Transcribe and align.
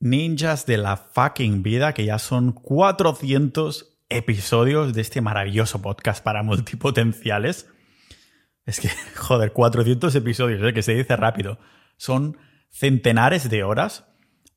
ninjas 0.00 0.66
de 0.66 0.78
la 0.78 0.96
fucking 0.96 1.62
vida, 1.62 1.92
que 1.92 2.04
ya 2.04 2.18
son 2.18 2.52
400 2.52 3.98
episodios 4.08 4.94
de 4.94 5.00
este 5.02 5.20
maravilloso 5.20 5.82
podcast 5.82 6.22
para 6.22 6.42
multipotenciales. 6.42 7.68
Es 8.64 8.80
que, 8.80 8.90
joder, 9.16 9.52
400 9.52 10.14
episodios, 10.14 10.62
¿eh? 10.62 10.72
que 10.72 10.82
se 10.82 10.94
dice 10.94 11.16
rápido. 11.16 11.58
Son 11.96 12.36
centenares 12.70 13.48
de 13.50 13.64
horas, 13.64 14.04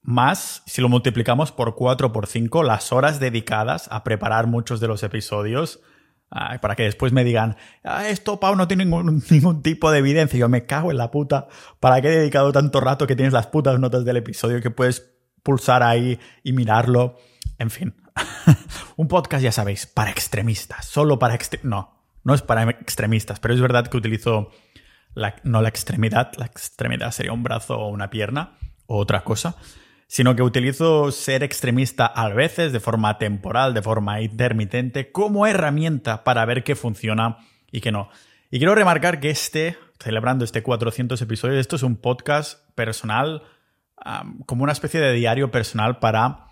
más 0.01 0.63
si 0.65 0.81
lo 0.81 0.89
multiplicamos 0.89 1.51
por 1.51 1.75
4 1.75 2.11
por 2.11 2.27
5, 2.27 2.63
las 2.63 2.91
horas 2.91 3.19
dedicadas 3.19 3.87
a 3.91 4.03
preparar 4.03 4.47
muchos 4.47 4.79
de 4.79 4.87
los 4.87 5.03
episodios. 5.03 5.79
para 6.61 6.75
que 6.75 6.83
después 6.83 7.11
me 7.11 7.23
digan, 7.23 7.57
ah, 7.83 8.07
esto, 8.07 8.39
Pau, 8.39 8.55
no 8.55 8.67
tiene 8.67 8.85
ningún, 8.85 9.21
ningún, 9.29 9.61
tipo 9.61 9.91
de 9.91 9.99
evidencia. 9.99 10.39
Yo 10.39 10.49
me 10.49 10.65
cago 10.65 10.91
en 10.91 10.97
la 10.97 11.11
puta. 11.11 11.47
¿Para 11.79 12.01
qué 12.01 12.07
he 12.07 12.17
dedicado 12.17 12.51
tanto 12.51 12.79
rato 12.79 13.05
que 13.05 13.15
tienes 13.15 13.33
las 13.33 13.47
putas 13.47 13.79
notas 13.79 14.05
del 14.05 14.17
episodio 14.17 14.61
que 14.61 14.71
puedes 14.71 15.10
pulsar 15.43 15.83
ahí 15.83 16.19
y 16.43 16.53
mirarlo? 16.53 17.17
En 17.57 17.69
fin. 17.69 17.95
Un 18.97 19.07
podcast, 19.07 19.43
ya 19.43 19.51
sabéis, 19.51 19.85
para 19.85 20.11
extremistas. 20.11 20.85
Solo 20.85 21.19
para 21.19 21.35
extremistas. 21.35 21.69
No, 21.69 22.01
no 22.23 22.33
es 22.33 22.41
para 22.41 22.69
extremistas, 22.69 23.39
pero 23.39 23.53
es 23.53 23.61
verdad 23.61 23.87
que 23.87 23.97
utilizo 23.97 24.51
no 25.43 25.61
la 25.61 25.69
extremidad, 25.69 26.31
la 26.37 26.45
extremidad 26.45 27.11
sería 27.11 27.33
un 27.33 27.43
brazo 27.43 27.77
o 27.77 27.89
una 27.89 28.09
pierna 28.09 28.57
o 28.85 28.97
otra 28.97 29.23
cosa, 29.23 29.55
sino 30.07 30.35
que 30.35 30.43
utilizo 30.43 31.11
ser 31.11 31.43
extremista 31.43 32.05
a 32.05 32.29
veces 32.29 32.71
de 32.71 32.79
forma 32.79 33.17
temporal, 33.17 33.73
de 33.73 33.81
forma 33.81 34.21
intermitente, 34.21 35.11
como 35.11 35.47
herramienta 35.47 36.23
para 36.23 36.45
ver 36.45 36.63
qué 36.63 36.75
funciona 36.75 37.37
y 37.71 37.81
qué 37.81 37.91
no. 37.91 38.09
Y 38.49 38.57
quiero 38.57 38.75
remarcar 38.75 39.19
que 39.21 39.29
este, 39.29 39.77
celebrando 39.99 40.43
este 40.43 40.63
400 40.63 41.21
episodios, 41.21 41.59
esto 41.59 41.77
es 41.77 41.83
un 41.83 41.95
podcast 41.95 42.67
personal, 42.75 43.43
como 44.45 44.63
una 44.63 44.71
especie 44.71 44.99
de 44.99 45.13
diario 45.13 45.51
personal 45.51 45.99
para 45.99 46.47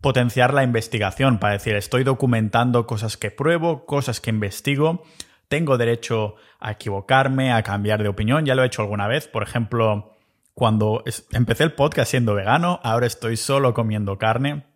potenciar 0.00 0.54
la 0.54 0.62
investigación, 0.62 1.38
para 1.38 1.54
decir, 1.54 1.74
estoy 1.74 2.04
documentando 2.04 2.86
cosas 2.86 3.16
que 3.16 3.30
pruebo, 3.30 3.86
cosas 3.86 4.20
que 4.20 4.30
investigo, 4.30 5.02
tengo 5.48 5.78
derecho 5.78 6.36
a 6.60 6.72
equivocarme, 6.72 7.52
a 7.52 7.62
cambiar 7.62 8.02
de 8.02 8.08
opinión. 8.08 8.44
Ya 8.44 8.54
lo 8.54 8.62
he 8.62 8.66
hecho 8.66 8.82
alguna 8.82 9.06
vez. 9.06 9.28
Por 9.28 9.42
ejemplo, 9.42 10.12
cuando 10.54 11.04
empecé 11.32 11.64
el 11.64 11.72
podcast 11.72 12.10
siendo 12.10 12.34
vegano, 12.34 12.80
ahora 12.82 13.06
estoy 13.06 13.36
solo 13.36 13.74
comiendo 13.74 14.18
carne. 14.18 14.66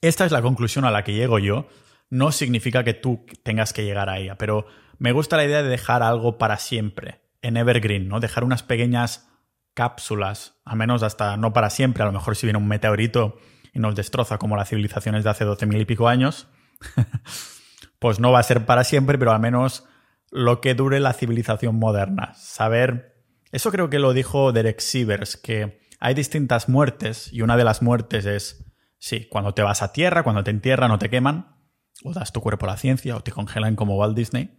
Esta 0.00 0.24
es 0.24 0.32
la 0.32 0.42
conclusión 0.42 0.84
a 0.84 0.90
la 0.90 1.04
que 1.04 1.14
llego 1.14 1.38
yo. 1.38 1.68
No 2.08 2.32
significa 2.32 2.84
que 2.84 2.94
tú 2.94 3.24
tengas 3.42 3.72
que 3.72 3.84
llegar 3.84 4.08
a 4.08 4.18
ella, 4.18 4.36
pero 4.36 4.66
me 4.98 5.12
gusta 5.12 5.36
la 5.36 5.44
idea 5.44 5.62
de 5.62 5.68
dejar 5.68 6.02
algo 6.02 6.38
para 6.38 6.56
siempre, 6.56 7.20
en 7.42 7.56
Evergreen, 7.56 8.08
¿no? 8.08 8.20
Dejar 8.20 8.44
unas 8.44 8.62
pequeñas 8.62 9.29
cápsulas, 9.74 10.60
al 10.64 10.76
menos 10.76 11.02
hasta 11.02 11.36
no 11.36 11.52
para 11.52 11.70
siempre, 11.70 12.02
a 12.02 12.06
lo 12.06 12.12
mejor 12.12 12.36
si 12.36 12.46
viene 12.46 12.58
un 12.58 12.68
meteorito 12.68 13.38
y 13.72 13.78
nos 13.78 13.94
destroza 13.94 14.38
como 14.38 14.56
las 14.56 14.68
civilizaciones 14.68 15.24
de 15.24 15.30
hace 15.30 15.44
12.000 15.44 15.80
y 15.80 15.84
pico 15.84 16.08
años, 16.08 16.48
pues 17.98 18.20
no 18.20 18.32
va 18.32 18.40
a 18.40 18.44
ser 18.44 18.66
para 18.66 18.84
siempre, 18.84 19.18
pero 19.18 19.32
al 19.32 19.40
menos 19.40 19.86
lo 20.30 20.60
que 20.60 20.74
dure 20.74 21.00
la 21.00 21.12
civilización 21.12 21.76
moderna. 21.76 22.34
Saber. 22.34 23.24
Eso 23.52 23.70
creo 23.70 23.90
que 23.90 23.98
lo 23.98 24.12
dijo 24.12 24.52
Derek 24.52 24.80
Sievers, 24.80 25.36
que 25.36 25.80
hay 25.98 26.14
distintas 26.14 26.68
muertes 26.68 27.32
y 27.32 27.42
una 27.42 27.56
de 27.56 27.64
las 27.64 27.82
muertes 27.82 28.24
es, 28.24 28.64
sí, 28.98 29.26
cuando 29.28 29.54
te 29.54 29.62
vas 29.62 29.82
a 29.82 29.92
tierra, 29.92 30.22
cuando 30.22 30.44
te 30.44 30.50
entierran 30.50 30.92
o 30.92 30.98
te 30.98 31.10
queman, 31.10 31.56
o 32.04 32.12
das 32.12 32.32
tu 32.32 32.40
cuerpo 32.40 32.66
a 32.66 32.70
la 32.70 32.76
ciencia 32.76 33.16
o 33.16 33.20
te 33.20 33.32
congelan 33.32 33.76
como 33.76 33.96
Walt 33.96 34.16
Disney. 34.16 34.56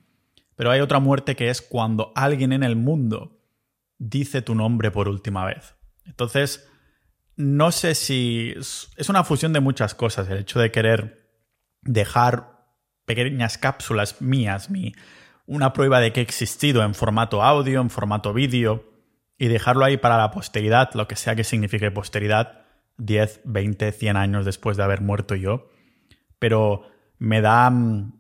Pero 0.56 0.72
hay 0.72 0.82
otra 0.82 1.00
muerte 1.00 1.36
que 1.36 1.50
es 1.50 1.62
cuando 1.62 2.12
alguien 2.16 2.54
en 2.54 2.64
el 2.64 2.76
mundo 2.76 3.41
dice 4.02 4.42
tu 4.42 4.56
nombre 4.56 4.90
por 4.90 5.08
última 5.08 5.46
vez. 5.46 5.76
Entonces, 6.06 6.68
no 7.36 7.72
sé 7.72 7.94
si 7.94 8.54
es 8.58 9.10
una 9.10 9.24
fusión 9.24 9.54
de 9.54 9.60
muchas 9.60 9.94
cosas, 9.94 10.28
el 10.30 10.40
hecho 10.40 10.60
de 10.60 10.72
querer 10.72 11.30
dejar 11.82 12.66
pequeñas 13.06 13.58
cápsulas 13.58 14.22
mías, 14.22 14.70
mi, 14.70 14.94
una 15.46 15.74
prueba 15.74 16.00
de 16.00 16.12
que 16.12 16.20
he 16.20 16.24
existido 16.24 16.84
en 16.84 16.96
formato 16.96 17.44
audio, 17.44 17.80
en 17.80 17.90
formato 17.90 18.34
vídeo, 18.34 18.90
y 19.38 19.48
dejarlo 19.48 19.86
ahí 19.86 19.98
para 19.98 20.18
la 20.18 20.32
posteridad, 20.32 20.92
lo 20.94 21.08
que 21.08 21.16
sea 21.16 21.36
que 21.36 21.44
signifique 21.44 21.92
posteridad, 21.92 22.66
10, 22.98 23.42
20, 23.46 23.92
100 23.92 24.18
años 24.18 24.46
después 24.46 24.78
de 24.78 24.84
haber 24.84 25.02
muerto 25.02 25.36
yo. 25.36 25.70
Pero 26.40 26.88
me 27.20 27.42
da... 27.42 27.70
Mm, 27.70 28.20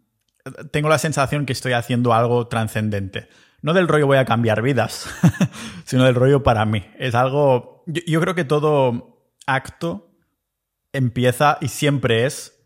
tengo 0.71 0.89
la 0.89 0.97
sensación 0.97 1.45
que 1.45 1.53
estoy 1.53 1.73
haciendo 1.73 2.13
algo 2.13 2.47
trascendente. 2.47 3.29
No 3.61 3.73
del 3.73 3.87
rollo 3.87 4.07
voy 4.07 4.17
a 4.17 4.25
cambiar 4.25 4.61
vidas, 4.61 5.07
sino 5.85 6.03
del 6.03 6.15
rollo 6.15 6.43
para 6.43 6.65
mí. 6.65 6.85
Es 6.97 7.15
algo... 7.15 7.83
yo 7.85 8.19
creo 8.21 8.35
que 8.35 8.43
todo 8.43 9.25
acto 9.45 10.11
empieza 10.93 11.57
y 11.61 11.67
siempre 11.67 12.25
es... 12.25 12.57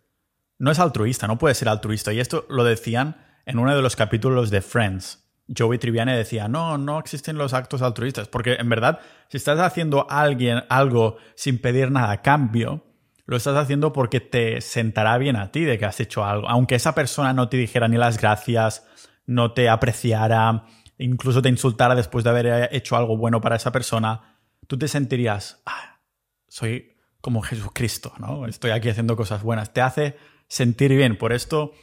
No 0.58 0.72
es 0.72 0.80
altruista, 0.80 1.28
no 1.28 1.38
puede 1.38 1.54
ser 1.54 1.68
altruista. 1.68 2.14
Y 2.14 2.20
esto 2.20 2.46
lo 2.50 2.64
decían 2.64 3.18
en 3.46 3.60
uno 3.60 3.76
de 3.76 3.82
los 3.82 3.96
capítulos 3.96 4.50
de 4.50 4.62
Friends. 4.62 5.26
Joey 5.56 5.78
Triviane 5.78 6.16
decía, 6.16 6.48
no, 6.48 6.78
no 6.78 6.98
existen 6.98 7.38
los 7.38 7.54
actos 7.54 7.82
altruistas, 7.82 8.28
porque 8.28 8.56
en 8.56 8.70
verdad, 8.70 9.00
si 9.28 9.38
estás 9.38 9.60
haciendo 9.60 10.08
a 10.10 10.22
alguien 10.22 10.64
algo 10.70 11.18
sin 11.36 11.60
pedir 11.60 11.92
nada 11.92 12.12
a 12.12 12.22
cambio, 12.22 12.84
lo 13.26 13.38
estás 13.38 13.56
haciendo 13.58 13.94
porque 13.94 14.22
te 14.22 14.62
sentará 14.62 15.18
bien 15.18 15.36
a 15.36 15.52
ti 15.52 15.64
de 15.64 15.78
que 15.78 15.86
has 15.86 16.00
hecho 16.00 16.26
algo. 16.26 16.48
Aunque 16.48 16.76
esa 16.76 16.96
persona 16.96 17.34
no 17.34 17.50
te 17.50 17.58
dijera 17.58 17.88
ni 17.88 17.98
las 17.98 18.20
gracias, 18.20 18.88
no 19.26 19.52
te 19.54 19.70
apreciara, 19.70 20.66
incluso 20.98 21.42
te 21.42 21.50
insultara 21.50 21.96
después 21.96 22.24
de 22.24 22.30
haber 22.30 22.70
hecho 22.72 22.96
algo 22.96 23.18
bueno 23.18 23.42
para 23.42 23.56
esa 23.56 23.72
persona, 23.72 24.38
tú 24.68 24.78
te 24.78 24.88
sentirías, 24.88 25.62
ah, 25.66 26.00
soy 26.48 26.96
como 27.22 27.42
Jesucristo, 27.42 28.14
¿no? 28.20 28.46
Estoy 28.46 28.72
aquí 28.72 28.90
haciendo 28.90 29.16
cosas 29.16 29.42
buenas. 29.42 29.74
Te 29.74 29.82
hace 29.82 30.16
sentir 30.48 30.96
bien. 30.96 31.18
Por 31.18 31.34
esto 31.34 31.74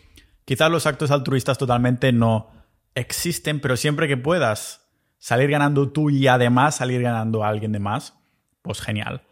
Quizás 0.44 0.70
los 0.70 0.86
actos 0.86 1.10
altruistas 1.10 1.58
totalmente 1.58 2.12
no 2.12 2.50
existen, 2.94 3.60
pero 3.60 3.76
siempre 3.76 4.08
que 4.08 4.16
puedas 4.16 4.90
salir 5.18 5.50
ganando 5.50 5.92
tú 5.92 6.10
y 6.10 6.26
además 6.26 6.76
salir 6.76 7.00
ganando 7.00 7.44
a 7.44 7.48
alguien 7.48 7.72
de 7.72 7.78
más, 7.78 8.18
pues 8.62 8.80
genial. 8.80 9.22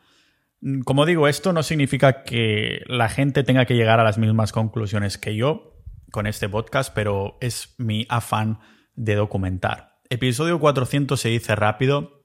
Como 0.84 1.06
digo, 1.06 1.26
esto 1.26 1.52
no 1.52 1.62
significa 1.62 2.22
que 2.22 2.82
la 2.86 3.08
gente 3.08 3.42
tenga 3.42 3.64
que 3.64 3.74
llegar 3.74 3.98
a 3.98 4.04
las 4.04 4.18
mismas 4.18 4.52
conclusiones 4.52 5.18
que 5.18 5.34
yo 5.34 5.82
con 6.12 6.26
este 6.26 6.48
podcast, 6.48 6.92
pero 6.94 7.38
es 7.41 7.74
mi 7.78 8.06
afán 8.08 8.60
de 9.00 9.14
documentar. 9.14 9.98
Episodio 10.10 10.60
400 10.60 11.18
se 11.18 11.30
dice 11.30 11.56
rápido. 11.56 12.22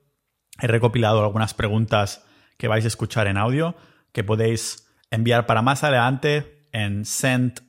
He 0.59 0.67
recopilado 0.67 1.23
algunas 1.23 1.53
preguntas 1.53 2.25
que 2.57 2.67
vais 2.67 2.83
a 2.83 2.89
escuchar 2.89 3.27
en 3.27 3.37
audio 3.37 3.75
que 4.11 4.23
podéis 4.23 4.87
enviar 5.09 5.45
para 5.45 5.61
más 5.61 5.83
adelante 5.83 6.67
en 6.73 7.05
send 7.05 7.61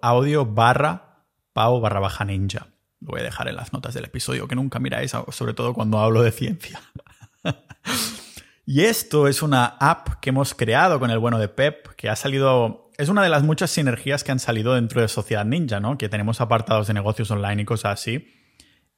audio 0.00 0.46
barra 0.46 1.26
pau 1.52 1.80
barra 1.80 2.00
baja 2.00 2.24
ninja. 2.24 2.68
Lo 3.00 3.08
voy 3.08 3.20
a 3.20 3.24
dejar 3.24 3.48
en 3.48 3.56
las 3.56 3.72
notas 3.72 3.92
del 3.92 4.04
episodio, 4.04 4.48
que 4.48 4.54
nunca 4.54 4.78
miráis, 4.78 5.12
sobre 5.30 5.52
todo 5.52 5.74
cuando 5.74 5.98
hablo 5.98 6.22
de 6.22 6.30
ciencia. 6.30 6.80
y 8.64 8.82
esto 8.82 9.28
es 9.28 9.42
una 9.42 9.64
app 9.64 10.20
que 10.20 10.30
hemos 10.30 10.54
creado 10.54 11.00
con 11.00 11.10
el 11.10 11.18
bueno 11.18 11.38
de 11.38 11.48
Pep, 11.48 11.88
que 11.96 12.08
ha 12.08 12.16
salido... 12.16 12.81
Es 12.98 13.08
una 13.08 13.22
de 13.22 13.28
las 13.28 13.42
muchas 13.42 13.70
sinergias 13.70 14.24
que 14.24 14.32
han 14.32 14.38
salido 14.38 14.74
dentro 14.74 15.00
de 15.00 15.08
Sociedad 15.08 15.44
Ninja, 15.44 15.80
¿no? 15.80 15.98
Que 15.98 16.08
tenemos 16.08 16.40
apartados 16.40 16.86
de 16.86 16.94
negocios 16.94 17.30
online 17.30 17.62
y 17.62 17.64
cosas 17.64 18.00
así. 18.00 18.26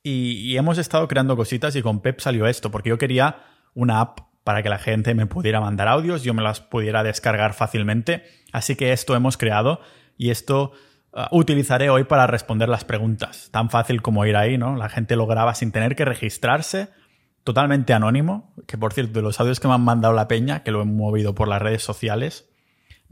y 0.02 0.56
hemos 0.58 0.76
estado 0.76 1.08
creando 1.08 1.34
cositas 1.34 1.74
y 1.76 1.82
con 1.82 2.00
Pep 2.00 2.20
salió 2.20 2.46
esto, 2.46 2.70
porque 2.70 2.90
yo 2.90 2.98
quería 2.98 3.38
una 3.74 4.00
app 4.00 4.20
para 4.44 4.62
que 4.62 4.68
la 4.68 4.78
gente 4.78 5.14
me 5.14 5.26
pudiera 5.26 5.60
mandar 5.60 5.88
audios, 5.88 6.22
yo 6.22 6.34
me 6.34 6.42
las 6.42 6.60
pudiera 6.60 7.02
descargar 7.02 7.54
fácilmente. 7.54 8.22
Así 8.52 8.76
que 8.76 8.92
esto 8.92 9.16
hemos 9.16 9.38
creado 9.38 9.80
y 10.18 10.30
esto 10.30 10.72
uh, 11.12 11.36
utilizaré 11.36 11.88
hoy 11.88 12.04
para 12.04 12.26
responder 12.26 12.68
las 12.68 12.84
preguntas. 12.84 13.48
Tan 13.50 13.70
fácil 13.70 14.02
como 14.02 14.26
ir 14.26 14.36
ahí, 14.36 14.58
¿no? 14.58 14.76
La 14.76 14.90
gente 14.90 15.16
lo 15.16 15.26
graba 15.26 15.54
sin 15.54 15.72
tener 15.72 15.96
que 15.96 16.04
registrarse, 16.04 16.90
totalmente 17.42 17.94
anónimo, 17.94 18.54
que 18.66 18.76
por 18.76 18.92
cierto, 18.92 19.14
de 19.14 19.22
los 19.22 19.40
audios 19.40 19.60
que 19.60 19.68
me 19.68 19.74
han 19.74 19.84
mandado 19.84 20.12
la 20.14 20.28
peña, 20.28 20.62
que 20.62 20.70
lo 20.70 20.82
he 20.82 20.84
movido 20.84 21.34
por 21.34 21.48
las 21.48 21.62
redes 21.62 21.82
sociales, 21.82 22.50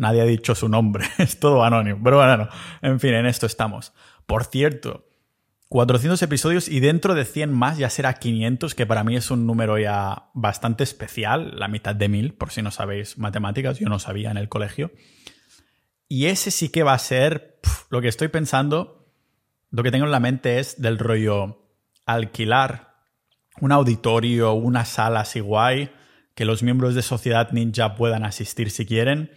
nadie 0.02 0.20
ha 0.20 0.26
dicho 0.26 0.54
su 0.54 0.68
nombre, 0.68 1.06
es 1.18 1.40
todo 1.40 1.64
anónimo. 1.64 2.00
Pero 2.04 2.18
bueno, 2.18 2.48
en 2.82 3.00
fin, 3.00 3.14
en 3.14 3.26
esto 3.26 3.46
estamos. 3.46 3.94
Por 4.26 4.44
cierto, 4.44 5.08
400 5.68 6.20
episodios 6.20 6.68
y 6.68 6.80
dentro 6.80 7.14
de 7.14 7.24
100 7.24 7.50
más 7.50 7.78
ya 7.78 7.88
será 7.88 8.12
500, 8.14 8.74
que 8.74 8.84
para 8.84 9.04
mí 9.04 9.16
es 9.16 9.30
un 9.30 9.46
número 9.46 9.78
ya 9.78 10.28
bastante 10.34 10.84
especial, 10.84 11.58
la 11.58 11.68
mitad 11.68 11.94
de 11.94 12.08
mil, 12.10 12.34
por 12.34 12.50
si 12.50 12.60
no 12.60 12.70
sabéis 12.70 13.16
matemáticas, 13.16 13.78
yo 13.78 13.88
no 13.88 13.98
sabía 13.98 14.30
en 14.30 14.36
el 14.36 14.50
colegio. 14.50 14.92
Y 16.08 16.26
ese 16.26 16.50
sí 16.50 16.68
que 16.68 16.82
va 16.82 16.92
a 16.92 16.98
ser 16.98 17.58
lo 17.88 18.02
que 18.02 18.08
estoy 18.08 18.28
pensando, 18.28 19.08
lo 19.70 19.82
que 19.82 19.90
tengo 19.90 20.04
en 20.04 20.10
la 20.10 20.20
mente 20.20 20.58
es 20.58 20.82
del 20.82 20.98
rollo 20.98 21.70
alquilar 22.04 22.92
un 23.60 23.72
auditorio, 23.72 24.52
unas 24.52 24.88
salas 24.88 25.28
así 25.28 25.40
guay, 25.40 25.90
que 26.34 26.44
los 26.44 26.62
miembros 26.62 26.94
de 26.94 27.02
Sociedad 27.02 27.50
Ninja 27.52 27.94
puedan 27.94 28.24
asistir 28.24 28.70
si 28.70 28.86
quieren, 28.86 29.30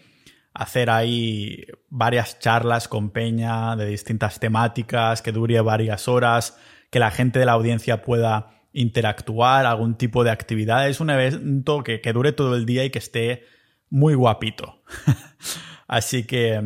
hacer 0.56 0.90
ahí 0.90 1.66
varias 1.90 2.40
charlas 2.40 2.88
con 2.88 3.10
Peña 3.10 3.76
de 3.76 3.86
distintas 3.86 4.40
temáticas, 4.40 5.22
que 5.22 5.34
dure 5.34 5.60
varias 5.60 6.08
horas, 6.08 6.58
que 6.90 7.00
la 7.00 7.12
gente 7.12 7.40
de 7.40 7.46
la 7.46 7.52
audiencia 7.52 8.02
pueda 8.02 8.52
interactuar, 8.72 9.66
algún 9.66 9.96
tipo 9.96 10.24
de 10.24 10.32
actividad. 10.32 10.88
Es 10.88 11.02
un 11.02 11.10
evento 11.10 11.84
que, 11.84 12.00
que 12.00 12.14
dure 12.14 12.32
todo 12.32 12.56
el 12.56 12.66
día 12.66 12.86
y 12.86 12.90
que 12.90 13.00
esté 13.00 13.44
muy 13.90 14.16
guapito. 14.16 14.82
Así 15.88 16.26
que, 16.26 16.62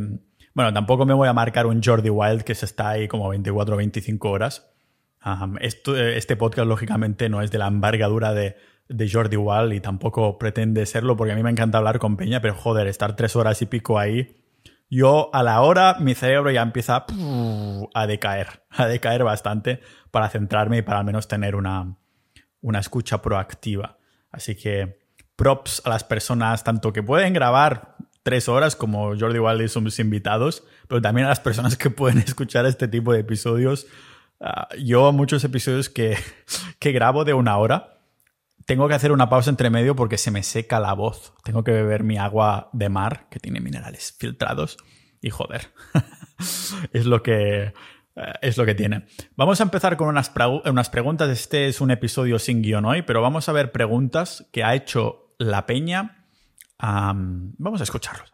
bueno, 0.54 0.72
tampoco 0.72 1.08
me 1.08 1.16
voy 1.16 1.28
a 1.28 1.34
marcar 1.34 1.66
un 1.66 1.82
Jordi 1.84 2.12
Wild 2.12 2.44
que 2.44 2.54
se 2.54 2.66
está 2.66 2.90
ahí 2.90 3.08
como 3.08 3.28
24 3.30 3.74
o 3.74 3.78
25 3.78 4.30
horas. 4.30 4.72
este 5.62 6.36
podcast, 6.36 6.68
lógicamente, 6.68 7.28
no 7.28 7.42
es 7.42 7.50
de 7.50 7.58
la 7.58 7.68
envergadura 7.68 8.36
de, 8.36 8.56
de 8.90 9.10
Jordi 9.10 9.38
Wild 9.38 9.74
y 9.74 9.80
tampoco 9.80 10.38
pretende 10.38 10.86
serlo 10.86 11.16
porque 11.16 11.34
a 11.34 11.36
mí 11.36 11.44
me 11.44 11.52
encanta 11.52 11.78
hablar 11.78 12.00
con 12.00 12.18
Peña, 12.18 12.42
pero 12.42 12.56
joder, 12.56 12.88
estar 12.88 13.16
tres 13.16 13.36
horas 13.36 13.62
y 13.62 13.68
pico 13.68 14.00
ahí. 14.00 14.36
Yo 14.90 15.30
a 15.34 15.44
la 15.44 15.62
hora 15.62 15.98
mi 16.00 16.16
cerebro 16.16 16.50
ya 16.50 16.64
empieza 16.64 17.06
a 17.94 18.08
decaer, 18.08 18.64
a 18.72 18.88
decaer 18.88 19.24
bastante 19.24 19.82
para 20.10 20.30
centrarme 20.30 20.80
y 20.80 20.82
para 20.82 21.00
al 21.00 21.06
menos 21.06 21.28
tener 21.28 21.56
una, 21.56 21.96
una 22.62 22.80
escucha 22.80 23.22
proactiva. 23.22 24.00
Así 24.32 24.56
que 24.56 25.00
props 25.36 25.84
a 25.86 25.90
las 25.90 26.04
personas 26.04 26.64
tanto 26.64 26.92
que 26.92 27.04
pueden 27.04 27.34
grabar 27.34 27.96
tres 28.24 28.50
horas 28.50 28.76
como 28.76 29.18
Jordi 29.18 29.40
Wild 29.40 29.62
y 29.62 29.68
sus 29.68 30.00
invitados, 30.00 30.64
pero 30.88 31.02
también 31.02 31.28
a 31.28 31.30
las 31.30 31.40
personas 31.40 31.78
que 31.78 31.92
pueden 31.92 32.18
escuchar 32.28 32.66
este 32.66 32.88
tipo 32.88 33.14
de 33.14 33.20
episodios. 33.20 33.86
Ah, 34.42 34.70
yo 34.82 35.12
muchos 35.12 35.44
episodios 35.44 35.90
que, 35.90 36.18
que 36.80 36.92
grabo 36.92 37.26
de 37.26 37.34
una 37.34 37.58
hora, 37.58 37.99
tengo 38.70 38.88
que 38.88 38.94
hacer 38.94 39.12
una 39.12 39.30
pausa 39.30 39.50
entre 39.50 39.72
medio 39.72 39.96
porque 39.96 40.20
se 40.20 40.30
me 40.30 40.44
seca 40.44 40.80
la 40.80 40.94
voz. 40.94 41.34
Tengo 41.44 41.64
que 41.64 41.72
beber 41.72 42.04
mi 42.04 42.20
agua 42.20 42.70
de 42.72 42.88
mar, 42.88 43.26
que 43.32 43.40
tiene 43.40 43.62
minerales 43.62 44.16
filtrados. 44.20 44.78
Y 45.22 45.32
joder, 45.32 45.74
es 46.94 47.08
lo 47.08 47.24
que 47.24 47.74
eh, 48.16 48.34
es 48.44 48.60
lo 48.60 48.68
que 48.68 48.76
tiene. 48.76 49.08
Vamos 49.36 49.60
a 49.60 49.64
empezar 49.64 49.98
con 49.98 50.08
unas, 50.08 50.32
unas 50.66 50.90
preguntas. 50.92 51.30
Este 51.30 51.68
es 51.68 51.82
un 51.82 51.90
episodio 51.90 52.38
sin 52.38 52.62
guion 52.62 52.86
hoy, 52.86 53.02
pero 53.02 53.24
vamos 53.24 53.50
a 53.50 53.54
ver 53.54 53.72
preguntas 53.72 54.48
que 54.52 54.64
ha 54.64 54.76
hecho 54.76 55.34
la 55.40 55.66
peña. 55.66 56.28
vamos 56.80 57.80
a 57.80 57.84
escucharlos. 57.84 58.32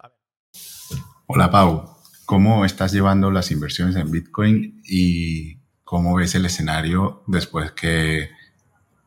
Hola 1.28 1.50
Pau, 1.50 1.96
¿cómo 2.26 2.66
estás 2.66 2.92
llevando 2.92 3.32
las 3.32 3.52
inversiones 3.52 3.96
en 3.96 4.12
Bitcoin 4.12 4.82
y 4.84 5.62
cómo 5.86 6.14
ves 6.14 6.36
el 6.36 6.44
escenario 6.44 7.24
después 7.26 7.72
que 7.72 8.32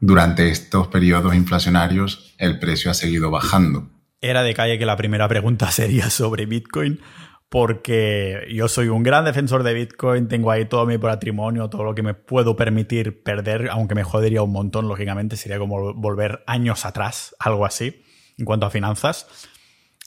durante 0.00 0.48
estos 0.50 0.88
periodos 0.88 1.34
inflacionarios 1.34 2.34
el 2.38 2.58
precio 2.58 2.90
ha 2.90 2.94
seguido 2.94 3.30
bajando? 3.30 3.90
Era 4.20 4.42
de 4.42 4.54
calle 4.54 4.78
que 4.78 4.86
la 4.86 4.96
primera 4.96 5.28
pregunta 5.28 5.70
sería 5.70 6.10
sobre 6.10 6.46
Bitcoin 6.46 7.00
porque 7.48 8.46
yo 8.50 8.68
soy 8.68 8.88
un 8.88 9.02
gran 9.02 9.24
defensor 9.24 9.62
de 9.62 9.72
Bitcoin, 9.72 10.28
tengo 10.28 10.50
ahí 10.50 10.66
todo 10.66 10.84
mi 10.84 10.98
patrimonio, 10.98 11.70
todo 11.70 11.84
lo 11.84 11.94
que 11.94 12.02
me 12.02 12.12
puedo 12.12 12.56
permitir 12.56 13.22
perder, 13.22 13.70
aunque 13.70 13.94
me 13.94 14.04
jodería 14.04 14.42
un 14.42 14.52
montón, 14.52 14.86
lógicamente, 14.86 15.36
sería 15.36 15.58
como 15.58 15.94
volver 15.94 16.44
años 16.46 16.84
atrás, 16.84 17.34
algo 17.38 17.64
así, 17.64 18.02
en 18.36 18.44
cuanto 18.44 18.66
a 18.66 18.70
finanzas. 18.70 19.26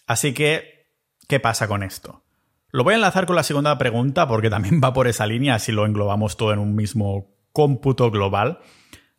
Así 0.06 0.34
que, 0.34 0.88
¿qué 1.28 1.40
pasa 1.40 1.68
con 1.68 1.82
esto? 1.82 2.24
Lo 2.70 2.84
voy 2.84 2.94
a 2.94 2.96
enlazar 2.98 3.26
con 3.26 3.36
la 3.36 3.44
segunda 3.44 3.78
pregunta 3.78 4.28
porque 4.28 4.50
también 4.50 4.80
va 4.84 4.94
por 4.94 5.08
esa 5.08 5.26
línea, 5.26 5.56
así 5.56 5.72
lo 5.72 5.86
englobamos 5.86 6.38
todo 6.38 6.54
en 6.54 6.60
un 6.60 6.76
mismo 6.76 7.36
cómputo 7.54 8.12
global. 8.12 8.60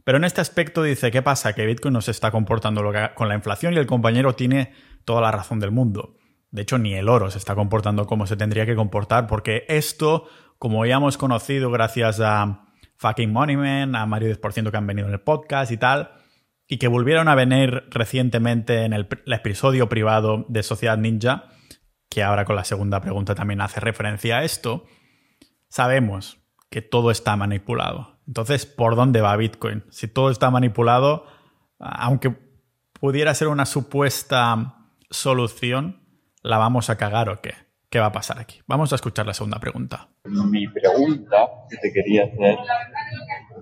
Pero 0.05 0.19
en 0.19 0.25
este 0.25 0.41
aspecto 0.41 0.83
dice, 0.83 1.11
¿qué 1.11 1.23
pasa? 1.23 1.53
Que 1.53 1.67
Bitcoin 1.67 1.95
no 1.95 2.01
se 2.01 2.11
está 2.11 2.31
comportando 2.31 2.83
con 3.15 3.29
la 3.29 3.35
inflación 3.35 3.75
y 3.75 3.77
el 3.77 3.87
compañero 3.87 4.35
tiene 4.35 4.73
toda 5.05 5.21
la 5.21 5.31
razón 5.31 5.61
del 5.61 5.71
mundo. 5.71 6.17
De 6.51 6.63
hecho, 6.63 6.79
ni 6.79 6.95
el 6.95 7.09
oro 7.09 7.31
se 7.31 7.39
está 7.39 7.55
comportando 7.55 8.07
como 8.07 8.27
se 8.27 8.37
tendría 8.37 8.67
que 8.67 8.75
comportar, 8.75 9.27
porque 9.27 9.65
esto, 9.69 10.29
como 10.59 10.85
ya 10.85 10.97
hemos 10.97 11.17
conocido 11.17 11.71
gracias 11.71 12.21
a 12.21 12.67
Fucking 12.97 13.33
Moneyman, 13.33 13.97
a 13.97 14.07
Mario 14.07 14.37
10% 14.37 14.71
que 14.71 14.77
han 14.77 14.87
venido 14.87 15.09
en 15.09 15.15
el 15.15 15.21
podcast 15.21 15.73
y 15.73 15.79
tal, 15.79 16.13
y 16.69 16.77
que 16.77 16.89
volvieron 16.89 17.29
a 17.29 17.35
venir 17.35 17.85
recientemente 17.91 18.85
en 18.85 18.93
el, 18.93 19.09
episodio 19.27 19.89
privado 19.89 20.45
de 20.49 20.63
Sociedad 20.63 20.99
Ninja, 20.99 21.49
que 22.09 22.23
ahora 22.23 22.45
con 22.45 22.57
la 22.57 22.65
segunda 22.65 23.01
pregunta 23.01 23.35
también 23.35 23.61
hace 23.61 23.81
referencia 23.81 24.39
a 24.39 24.45
esto, 24.45 24.85
sabemos 25.69 26.39
que 26.71 26.83
todo 26.83 27.11
está 27.11 27.35
manipulado. 27.37 28.12
Entonces, 28.27 28.67
¿por 28.67 28.97
dónde 28.97 29.21
va 29.21 29.37
Bitcoin? 29.37 29.85
Si 29.91 30.09
todo 30.09 30.31
está 30.31 30.51
manipulado, 30.51 31.27
aunque 31.79 32.35
pudiera 32.93 33.35
ser 33.35 33.49
una 33.49 33.67
supuesta 33.67 34.77
solución, 35.11 36.03
¿La 36.43 36.59
vamos 36.59 36.91
a 36.91 36.97
cagar 36.99 37.29
o 37.29 37.41
qué? 37.41 37.55
¿Qué 37.89 38.01
va 38.01 38.07
a 38.07 38.13
pasar 38.13 38.41
aquí? 38.41 38.61
Vamos 38.67 38.91
a 38.93 38.97
escuchar 38.97 39.27
la 39.27 39.35
segunda 39.35 39.61
pregunta. 39.61 40.09
Mi 40.25 40.67
pregunta 40.67 41.49
que 41.71 41.77
te 41.77 41.93
quería 41.93 42.25
hacer 42.25 42.59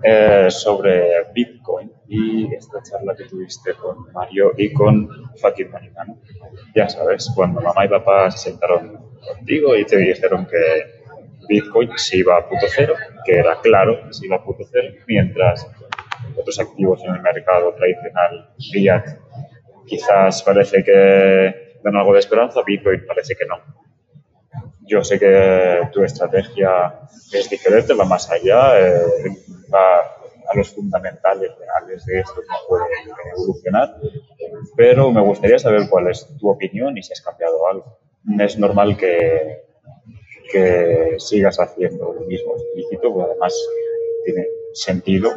es 0.01 0.55
sobre 0.55 1.31
Bitcoin 1.31 1.91
y 2.07 2.51
esta 2.55 2.81
charla 2.81 3.13
que 3.15 3.25
tuviste 3.25 3.75
con 3.75 4.11
Mario 4.13 4.53
y 4.57 4.73
con 4.73 5.07
Fakir 5.39 5.69
Marimano. 5.69 6.17
Ya 6.73 6.89
sabes, 6.89 7.31
cuando 7.35 7.61
mamá 7.61 7.85
y 7.85 7.89
papá 7.89 8.31
se 8.31 8.49
sentaron 8.49 8.97
contigo 9.19 9.75
y 9.75 9.85
te 9.85 9.97
dijeron 9.97 10.47
que 10.47 11.00
Bitcoin 11.51 11.91
se 11.97 12.17
iba 12.17 12.37
a 12.37 12.47
punto 12.47 12.65
cero, 12.69 12.95
que 13.25 13.33
era 13.37 13.59
claro 13.59 14.07
que 14.07 14.13
se 14.13 14.25
iba 14.25 14.37
a 14.37 14.43
punto 14.43 14.63
cero, 14.71 14.93
mientras 15.05 15.67
otros 16.37 16.57
activos 16.59 17.03
en 17.03 17.15
el 17.15 17.21
mercado 17.21 17.73
tradicional, 17.73 18.53
fiat, 18.71 19.05
quizás 19.85 20.43
parece 20.43 20.81
que 20.81 21.77
dan 21.83 21.97
algo 21.97 22.13
de 22.13 22.19
esperanza, 22.19 22.61
Bitcoin 22.65 23.05
parece 23.05 23.35
que 23.35 23.45
no. 23.45 23.57
Yo 24.87 25.03
sé 25.03 25.19
que 25.19 25.89
tu 25.91 26.03
estrategia 26.03 27.01
es 27.33 27.49
diferente, 27.49 27.93
va 27.95 28.05
más 28.05 28.31
allá, 28.31 28.79
eh, 28.79 29.03
va 29.73 29.99
a 29.99 30.55
los 30.55 30.69
fundamentales 30.69 31.51
reales 31.59 32.05
de 32.05 32.19
esto, 32.19 32.41
cómo 32.47 32.59
puede 32.69 32.85
evolucionar, 33.35 33.95
pero 34.77 35.11
me 35.11 35.21
gustaría 35.21 35.59
saber 35.59 35.89
cuál 35.89 36.07
es 36.07 36.27
tu 36.39 36.49
opinión 36.49 36.97
y 36.97 37.03
si 37.03 37.11
has 37.11 37.21
cambiado 37.21 37.67
algo. 37.67 37.99
Es 38.39 38.57
normal 38.57 38.95
que, 38.95 39.63
que 40.51 41.15
sigas 41.17 41.59
haciendo 41.59 42.13
lo 42.13 42.21
mismo 42.21 42.53
explícito, 42.55 43.13
porque 43.13 43.31
además 43.31 43.53
tiene 44.25 44.47
sentido 44.73 45.31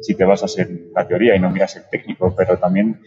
si 0.00 0.14
te 0.14 0.24
basas 0.24 0.58
en 0.58 0.90
la 0.94 1.06
teoría 1.06 1.36
y 1.36 1.40
no 1.40 1.50
miras 1.50 1.76
el 1.76 1.88
técnico, 1.90 2.34
pero 2.36 2.58
también 2.58 3.00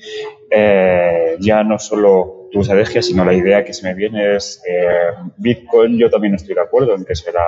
eh, 0.49 1.35
ya 1.39 1.63
no 1.63 1.77
solo 1.79 2.47
tu 2.51 2.61
estrategia, 2.61 3.01
sino 3.01 3.25
la 3.25 3.33
idea 3.33 3.63
que 3.63 3.73
se 3.73 3.85
me 3.85 3.93
viene 3.93 4.35
es 4.35 4.61
eh, 4.67 5.11
Bitcoin, 5.37 5.97
yo 5.97 6.09
también 6.09 6.35
estoy 6.35 6.55
de 6.55 6.61
acuerdo 6.61 6.95
en 6.95 7.05
que 7.05 7.15
será 7.15 7.45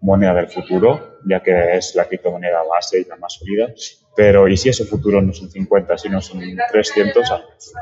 moneda 0.00 0.34
del 0.34 0.48
futuro, 0.48 1.18
ya 1.26 1.42
que 1.42 1.76
es 1.76 1.94
la 1.94 2.04
criptomoneda 2.04 2.62
base 2.62 3.00
y 3.00 3.04
la 3.04 3.16
más 3.16 3.34
sólida, 3.34 3.72
pero 4.14 4.48
¿y 4.48 4.56
si 4.56 4.68
ese 4.68 4.84
futuro 4.84 5.20
no 5.20 5.32
son 5.32 5.50
50, 5.50 5.98
sino 5.98 6.20
son 6.20 6.40
300 6.70 7.30
años? 7.30 7.74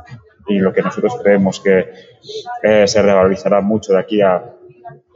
Y 0.46 0.58
lo 0.58 0.72
que 0.72 0.82
nosotros 0.82 1.16
creemos 1.22 1.60
que 1.60 1.90
eh, 2.62 2.86
se 2.86 3.02
revalorizará 3.02 3.60
mucho 3.60 3.92
de 3.92 3.98
aquí 3.98 4.20
a 4.20 4.53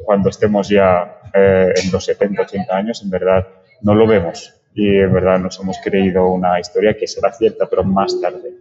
cuando 0.08 0.30
estemos 0.30 0.70
ya 0.70 1.20
en 1.34 1.92
los 1.92 2.02
70, 2.02 2.40
80 2.40 2.74
años, 2.74 3.02
en 3.02 3.10
verdad 3.10 3.46
no 3.82 3.94
lo 3.94 4.06
vemos 4.06 4.54
y 4.74 4.88
en 5.00 5.12
verdad 5.12 5.38
nos 5.38 5.60
hemos 5.60 5.76
creído 5.84 6.28
una 6.28 6.58
historia 6.58 6.96
que 6.96 7.06
será 7.06 7.30
cierta, 7.30 7.66
pero 7.68 7.84
más 7.84 8.18
tarde. 8.18 8.54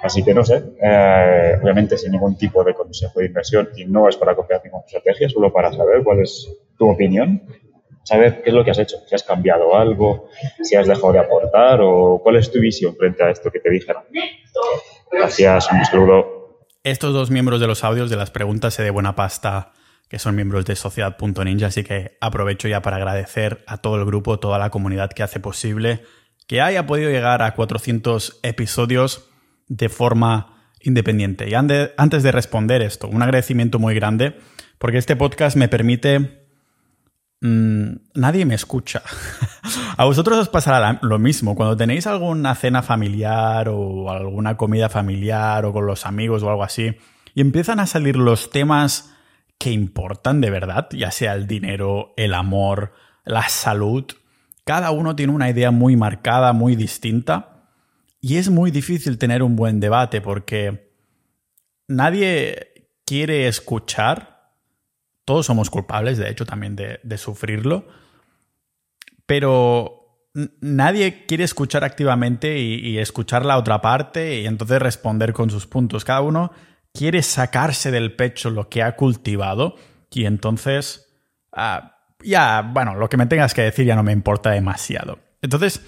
Así 0.00 0.22
que 0.22 0.32
no 0.32 0.44
sé, 0.44 0.62
eh, 0.80 1.58
obviamente 1.60 1.98
sin 1.98 2.12
ningún 2.12 2.38
tipo 2.38 2.62
de 2.62 2.72
consejo 2.72 3.18
de 3.18 3.26
inversión 3.26 3.68
y 3.74 3.84
no 3.86 4.08
es 4.08 4.16
para 4.16 4.36
copiar 4.36 4.60
ninguna 4.62 4.84
estrategia, 4.86 5.28
solo 5.28 5.52
para 5.52 5.72
saber 5.72 6.04
cuál 6.04 6.20
es 6.20 6.48
tu 6.78 6.88
opinión, 6.88 7.42
saber 8.04 8.40
qué 8.40 8.50
es 8.50 8.54
lo 8.54 8.64
que 8.64 8.70
has 8.70 8.78
hecho, 8.78 8.98
si 9.08 9.12
has 9.12 9.24
cambiado 9.24 9.76
algo, 9.76 10.28
si 10.62 10.76
has 10.76 10.86
dejado 10.86 11.14
de 11.14 11.18
aportar 11.18 11.80
o 11.82 12.20
cuál 12.22 12.36
es 12.36 12.52
tu 12.52 12.60
visión 12.60 12.94
frente 12.94 13.24
a 13.24 13.30
esto 13.30 13.50
que 13.50 13.58
te 13.58 13.70
dijeron. 13.70 14.04
Gracias, 15.10 15.68
un 15.72 15.84
saludo. 15.84 16.66
Estos 16.84 17.12
dos 17.12 17.32
miembros 17.32 17.58
de 17.58 17.66
los 17.66 17.82
audios 17.82 18.08
de 18.08 18.14
las 18.16 18.30
preguntas 18.30 18.76
de 18.76 18.90
buena 18.90 19.16
pasta 19.16 19.72
que 20.08 20.18
son 20.18 20.36
miembros 20.36 20.64
de 20.64 20.76
Sociedad.ninja, 20.76 21.66
así 21.66 21.84
que 21.84 22.16
aprovecho 22.20 22.68
ya 22.68 22.82
para 22.82 22.96
agradecer 22.96 23.64
a 23.66 23.78
todo 23.78 23.96
el 23.96 24.04
grupo, 24.04 24.38
toda 24.38 24.58
la 24.58 24.70
comunidad 24.70 25.10
que 25.10 25.22
hace 25.22 25.40
posible 25.40 26.02
que 26.46 26.60
haya 26.60 26.86
podido 26.86 27.10
llegar 27.10 27.42
a 27.42 27.54
400 27.54 28.40
episodios 28.42 29.30
de 29.68 29.88
forma 29.88 30.72
independiente. 30.80 31.48
Y 31.48 31.54
antes 31.54 32.22
de 32.22 32.32
responder 32.32 32.82
esto, 32.82 33.08
un 33.08 33.22
agradecimiento 33.22 33.78
muy 33.78 33.94
grande, 33.94 34.38
porque 34.78 34.98
este 34.98 35.16
podcast 35.16 35.56
me 35.56 35.68
permite... 35.68 36.42
Mm, 37.40 37.96
nadie 38.14 38.46
me 38.46 38.54
escucha. 38.54 39.02
a 39.96 40.04
vosotros 40.04 40.38
os 40.38 40.48
pasará 40.48 40.98
lo 41.02 41.18
mismo. 41.18 41.54
Cuando 41.54 41.76
tenéis 41.76 42.06
alguna 42.06 42.54
cena 42.54 42.82
familiar 42.82 43.68
o 43.70 44.10
alguna 44.10 44.56
comida 44.56 44.88
familiar 44.88 45.64
o 45.64 45.72
con 45.72 45.86
los 45.86 46.06
amigos 46.06 46.42
o 46.42 46.50
algo 46.50 46.64
así, 46.64 46.96
y 47.34 47.40
empiezan 47.40 47.80
a 47.80 47.86
salir 47.86 48.16
los 48.16 48.50
temas 48.50 49.13
que 49.58 49.70
importan 49.70 50.40
de 50.40 50.50
verdad, 50.50 50.88
ya 50.90 51.10
sea 51.10 51.34
el 51.34 51.46
dinero, 51.46 52.12
el 52.16 52.34
amor, 52.34 52.92
la 53.24 53.48
salud. 53.48 54.04
Cada 54.64 54.90
uno 54.90 55.16
tiene 55.16 55.32
una 55.32 55.50
idea 55.50 55.70
muy 55.70 55.96
marcada, 55.96 56.52
muy 56.52 56.76
distinta. 56.76 57.68
Y 58.20 58.36
es 58.36 58.48
muy 58.48 58.70
difícil 58.70 59.18
tener 59.18 59.42
un 59.42 59.56
buen 59.56 59.80
debate 59.80 60.20
porque 60.20 60.92
nadie 61.88 62.88
quiere 63.04 63.48
escuchar. 63.48 64.52
Todos 65.24 65.46
somos 65.46 65.70
culpables, 65.70 66.18
de 66.18 66.30
hecho, 66.30 66.46
también 66.46 66.76
de, 66.76 67.18
sufrirlo. 67.18 67.86
Pero 69.26 70.28
nadie 70.60 71.26
quiere 71.26 71.44
escuchar 71.44 71.84
activamente 71.84 72.58
y, 72.58 72.74
y, 72.74 72.98
escuchar 72.98 73.44
la 73.44 73.56
otra 73.56 73.80
parte 73.80 74.40
y 74.40 74.46
entonces 74.46 74.80
responder 74.80 75.32
con 75.32 75.50
sus 75.50 75.66
puntos. 75.66 76.04
Cada 76.04 76.20
uno 76.20 76.50
quiere 76.94 77.22
sacarse 77.22 77.90
del 77.90 78.14
pecho 78.14 78.50
lo 78.50 78.68
que 78.68 78.82
ha 78.82 78.96
cultivado 78.96 79.76
y 80.10 80.26
entonces 80.26 81.12
ah, 81.52 81.94
ya, 82.22 82.62
bueno, 82.62 82.94
lo 82.94 83.08
que 83.08 83.16
me 83.16 83.26
tengas 83.26 83.52
que 83.52 83.62
decir 83.62 83.84
ya 83.84 83.96
no 83.96 84.02
me 84.02 84.12
importa 84.12 84.50
demasiado. 84.50 85.18
Entonces, 85.42 85.84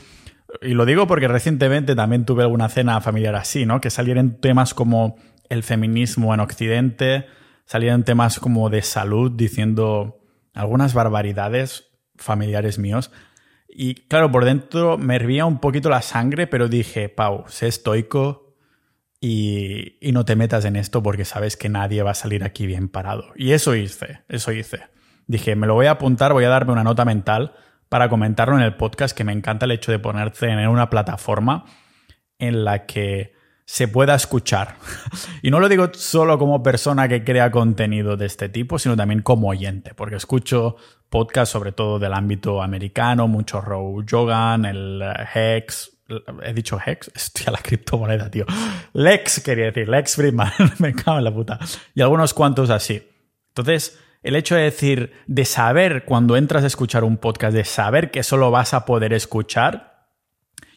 y 0.61 0.75
lo 0.75 0.85
digo 0.85 1.07
porque 1.07 1.29
recientemente 1.29 1.95
también 1.95 2.25
tuve 2.25 2.43
alguna 2.43 2.69
cena 2.69 3.01
familiar 3.01 3.35
así, 3.35 3.65
¿no? 3.67 3.81
Que 3.81 3.91
salieron 3.91 4.41
temas 4.41 4.75
como 4.75 5.17
el 5.49 5.63
feminismo 5.63 6.35
en 6.35 6.41
Occidente, 6.41 7.27
salieron 7.65 8.05
temas 8.05 8.39
como 8.39 8.69
de 8.69 8.83
salud 8.83 9.33
diciendo 9.35 10.19
algunas 10.55 10.93
barbaridades 10.93 11.89
familiares 12.17 12.79
míos. 12.79 13.11
Y 13.69 14.07
claro, 14.07 14.31
por 14.31 14.45
dentro 14.45 14.99
me 14.99 15.17
hervía 15.17 15.45
un 15.45 15.61
poquito 15.61 15.89
la 15.89 16.03
sangre, 16.03 16.47
pero 16.47 16.69
dije, 16.69 17.09
Pau, 17.09 17.45
sé 17.49 17.69
estoico 17.69 18.46
y, 19.29 20.13
no 20.13 20.25
te 20.25 20.37
metas 20.37 20.65
en 20.65 20.77
esto 20.77 21.03
porque 21.03 21.25
sabes 21.25 21.57
que 21.57 21.69
nadie 21.69 22.03
va 22.05 22.13
a 22.13 22.15
salir 22.15 22.45
aquí 22.45 22.65
bien 22.67 22.89
parado. 22.89 23.33
Y 23.35 23.53
eso 23.53 23.75
hice, 23.75 24.21
eso 24.29 24.53
hice. 24.53 24.83
Dije, 25.27 25.57
me 25.57 25.67
lo 25.67 25.75
voy 25.75 25.87
a 25.87 25.93
apuntar, 25.93 26.33
voy 26.33 26.45
a 26.45 26.49
darme 26.49 26.73
una 26.73 26.85
nota 26.85 27.05
mental 27.05 27.55
para 27.89 28.09
comentarlo 28.09 28.57
en 28.57 28.63
el 28.63 28.77
podcast, 28.77 29.17
que 29.17 29.25
me 29.25 29.33
encanta 29.33 29.67
el 29.67 29.73
hecho 29.73 29.91
de 29.91 29.99
ponerte 29.99 30.47
en 30.49 30.69
una 30.69 30.91
plataforma 30.91 31.65
en 32.39 32.65
la 32.65 32.87
que 32.87 33.35
se 33.65 33.89
pueda 33.89 34.15
escuchar. 34.15 34.77
y 35.43 35.51
no 35.51 35.59
lo 35.59 35.69
digo 35.69 35.89
solo 35.93 36.39
como 36.39 36.63
persona 36.63 37.09
que 37.09 37.25
crea 37.25 37.51
contenido 37.51 38.17
de 38.17 38.27
este 38.27 38.49
tipo, 38.49 38.79
sino 38.79 38.97
también 38.97 39.23
como 39.23 39.49
oyente, 39.49 39.93
porque 39.95 40.15
escucho 40.15 40.77
podcasts 41.11 41.51
sobre 41.51 41.73
todo 41.73 41.99
del 41.99 42.15
ámbito 42.15 42.63
americano, 42.63 43.27
mucho 43.27 43.61
Row 43.61 44.05
Jogan, 44.09 44.67
el 44.67 45.03
Hex. 45.35 45.96
He 46.45 46.53
dicho 46.53 46.79
Hex, 46.85 47.11
estoy 47.15 47.47
a 47.49 47.51
la 47.53 47.59
criptomoneda, 47.59 48.31
tío. 48.31 48.47
Lex 48.93 49.41
quería 49.41 49.67
decir, 49.67 49.89
Lex 49.89 50.17
Friedman, 50.17 50.53
me 50.79 50.95
cago 50.95 51.19
en 51.19 51.25
la 51.25 51.35
puta. 51.35 51.59
Y 51.95 52.01
algunos 52.01 52.35
cuantos 52.35 52.71
así. 52.71 53.03
Entonces, 53.49 53.99
el 54.23 54.37
hecho 54.37 54.55
de 54.55 54.63
decir, 54.63 55.13
de 55.27 55.45
saber 55.45 56.05
cuando 56.05 56.37
entras 56.37 56.65
a 56.65 56.67
escuchar 56.67 57.05
un 57.05 57.17
podcast, 57.17 57.55
de 57.55 57.65
saber 57.65 58.11
que 58.11 58.23
solo 58.23 58.51
vas 58.51 58.75
a 58.75 58.85
poder 58.85 59.13
escuchar, 59.13 60.09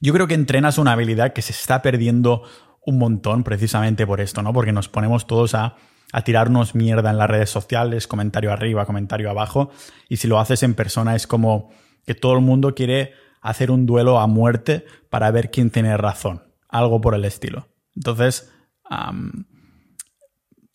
yo 0.02 0.14
creo 0.14 0.28
que 0.28 0.34
entrenas 0.34 0.78
una 0.78 0.94
habilidad 0.94 1.34
que 1.34 1.42
se 1.42 1.52
está 1.52 1.82
perdiendo 1.82 2.44
un 2.86 2.98
montón 2.98 3.44
precisamente 3.44 4.08
por 4.08 4.22
esto, 4.22 4.42
¿no? 4.42 4.54
Porque 4.54 4.72
nos 4.72 4.88
ponemos 4.88 5.28
todos 5.28 5.56
a, 5.56 5.76
a 6.12 6.22
tirarnos 6.24 6.74
mierda 6.74 7.10
en 7.10 7.18
las 7.18 7.30
redes 7.30 7.50
sociales, 7.50 8.08
comentario 8.08 8.52
arriba, 8.52 8.86
comentario 8.86 9.30
abajo, 9.30 9.72
y 10.08 10.18
si 10.18 10.28
lo 10.28 10.40
haces 10.40 10.64
en 10.64 10.74
persona 10.74 11.16
es 11.16 11.28
como 11.28 11.72
que 12.06 12.16
todo 12.16 12.34
el 12.34 12.42
mundo 12.42 12.74
quiere 12.74 13.14
hacer 13.42 13.72
un 13.72 13.86
duelo 13.86 14.20
a 14.20 14.28
muerte 14.28 14.86
para 15.10 15.32
ver 15.32 15.52
quién 15.52 15.70
tiene 15.70 15.96
razón, 15.98 16.44
algo 16.68 17.02
por 17.02 17.16
el 17.16 17.26
estilo. 17.26 17.68
Entonces, 17.96 18.52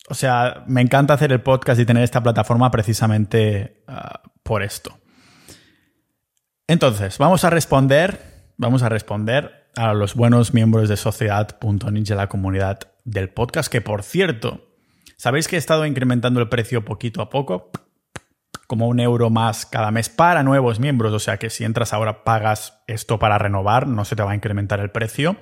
o 0.09 0.13
sea, 0.13 0.63
me 0.67 0.81
encanta 0.81 1.13
hacer 1.13 1.31
el 1.31 1.41
podcast 1.41 1.79
y 1.79 1.85
tener 1.85 2.03
esta 2.03 2.21
plataforma 2.21 2.71
precisamente 2.71 3.83
ah, 3.87 4.21
por 4.43 4.63
esto. 4.63 4.97
Entonces, 6.67 7.17
vamos 7.17 7.43
a 7.43 7.49
responder, 7.49 8.53
vamos 8.57 8.83
a 8.83 8.89
responder 8.89 9.69
a 9.75 9.93
los 9.93 10.15
buenos 10.15 10.53
miembros 10.53 10.89
de 10.89 10.97
Sociedad.ninja, 10.97 12.15
la 12.15 12.29
comunidad 12.29 12.79
del 13.03 13.29
podcast, 13.29 13.71
que 13.71 13.81
por 13.81 14.03
cierto, 14.03 14.65
¿sabéis 15.17 15.47
que 15.47 15.57
he 15.57 15.59
estado 15.59 15.85
incrementando 15.85 16.39
el 16.39 16.49
precio 16.49 16.85
poquito 16.85 17.21
a 17.21 17.29
poco? 17.29 17.71
Como 18.67 18.87
un 18.87 18.99
euro 18.99 19.29
más 19.29 19.65
cada 19.65 19.91
mes 19.91 20.09
para 20.09 20.43
nuevos 20.43 20.79
miembros, 20.79 21.13
o 21.13 21.19
sea 21.19 21.37
que 21.37 21.49
si 21.49 21.63
entras 21.63 21.93
ahora 21.93 22.23
pagas 22.23 22.81
esto 22.87 23.19
para 23.19 23.37
renovar, 23.37 23.87
no 23.87 24.05
se 24.05 24.15
te 24.15 24.23
va 24.23 24.31
a 24.31 24.35
incrementar 24.35 24.79
el 24.79 24.91
precio. 24.91 25.37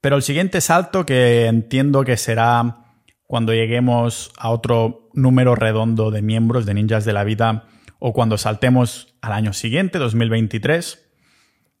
Pero 0.00 0.16
el 0.16 0.22
siguiente 0.22 0.60
salto 0.60 1.04
que 1.04 1.46
entiendo 1.46 2.04
que 2.04 2.16
será 2.16 2.86
cuando 3.26 3.52
lleguemos 3.52 4.32
a 4.38 4.50
otro 4.50 5.08
número 5.14 5.54
redondo 5.56 6.10
de 6.10 6.22
miembros 6.22 6.64
de 6.64 6.74
Ninjas 6.74 7.04
de 7.04 7.12
la 7.12 7.24
Vida 7.24 7.64
o 7.98 8.12
cuando 8.12 8.38
saltemos 8.38 9.16
al 9.20 9.32
año 9.32 9.52
siguiente, 9.52 9.98
2023, 9.98 11.06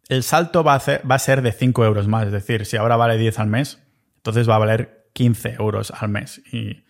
el 0.08 0.22
salto 0.22 0.64
va 0.64 0.74
a, 0.74 1.18
ser, 1.18 1.42
de 1.42 1.52
5 1.52 1.84
euros 1.84 2.08
más. 2.08 2.26
Es 2.26 2.32
decir, 2.32 2.66
si 2.66 2.76
ahora 2.76 2.96
vale 2.96 3.18
10 3.18 3.38
al 3.38 3.48
mes, 3.48 3.82
entonces 4.16 4.48
va 4.48 4.56
a 4.56 4.58
valer 4.58 5.08
15 5.12 5.54
euros 5.58 5.92
al 5.92 6.08
mes. 6.08 6.42
Y 6.52 6.84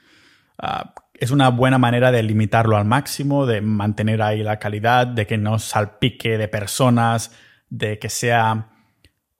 ah, 0.59 0.95
es 1.19 1.31
una 1.31 1.49
buena 1.51 1.79
manera 1.79 2.13
de 2.13 2.23
limitarlo 2.23 2.77
al 2.77 2.85
máximo, 2.85 3.47
de 3.47 3.61
mantener 3.61 4.23
ahí 4.23 4.43
la 4.43 4.59
calidad, 4.59 5.07
de 5.07 5.27
que 5.27 5.39
no 5.39 5.59
salpique 5.59 6.39
de 6.39 6.49
personas, 6.49 7.33
de 7.69 7.99
que 7.99 8.09
sea 8.09 8.71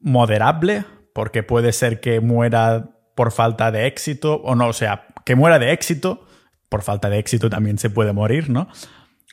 moderable, 0.01 0.85
porque 1.15 1.43
puede 1.43 1.73
ser 1.73 2.01
que 2.01 2.21
muera 2.21 2.91
por 3.15 3.33
falta 3.33 3.71
de 3.71 3.87
éxito, 3.87 4.37
o 4.37 4.55
no, 4.55 4.69
o 4.69 4.73
sea, 4.73 5.07
que 5.25 5.35
muera 5.35 5.59
de 5.59 5.73
éxito, 5.73 6.27
por 6.69 6.83
falta 6.83 7.09
de 7.09 7.19
éxito 7.19 7.49
también 7.49 7.79
se 7.79 7.91
puede 7.91 8.13
morir, 8.13 8.51
¿no? 8.51 8.69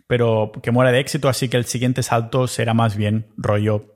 Pero 0.07 0.51
que 0.61 0.71
muera 0.71 0.91
de 0.91 0.99
éxito, 0.99 1.29
así 1.29 1.49
que 1.49 1.57
el 1.57 1.65
siguiente 1.65 2.03
salto 2.03 2.47
será 2.47 2.73
más 2.73 2.95
bien 2.95 3.27
rollo 3.37 3.93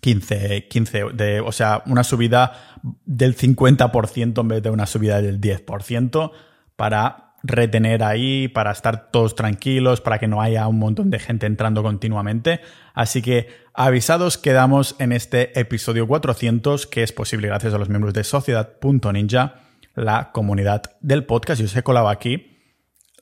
15, 0.00 0.68
15 0.68 1.04
de, 1.14 1.40
o 1.40 1.52
sea, 1.52 1.82
una 1.86 2.04
subida 2.04 2.80
del 3.04 3.36
50% 3.36 4.40
en 4.40 4.48
vez 4.48 4.62
de 4.62 4.70
una 4.70 4.86
subida 4.86 5.22
del 5.22 5.40
10% 5.40 6.32
para 6.76 7.31
retener 7.42 8.02
ahí, 8.02 8.48
para 8.48 8.70
estar 8.70 9.10
todos 9.10 9.34
tranquilos, 9.34 10.00
para 10.00 10.18
que 10.18 10.28
no 10.28 10.40
haya 10.40 10.66
un 10.68 10.78
montón 10.78 11.10
de 11.10 11.18
gente 11.18 11.46
entrando 11.46 11.82
continuamente. 11.82 12.60
Así 12.94 13.22
que 13.22 13.48
avisados 13.74 14.38
quedamos 14.38 14.96
en 14.98 15.12
este 15.12 15.58
episodio 15.58 16.06
400 16.06 16.86
que 16.86 17.02
es 17.02 17.12
posible 17.12 17.48
gracias 17.48 17.74
a 17.74 17.78
los 17.78 17.88
miembros 17.88 18.14
de 18.14 18.24
Sociedad.ninja, 18.24 19.56
la 19.94 20.30
comunidad 20.32 20.82
del 21.00 21.24
podcast. 21.24 21.60
Yo 21.60 21.66
os 21.66 21.76
he 21.76 21.82
colado 21.82 22.08
aquí 22.08 22.58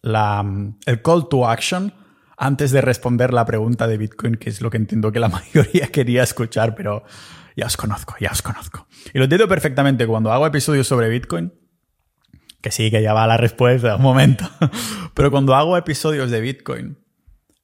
la, 0.02 0.44
el 0.86 1.02
call 1.02 1.28
to 1.28 1.48
action 1.48 1.94
antes 2.36 2.70
de 2.70 2.80
responder 2.80 3.34
la 3.34 3.44
pregunta 3.44 3.86
de 3.86 3.98
Bitcoin, 3.98 4.36
que 4.36 4.48
es 4.48 4.62
lo 4.62 4.70
que 4.70 4.78
entiendo 4.78 5.12
que 5.12 5.20
la 5.20 5.28
mayoría 5.30 5.88
quería 5.88 6.22
escuchar, 6.22 6.74
pero 6.74 7.04
ya 7.56 7.66
os 7.66 7.76
conozco, 7.76 8.16
ya 8.20 8.30
os 8.32 8.42
conozco. 8.42 8.86
Y 9.12 9.18
lo 9.18 9.24
entiendo 9.24 9.48
perfectamente 9.48 10.06
cuando 10.06 10.32
hago 10.32 10.46
episodios 10.46 10.86
sobre 10.86 11.08
Bitcoin, 11.08 11.52
que 12.60 12.70
sí, 12.70 12.90
que 12.90 13.02
ya 13.02 13.12
va 13.12 13.26
la 13.26 13.36
respuesta, 13.36 13.96
un 13.96 14.02
momento, 14.02 14.48
pero 15.14 15.30
cuando 15.30 15.54
hago 15.54 15.76
episodios 15.76 16.30
de 16.30 16.40
Bitcoin, 16.40 16.98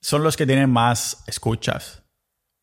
son 0.01 0.23
los 0.23 0.37
que 0.37 0.47
tienen 0.47 0.71
más 0.71 1.25
escuchas. 1.27 2.03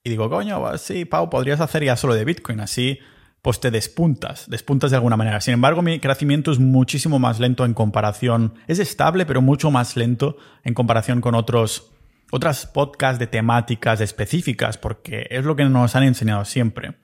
Y 0.04 0.10
digo, 0.10 0.30
coño, 0.30 0.78
sí, 0.78 1.06
Pau, 1.06 1.30
podrías 1.30 1.62
hacer 1.62 1.84
ya 1.84 1.96
solo 1.96 2.14
de 2.14 2.26
Bitcoin, 2.26 2.60
así 2.60 3.00
pues 3.44 3.60
te 3.60 3.72
despuntas, 3.72 4.50
despuntas 4.50 4.90
de 4.90 4.96
alguna 4.96 5.18
manera. 5.18 5.42
Sin 5.42 5.54
embargo, 5.54 5.82
mi 5.82 6.00
crecimiento 6.00 6.54
es 6.54 6.60
muchísimo 6.60 7.20
más 7.20 7.42
lento 7.42 7.66
en 7.66 7.74
comparación, 7.74 8.54
es 8.68 8.80
estable, 8.80 9.26
pero 9.26 9.42
mucho 9.42 9.70
más 9.70 9.98
lento 9.98 10.38
en 10.64 10.74
comparación 10.74 11.20
con 11.20 11.36
otros 11.36 11.92
otras 12.32 12.66
podcasts 12.66 13.20
de 13.20 13.28
temáticas 13.28 14.00
específicas, 14.02 14.78
porque 14.78 15.28
es 15.30 15.44
lo 15.44 15.56
que 15.56 15.66
nos 15.66 15.96
han 15.96 16.04
enseñado 16.04 16.46
siempre. 16.46 16.96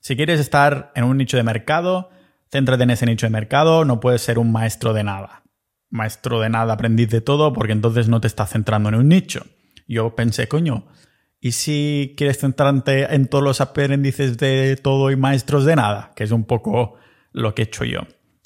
Si 0.00 0.16
quieres 0.16 0.40
estar 0.40 0.92
en 0.94 1.04
un 1.04 1.18
nicho 1.18 1.36
de 1.36 1.42
mercado, 1.42 2.10
céntrate 2.50 2.82
en 2.82 2.90
ese 2.90 3.06
nicho 3.06 3.26
de 3.26 3.30
mercado, 3.30 3.84
no 3.84 4.00
puedes 4.00 4.22
ser 4.22 4.38
un 4.38 4.52
maestro 4.52 4.92
de 4.92 5.04
nada. 5.04 5.42
Maestro 5.90 6.40
de 6.40 6.50
nada, 6.50 6.74
aprendiz 6.74 7.10
de 7.10 7.20
todo, 7.20 7.52
porque 7.52 7.72
entonces 7.72 8.08
no 8.08 8.20
te 8.20 8.26
estás 8.26 8.50
centrando 8.50 8.88
en 8.88 8.94
un 8.96 9.08
nicho. 9.08 9.46
Yo 9.88 10.14
pensé, 10.14 10.48
coño, 10.48 10.86
¿y 11.40 11.52
si 11.52 12.14
quieres 12.16 12.38
centrarte 12.38 13.14
en 13.14 13.26
todos 13.26 13.42
los 13.42 13.60
aprendices 13.60 14.38
de 14.38 14.76
todo 14.76 15.10
y 15.10 15.16
maestros 15.16 15.64
de 15.64 15.76
nada? 15.76 16.12
Que 16.14 16.24
es 16.24 16.30
un 16.30 16.44
poco 16.44 16.94
lo 17.32 17.54
que 17.54 17.62
he 17.62 17.64
hecho 17.64 17.84
yo. 17.84 18.00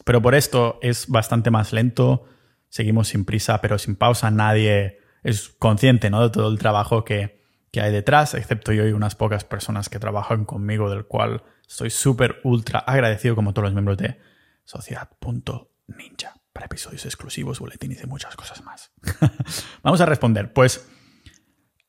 Pero 0.04 0.22
por 0.22 0.34
esto 0.34 0.78
es 0.82 1.08
bastante 1.08 1.50
más 1.50 1.72
lento, 1.72 2.24
seguimos 2.68 3.08
sin 3.08 3.24
prisa, 3.24 3.60
pero 3.60 3.78
sin 3.78 3.96
pausa, 3.96 4.30
nadie 4.30 4.98
es 5.22 5.48
consciente 5.58 6.10
¿no? 6.10 6.22
de 6.22 6.30
todo 6.30 6.50
el 6.50 6.58
trabajo 6.58 7.04
que, 7.04 7.43
hay 7.80 7.92
detrás, 7.92 8.34
excepto 8.34 8.72
yo 8.72 8.86
y 8.86 8.92
unas 8.92 9.14
pocas 9.14 9.44
personas 9.44 9.88
que 9.88 9.98
trabajan 9.98 10.44
conmigo, 10.44 10.90
del 10.90 11.06
cual 11.06 11.42
estoy 11.66 11.90
súper 11.90 12.40
ultra 12.44 12.80
agradecido 12.80 13.34
como 13.34 13.52
todos 13.52 13.64
los 13.64 13.74
miembros 13.74 13.98
de 13.98 14.18
Sociedad.ninja 14.64 16.34
para 16.52 16.66
episodios 16.66 17.04
exclusivos, 17.04 17.58
boletines 17.58 18.02
y 18.02 18.06
muchas 18.06 18.36
cosas 18.36 18.62
más. 18.62 18.92
Vamos 19.82 20.00
a 20.00 20.06
responder. 20.06 20.52
Pues 20.52 20.88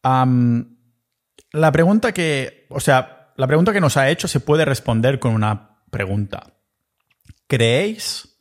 la 0.04 1.72
pregunta 1.72 2.12
que, 2.12 2.66
o 2.70 2.80
sea, 2.80 3.34
la 3.38 3.48
pregunta 3.48 3.74
que 3.74 3.82
nos 3.82 3.98
ha 3.98 4.10
hecho 4.10 4.28
se 4.28 4.40
puede 4.40 4.66
responder 4.66 5.20
con 5.20 5.34
una 5.34 5.82
pregunta. 5.92 6.54
¿Creéis 7.48 8.38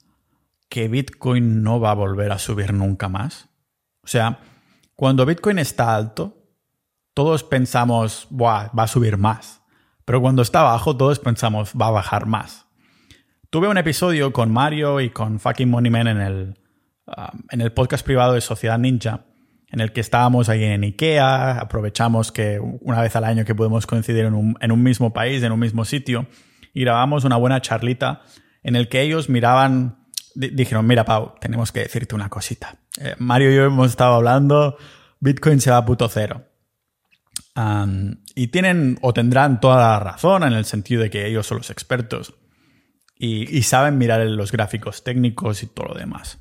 que 0.68 0.88
Bitcoin 0.88 1.62
no 1.62 1.78
va 1.78 1.90
a 1.90 1.94
volver 1.94 2.32
a 2.32 2.38
subir 2.38 2.72
nunca 2.72 3.08
más? 3.08 3.48
O 4.02 4.06
sea, 4.06 4.40
cuando 4.94 5.26
Bitcoin 5.26 5.58
está 5.58 5.94
alto, 5.94 6.43
todos 7.14 7.44
pensamos, 7.44 8.28
va 8.30 8.70
a 8.76 8.86
subir 8.86 9.16
más. 9.16 9.62
Pero 10.04 10.20
cuando 10.20 10.42
está 10.42 10.62
bajo, 10.62 10.96
todos 10.96 11.18
pensamos, 11.18 11.72
va 11.80 11.86
a 11.86 11.92
bajar 11.92 12.26
más. 12.26 12.66
Tuve 13.50 13.68
un 13.68 13.78
episodio 13.78 14.32
con 14.32 14.52
Mario 14.52 15.00
y 15.00 15.10
con 15.10 15.38
fucking 15.38 15.70
Moneyman 15.70 16.08
en 16.08 16.20
el, 16.20 16.58
um, 17.06 17.40
en 17.50 17.60
el 17.60 17.72
podcast 17.72 18.04
privado 18.04 18.34
de 18.34 18.40
Sociedad 18.40 18.78
Ninja, 18.78 19.26
en 19.70 19.80
el 19.80 19.92
que 19.92 20.00
estábamos 20.00 20.48
ahí 20.48 20.64
en 20.64 20.82
Ikea, 20.82 21.60
aprovechamos 21.60 22.32
que 22.32 22.60
una 22.60 23.00
vez 23.00 23.16
al 23.16 23.24
año 23.24 23.44
que 23.44 23.54
podemos 23.54 23.86
coincidir 23.86 24.24
en 24.24 24.34
un, 24.34 24.56
en 24.60 24.72
un 24.72 24.82
mismo 24.82 25.12
país, 25.12 25.42
en 25.42 25.52
un 25.52 25.60
mismo 25.60 25.84
sitio, 25.84 26.26
y 26.74 26.82
grabamos 26.82 27.24
una 27.24 27.36
buena 27.36 27.60
charlita 27.60 28.22
en 28.62 28.76
el 28.76 28.88
que 28.88 29.02
ellos 29.02 29.28
miraban 29.28 29.98
dijeron, 30.34 30.84
mira 30.84 31.04
Pau, 31.04 31.34
tenemos 31.40 31.70
que 31.70 31.80
decirte 31.80 32.14
una 32.16 32.28
cosita. 32.28 32.76
Eh, 32.98 33.14
Mario 33.18 33.52
y 33.52 33.54
yo 33.54 33.64
hemos 33.64 33.90
estado 33.90 34.14
hablando, 34.14 34.76
Bitcoin 35.20 35.60
se 35.60 35.70
va 35.70 35.78
a 35.78 35.84
puto 35.84 36.08
cero. 36.08 36.44
Y 38.34 38.46
tienen 38.48 38.98
o 39.00 39.12
tendrán 39.12 39.60
toda 39.60 39.76
la 39.76 40.00
razón 40.00 40.42
en 40.42 40.52
el 40.54 40.64
sentido 40.64 41.02
de 41.02 41.10
que 41.10 41.26
ellos 41.26 41.46
son 41.46 41.58
los 41.58 41.70
expertos 41.70 42.34
y, 43.16 43.62
saben 43.62 43.96
mirar 43.96 44.20
los 44.26 44.52
gráficos 44.52 45.04
técnicos 45.04 45.62
y 45.62 45.66
todo 45.66 45.88
lo 45.88 45.94
demás. 45.94 46.38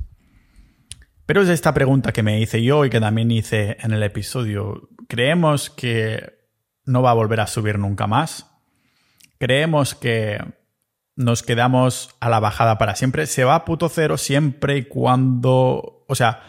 Pero 1.25 1.41
es 1.41 1.49
esta 1.49 1.73
pregunta 1.73 2.11
que 2.11 2.23
me 2.23 2.41
hice 2.41 2.63
yo 2.63 2.83
y 2.83 2.89
que 2.89 2.99
también 2.99 3.31
hice 3.31 3.77
en 3.79 3.93
el 3.93 4.03
episodio. 4.03 4.89
¿Creemos 5.07 5.69
que 5.69 6.33
no 6.85 7.01
va 7.01 7.11
a 7.11 7.15
volver 7.15 7.39
a 7.39 7.47
subir 7.47 7.79
nunca 7.79 8.07
más? 8.07 8.51
¿Creemos 9.39 9.95
que 9.95 10.43
nos 11.15 11.43
quedamos 11.43 12.15
a 12.19 12.29
la 12.29 12.39
bajada 12.39 12.77
para 12.77 12.95
siempre? 12.95 13.27
¿Se 13.27 13.43
va 13.43 13.55
a 13.55 13.65
puto 13.65 13.87
cero 13.87 14.17
siempre 14.17 14.77
y 14.77 14.83
cuando... 14.83 16.05
O 16.07 16.15
sea, 16.15 16.41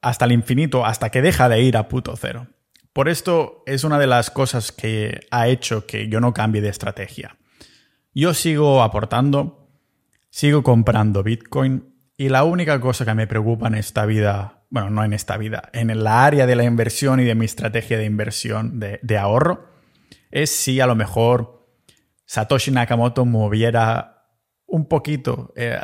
hasta 0.00 0.26
el 0.26 0.32
infinito, 0.32 0.86
hasta 0.86 1.10
que 1.10 1.22
deja 1.22 1.48
de 1.48 1.62
ir 1.62 1.76
a 1.76 1.88
puto 1.88 2.14
cero. 2.16 2.46
Por 2.98 3.08
esto 3.08 3.62
es 3.64 3.84
una 3.84 3.96
de 3.96 4.08
las 4.08 4.28
cosas 4.28 4.72
que 4.72 5.20
ha 5.30 5.46
hecho 5.46 5.86
que 5.86 6.08
yo 6.08 6.18
no 6.18 6.34
cambie 6.34 6.60
de 6.60 6.68
estrategia. 6.68 7.36
Yo 8.12 8.34
sigo 8.34 8.82
aportando, 8.82 9.68
sigo 10.30 10.64
comprando 10.64 11.22
Bitcoin 11.22 11.94
y 12.16 12.28
la 12.28 12.42
única 12.42 12.80
cosa 12.80 13.04
que 13.04 13.14
me 13.14 13.28
preocupa 13.28 13.68
en 13.68 13.76
esta 13.76 14.04
vida, 14.04 14.64
bueno, 14.68 14.90
no 14.90 15.04
en 15.04 15.12
esta 15.12 15.36
vida, 15.36 15.70
en 15.72 16.02
la 16.02 16.26
área 16.26 16.44
de 16.44 16.56
la 16.56 16.64
inversión 16.64 17.20
y 17.20 17.24
de 17.24 17.36
mi 17.36 17.44
estrategia 17.44 17.98
de 17.98 18.04
inversión, 18.04 18.80
de, 18.80 19.16
ahorro, 19.16 19.68
es 20.32 20.50
si 20.50 20.80
a 20.80 20.86
lo 20.88 20.96
mejor 20.96 21.68
Satoshi 22.26 22.72
Nakamoto 22.72 23.24
moviera 23.24 24.24
un 24.66 24.88
poquito 24.88 25.52
eh, 25.54 25.78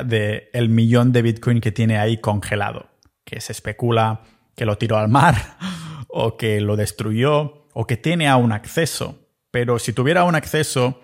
del 0.52 0.68
millón 0.68 1.12
de 1.12 1.22
Bitcoin 1.22 1.60
que 1.60 1.70
tiene 1.70 1.96
ahí 1.96 2.16
congelado, 2.16 2.88
que 3.24 3.40
se 3.40 3.52
especula 3.52 4.22
que 4.56 4.66
lo 4.66 4.78
tiró 4.78 4.98
al 4.98 5.08
mar 5.08 5.36
o 6.16 6.36
que 6.36 6.60
lo 6.60 6.76
destruyó 6.76 7.66
o 7.72 7.86
que 7.86 7.96
tiene 7.96 8.28
aún 8.28 8.52
acceso. 8.52 9.18
Pero 9.50 9.80
si 9.80 9.92
tuviera 9.92 10.24
un 10.24 10.36
acceso, 10.36 11.00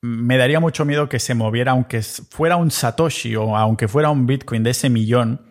me 0.00 0.36
daría 0.36 0.58
mucho 0.58 0.84
miedo 0.84 1.08
que 1.08 1.20
se 1.20 1.34
moviera, 1.34 1.72
aunque 1.72 2.02
fuera 2.02 2.56
un 2.56 2.72
Satoshi 2.72 3.36
o 3.36 3.56
aunque 3.56 3.86
fuera 3.86 4.10
un 4.10 4.26
Bitcoin 4.26 4.64
de 4.64 4.70
ese 4.70 4.90
millón, 4.90 5.46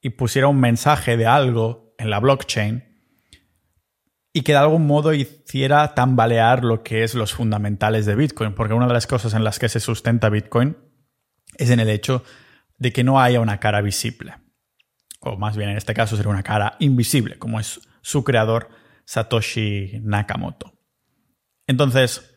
y 0.00 0.10
pusiera 0.10 0.48
un 0.48 0.58
mensaje 0.58 1.16
de 1.16 1.26
algo 1.26 1.94
en 1.98 2.10
la 2.10 2.20
blockchain 2.20 2.84
y 4.32 4.42
que 4.42 4.52
de 4.52 4.58
algún 4.58 4.86
modo 4.86 5.12
hiciera 5.12 5.94
tambalear 5.94 6.62
lo 6.62 6.82
que 6.82 7.02
es 7.02 7.14
los 7.14 7.32
fundamentales 7.32 8.06
de 8.06 8.14
Bitcoin, 8.14 8.54
porque 8.54 8.74
una 8.74 8.86
de 8.86 8.92
las 8.92 9.06
cosas 9.06 9.34
en 9.34 9.44
las 9.44 9.58
que 9.58 9.68
se 9.68 9.80
sustenta 9.80 10.28
Bitcoin 10.28 10.76
es 11.56 11.70
en 11.70 11.80
el 11.80 11.88
hecho 11.88 12.22
de 12.78 12.92
que 12.92 13.02
no 13.02 13.20
haya 13.20 13.40
una 13.40 13.60
cara 13.60 13.80
visible, 13.80 14.34
o 15.26 15.36
más 15.36 15.56
bien 15.56 15.70
en 15.70 15.76
este 15.76 15.94
caso 15.94 16.16
sería 16.16 16.30
una 16.30 16.42
cara 16.42 16.76
invisible, 16.78 17.38
como 17.38 17.60
es 17.60 17.80
su 18.00 18.24
creador 18.24 18.68
Satoshi 19.04 20.00
Nakamoto. 20.02 20.72
Entonces, 21.66 22.36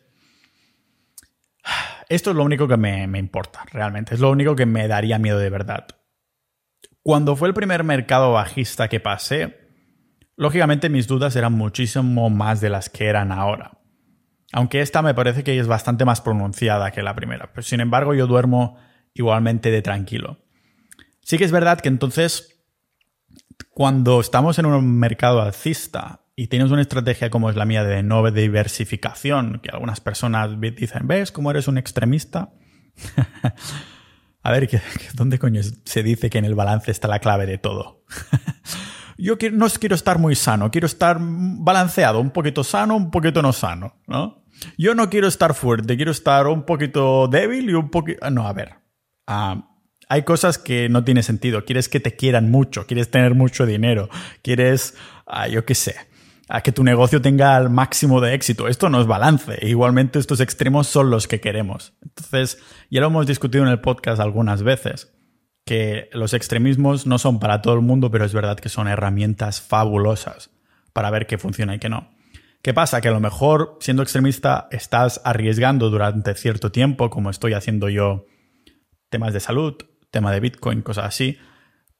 esto 2.08 2.30
es 2.30 2.36
lo 2.36 2.44
único 2.44 2.66
que 2.66 2.76
me, 2.76 3.04
importa, 3.18 3.64
realmente. 3.70 4.14
Es 4.14 4.20
lo 4.20 4.30
único 4.30 4.56
que 4.56 4.66
me 4.66 4.88
daría 4.88 5.18
miedo 5.18 5.38
de 5.38 5.50
verdad. 5.50 5.86
Cuando 7.02 7.36
fue 7.36 7.48
el 7.48 7.54
primer 7.54 7.84
mercado 7.84 8.32
bajista 8.32 8.88
que 8.88 9.00
pasé, 9.00 9.56
lógicamente 10.36 10.88
mis 10.88 11.06
dudas 11.06 11.36
eran 11.36 11.52
muchísimo 11.52 12.28
más 12.28 12.60
de 12.60 12.70
las 12.70 12.90
que 12.90 13.06
eran 13.06 13.30
ahora. 13.30 13.78
Aunque 14.52 14.80
esta 14.80 15.00
me 15.02 15.14
parece 15.14 15.44
que 15.44 15.58
es 15.58 15.68
bastante 15.68 16.04
más 16.04 16.20
pronunciada 16.20 16.90
que 16.90 17.02
la 17.02 17.14
primera. 17.14 17.52
Pero 17.52 17.62
sin 17.62 17.80
embargo, 17.80 18.14
yo 18.14 18.26
duermo 18.26 18.76
igualmente 19.14 19.70
de 19.70 19.80
tranquilo. 19.80 20.38
Sí 21.22 21.38
que 21.38 21.44
es 21.44 21.52
verdad 21.52 21.80
que 21.80 21.88
entonces, 21.88 22.59
cuando 23.70 24.20
estamos 24.20 24.58
en 24.58 24.66
un 24.66 24.98
mercado 24.98 25.40
alcista 25.40 26.24
y 26.36 26.46
tienes 26.46 26.70
una 26.70 26.82
estrategia 26.82 27.30
como 27.30 27.50
es 27.50 27.56
la 27.56 27.66
mía 27.66 27.84
de 27.84 28.02
no 28.02 28.28
diversificación, 28.30 29.60
que 29.62 29.70
algunas 29.70 30.00
personas 30.00 30.50
dicen, 30.58 31.06
¿ves 31.06 31.32
cómo 31.32 31.50
eres 31.50 31.68
un 31.68 31.78
extremista? 31.78 32.52
A 34.42 34.52
ver, 34.52 34.70
¿dónde 35.14 35.38
coño 35.38 35.60
se 35.84 36.02
dice 36.02 36.30
que 36.30 36.38
en 36.38 36.46
el 36.46 36.54
balance 36.54 36.90
está 36.90 37.08
la 37.08 37.18
clave 37.18 37.44
de 37.44 37.58
todo? 37.58 38.04
Yo 39.18 39.36
no 39.52 39.68
quiero 39.68 39.94
estar 39.94 40.18
muy 40.18 40.34
sano, 40.34 40.70
quiero 40.70 40.86
estar 40.86 41.18
balanceado, 41.20 42.20
un 42.20 42.30
poquito 42.30 42.64
sano, 42.64 42.96
un 42.96 43.10
poquito 43.10 43.42
no 43.42 43.52
sano, 43.52 44.00
¿no? 44.06 44.46
Yo 44.78 44.94
no 44.94 45.10
quiero 45.10 45.28
estar 45.28 45.52
fuerte, 45.54 45.96
quiero 45.96 46.10
estar 46.10 46.46
un 46.46 46.64
poquito 46.64 47.28
débil 47.28 47.68
y 47.68 47.74
un 47.74 47.90
poquito... 47.90 48.30
No, 48.30 48.46
a 48.48 48.52
ver. 48.54 48.76
Ah, 49.26 49.69
hay 50.10 50.24
cosas 50.24 50.58
que 50.58 50.88
no 50.88 51.04
tiene 51.04 51.22
sentido. 51.22 51.64
Quieres 51.64 51.88
que 51.88 52.00
te 52.00 52.16
quieran 52.16 52.50
mucho, 52.50 52.84
quieres 52.84 53.12
tener 53.12 53.36
mucho 53.36 53.64
dinero, 53.64 54.10
quieres, 54.42 54.96
ah, 55.24 55.46
yo 55.46 55.64
qué 55.64 55.76
sé, 55.76 55.94
a 56.48 56.62
que 56.62 56.72
tu 56.72 56.82
negocio 56.82 57.22
tenga 57.22 57.56
el 57.56 57.70
máximo 57.70 58.20
de 58.20 58.34
éxito. 58.34 58.66
Esto 58.66 58.90
no 58.90 59.00
es 59.00 59.06
balance. 59.06 59.56
Igualmente 59.62 60.18
estos 60.18 60.40
extremos 60.40 60.88
son 60.88 61.10
los 61.10 61.28
que 61.28 61.40
queremos. 61.40 61.92
Entonces, 62.02 62.58
ya 62.90 63.00
lo 63.00 63.06
hemos 63.06 63.28
discutido 63.28 63.62
en 63.62 63.70
el 63.70 63.80
podcast 63.80 64.20
algunas 64.20 64.64
veces, 64.64 65.14
que 65.64 66.10
los 66.12 66.34
extremismos 66.34 67.06
no 67.06 67.20
son 67.20 67.38
para 67.38 67.62
todo 67.62 67.74
el 67.74 67.82
mundo, 67.82 68.10
pero 68.10 68.24
es 68.24 68.34
verdad 68.34 68.58
que 68.58 68.68
son 68.68 68.88
herramientas 68.88 69.60
fabulosas 69.60 70.50
para 70.92 71.10
ver 71.10 71.28
qué 71.28 71.38
funciona 71.38 71.76
y 71.76 71.78
qué 71.78 71.88
no. 71.88 72.10
¿Qué 72.62 72.74
pasa? 72.74 73.00
Que 73.00 73.08
a 73.08 73.12
lo 73.12 73.20
mejor 73.20 73.78
siendo 73.78 74.02
extremista 74.02 74.66
estás 74.72 75.20
arriesgando 75.24 75.88
durante 75.88 76.34
cierto 76.34 76.72
tiempo, 76.72 77.10
como 77.10 77.30
estoy 77.30 77.52
haciendo 77.52 77.88
yo, 77.88 78.26
temas 79.08 79.32
de 79.32 79.38
salud, 79.38 79.76
tema 80.10 80.32
de 80.32 80.40
Bitcoin, 80.40 80.82
cosas 80.82 81.06
así. 81.06 81.38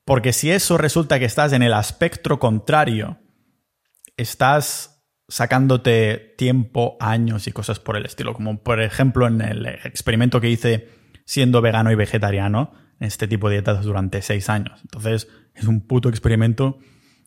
Porque 0.05 0.33
si 0.33 0.51
eso 0.51 0.79
resulta 0.79 1.19
que 1.19 1.25
estás 1.25 1.53
en 1.53 1.63
el 1.63 1.73
aspecto 1.73 2.39
contrario, 2.39 3.19
estás 4.17 5.05
sacándote 5.29 6.35
tiempo, 6.37 6.97
años 7.01 7.47
y 7.47 7.53
cosas 7.53 7.79
por 7.79 7.97
el 7.97 8.07
estilo. 8.07 8.35
Como 8.35 8.63
por 8.63 8.81
ejemplo 8.81 9.27
en 9.27 9.41
el 9.41 9.67
experimento 9.67 10.41
que 10.41 10.51
hice 10.51 10.89
siendo 11.25 11.61
vegano 11.61 11.93
y 11.93 11.95
vegetariano, 11.95 12.73
en 12.99 13.07
este 13.07 13.27
tipo 13.27 13.49
de 13.49 13.57
dietas 13.57 13.85
durante 13.85 14.21
seis 14.23 14.49
años. 14.49 14.81
Entonces 14.83 15.29
es 15.55 15.65
un 15.65 15.87
puto 15.87 16.09
experimento 16.09 16.79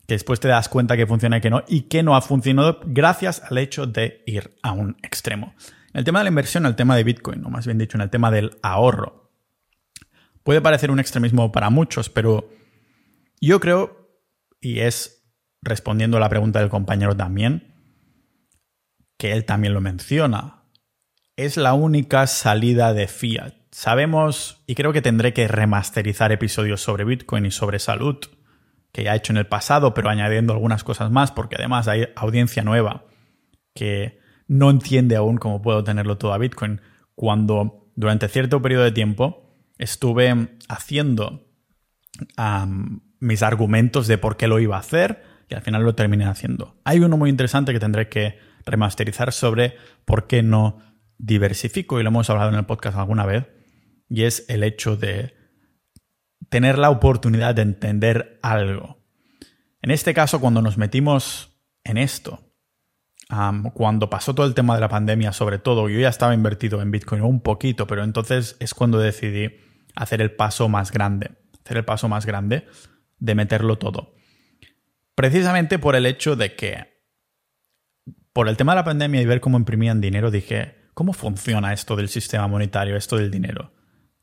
que 0.07 0.15
después 0.15 0.39
te 0.39 0.47
das 0.47 0.69
cuenta 0.69 0.97
que 0.97 1.07
funciona 1.07 1.37
y 1.37 1.41
que 1.41 1.49
no, 1.49 1.63
y 1.67 1.83
que 1.83 2.03
no 2.03 2.15
ha 2.15 2.21
funcionado 2.21 2.81
gracias 2.85 3.41
al 3.49 3.57
hecho 3.57 3.87
de 3.87 4.23
ir 4.25 4.55
a 4.61 4.73
un 4.73 4.97
extremo. 5.01 5.55
En 5.93 5.99
el 5.99 6.03
tema 6.03 6.19
de 6.19 6.25
la 6.25 6.29
inversión, 6.29 6.65
el 6.65 6.75
tema 6.75 6.95
de 6.95 7.03
Bitcoin, 7.03 7.45
o 7.45 7.49
más 7.49 7.65
bien 7.65 7.77
dicho, 7.77 7.97
en 7.97 8.01
el 8.01 8.09
tema 8.09 8.29
del 8.29 8.57
ahorro, 8.61 9.22
puede 10.43 10.61
parecer 10.61 10.91
un 10.91 10.99
extremismo 10.99 11.51
para 11.51 11.69
muchos, 11.69 12.09
pero 12.09 12.49
yo 13.41 13.59
creo, 13.59 14.09
y 14.61 14.79
es 14.79 15.25
respondiendo 15.61 16.17
a 16.17 16.19
la 16.19 16.29
pregunta 16.29 16.59
del 16.59 16.69
compañero 16.69 17.15
también, 17.15 17.73
que 19.17 19.31
él 19.31 19.45
también 19.45 19.73
lo 19.73 19.81
menciona, 19.81 20.63
es 21.35 21.57
la 21.57 21.73
única 21.73 22.27
salida 22.27 22.93
de 22.93 23.07
fiat. 23.07 23.53
Sabemos, 23.71 24.63
y 24.67 24.75
creo 24.75 24.93
que 24.93 25.01
tendré 25.01 25.33
que 25.33 25.47
remasterizar 25.47 26.31
episodios 26.31 26.81
sobre 26.81 27.05
Bitcoin 27.05 27.45
y 27.45 27.51
sobre 27.51 27.79
salud, 27.79 28.17
que 28.91 29.03
ya 29.03 29.13
he 29.13 29.17
hecho 29.17 29.33
en 29.33 29.37
el 29.37 29.47
pasado, 29.47 29.93
pero 29.93 30.09
añadiendo 30.09 30.53
algunas 30.53 30.83
cosas 30.83 31.09
más, 31.09 31.31
porque 31.31 31.55
además 31.55 31.87
hay 31.87 32.09
audiencia 32.15 32.63
nueva 32.63 33.05
que 33.73 34.19
no 34.47 34.69
entiende 34.69 35.15
aún 35.15 35.37
cómo 35.37 35.61
puedo 35.61 35.83
tenerlo 35.83 36.17
todo 36.17 36.33
a 36.33 36.37
Bitcoin, 36.37 36.81
cuando 37.15 37.89
durante 37.95 38.27
cierto 38.27 38.61
periodo 38.61 38.83
de 38.83 38.91
tiempo 38.91 39.42
estuve 39.77 40.57
haciendo 40.69 41.47
mis 43.19 43.43
argumentos 43.43 44.07
de 44.07 44.17
por 44.17 44.37
qué 44.37 44.47
lo 44.47 44.59
iba 44.59 44.75
a 44.75 44.79
hacer, 44.79 45.23
y 45.49 45.55
al 45.55 45.61
final 45.61 45.83
lo 45.83 45.95
terminé 45.95 46.25
haciendo. 46.25 46.79
Hay 46.83 46.99
uno 46.99 47.17
muy 47.17 47.29
interesante 47.29 47.73
que 47.73 47.79
tendré 47.79 48.09
que 48.09 48.37
remasterizar 48.65 49.33
sobre 49.33 49.75
por 50.05 50.27
qué 50.27 50.41
no 50.43 50.79
diversifico, 51.17 51.99
y 51.99 52.03
lo 52.03 52.09
hemos 52.09 52.29
hablado 52.29 52.49
en 52.49 52.55
el 52.55 52.65
podcast 52.65 52.97
alguna 52.97 53.25
vez, 53.25 53.47
y 54.09 54.23
es 54.23 54.45
el 54.47 54.63
hecho 54.63 54.95
de 54.95 55.35
tener 56.49 56.77
la 56.77 56.89
oportunidad 56.89 57.55
de 57.55 57.63
entender 57.63 58.39
algo. 58.43 59.03
En 59.81 59.91
este 59.91 60.13
caso, 60.13 60.39
cuando 60.39 60.61
nos 60.61 60.77
metimos 60.77 61.57
en 61.83 61.97
esto, 61.97 62.52
cuando 63.73 64.09
pasó 64.09 64.35
todo 64.35 64.45
el 64.45 64.53
tema 64.53 64.75
de 64.75 64.81
la 64.81 64.89
pandemia, 64.89 65.31
sobre 65.31 65.59
todo, 65.59 65.89
yo 65.89 65.99
ya 65.99 66.09
estaba 66.09 66.33
invertido 66.33 66.81
en 66.81 66.91
Bitcoin 66.91 67.21
un 67.21 67.41
poquito, 67.41 67.87
pero 67.87 68.03
entonces 68.03 68.57
es 68.59 68.73
cuando 68.73 68.99
decidí 68.99 69.57
hacer 69.95 70.21
el 70.21 70.31
paso 70.31 70.69
más 70.69 70.91
grande, 70.91 71.31
hacer 71.63 71.77
el 71.77 71.85
paso 71.85 72.07
más 72.07 72.25
grande 72.25 72.67
de 73.19 73.35
meterlo 73.35 73.77
todo. 73.77 74.15
Precisamente 75.15 75.79
por 75.79 75.95
el 75.95 76.05
hecho 76.05 76.35
de 76.35 76.55
que, 76.55 77.03
por 78.33 78.49
el 78.49 78.57
tema 78.57 78.73
de 78.73 78.77
la 78.77 78.83
pandemia 78.83 79.21
y 79.21 79.25
ver 79.25 79.41
cómo 79.41 79.57
imprimían 79.57 80.01
dinero, 80.01 80.31
dije, 80.31 80.89
¿cómo 80.93 81.13
funciona 81.13 81.73
esto 81.73 81.95
del 81.95 82.09
sistema 82.09 82.47
monetario, 82.47 82.95
esto 82.95 83.17
del 83.17 83.31
dinero? 83.31 83.73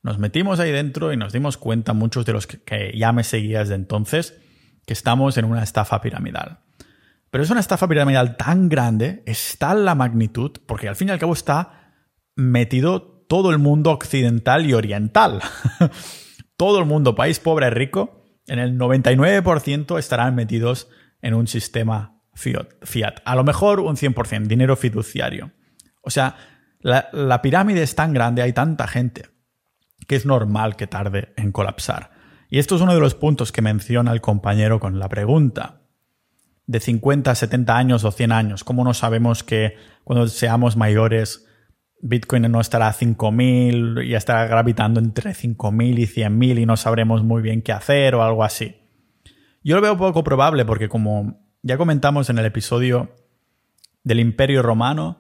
Nos 0.03 0.19
metimos 0.19 0.61
ahí 0.61 0.73
dentro 0.73 1.13
y 1.13 1.17
nos 1.17 1.33
dimos 1.33 1.57
cuenta, 1.57 1.93
muchos 1.93 2.25
de 2.27 2.33
los 2.33 2.47
que, 2.47 2.93
ya 2.97 3.13
me 3.13 3.23
seguías 3.23 3.69
de 3.69 3.75
entonces, 3.75 4.41
que 4.87 4.93
estamos 4.93 5.37
en 5.37 5.45
una 5.45 5.63
estafa 5.63 6.01
piramidal. 6.01 6.61
Pero 7.31 7.45
es 7.45 7.51
una 7.51 7.61
estafa 7.61 7.87
piramidal 7.87 8.37
tan 8.37 8.69
grande, 8.69 9.23
está 9.25 9.75
la 9.75 9.95
magnitud, 9.95 10.53
porque 10.67 10.89
al 10.89 10.97
fin 10.97 11.09
y 11.09 11.11
al 11.13 11.19
cabo 11.19 11.33
está 11.33 11.95
metido 12.35 13.03
todo 13.29 13.51
el 13.51 13.59
mundo 13.59 13.93
occidental 13.93 14.67
y 14.67 14.75
oriental. 14.75 15.41
todo 16.57 16.81
el 16.81 16.87
mundo, 16.87 17.15
país 17.15 17.39
pobre, 17.39 17.71
rico, 17.71 18.25
en 18.47 18.59
el 18.59 18.77
99% 18.77 19.99
estarán 19.99 20.35
metidos 20.35 20.89
en 21.23 21.35
un 21.35 21.47
sistema 21.47 22.21
fiat. 22.35 23.21
A 23.25 23.37
lo 23.37 23.45
mejor 23.45 23.81
un 23.81 23.97
100%, 23.97 24.47
dinero 24.47 24.75
fiduciario. 24.75 25.53
O 26.03 26.11
sea, 26.11 26.37
la, 26.81 27.09
la 27.13 27.43
pirámide 27.43 27.83
es 27.83 27.95
tan 27.95 28.13
grande, 28.13 28.43
hay 28.43 28.53
tanta 28.53 28.89
gente, 28.89 29.27
que 30.09 30.17
es 30.17 30.27
normal 30.27 30.75
que 30.75 30.89
tarde 30.89 31.33
en 31.37 31.53
colapsar. 31.53 32.11
Y 32.49 32.59
esto 32.59 32.75
es 32.75 32.81
uno 32.81 32.95
de 32.95 33.01
los 33.01 33.15
puntos 33.15 33.53
que 33.53 33.63
menciona 33.63 34.11
el 34.13 34.21
compañero 34.21 34.81
con 34.81 34.99
la 34.99 35.09
pregunta. 35.09 35.80
De 36.71 36.79
50, 36.79 37.35
70 37.35 37.77
años 37.77 38.05
o 38.05 38.13
100 38.13 38.31
años, 38.31 38.63
¿cómo 38.63 38.85
no 38.85 38.95
sabemos 38.95 39.43
que 39.43 39.75
cuando 40.05 40.29
seamos 40.29 40.77
mayores 40.77 41.49
Bitcoin 42.01 42.43
no 42.43 42.61
estará 42.61 42.87
a 42.87 42.95
5.000 42.95 44.07
y 44.07 44.15
estará 44.15 44.47
gravitando 44.47 45.01
entre 45.01 45.33
5.000 45.33 45.99
y 45.99 46.07
100.000 46.07 46.61
y 46.61 46.67
no 46.67 46.77
sabremos 46.77 47.25
muy 47.25 47.43
bien 47.43 47.63
qué 47.63 47.73
hacer 47.73 48.15
o 48.15 48.23
algo 48.23 48.45
así? 48.45 48.77
Yo 49.65 49.75
lo 49.75 49.83
veo 49.83 49.97
poco 49.97 50.23
probable 50.23 50.65
porque 50.65 50.89
como 50.89 51.41
ya 51.63 51.77
comentamos 51.77 52.31
en 52.31 52.39
el 52.39 52.47
episodio 52.47 53.17
del 54.05 54.21
Imperio 54.21 54.63
Romano, 54.63 55.19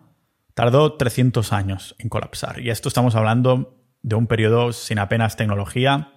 tardó 0.54 0.92
300 0.92 1.52
años 1.52 1.96
en 1.98 2.10
colapsar. 2.10 2.60
Y 2.60 2.70
esto 2.70 2.86
estamos 2.86 3.16
hablando 3.16 3.76
de 4.02 4.14
un 4.14 4.28
periodo 4.28 4.72
sin 4.72 5.00
apenas 5.00 5.34
tecnología, 5.34 6.12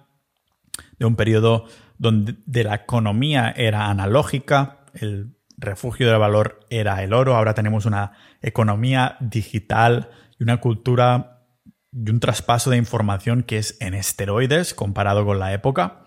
de 1.00 1.06
un 1.06 1.16
periodo 1.16 1.64
donde 1.98 2.36
la 2.46 2.76
economía 2.76 3.52
era 3.56 3.90
analógica, 3.90 4.83
el 4.94 5.36
refugio 5.56 6.08
del 6.08 6.18
valor 6.18 6.60
era 6.70 7.02
el 7.02 7.12
oro, 7.12 7.36
ahora 7.36 7.54
tenemos 7.54 7.86
una 7.86 8.12
economía 8.42 9.16
digital 9.20 10.10
y 10.38 10.42
una 10.42 10.60
cultura 10.60 11.46
y 11.92 12.10
un 12.10 12.20
traspaso 12.20 12.70
de 12.70 12.76
información 12.76 13.42
que 13.42 13.58
es 13.58 13.76
en 13.80 13.94
esteroides 13.94 14.74
comparado 14.74 15.24
con 15.24 15.38
la 15.38 15.52
época. 15.52 16.06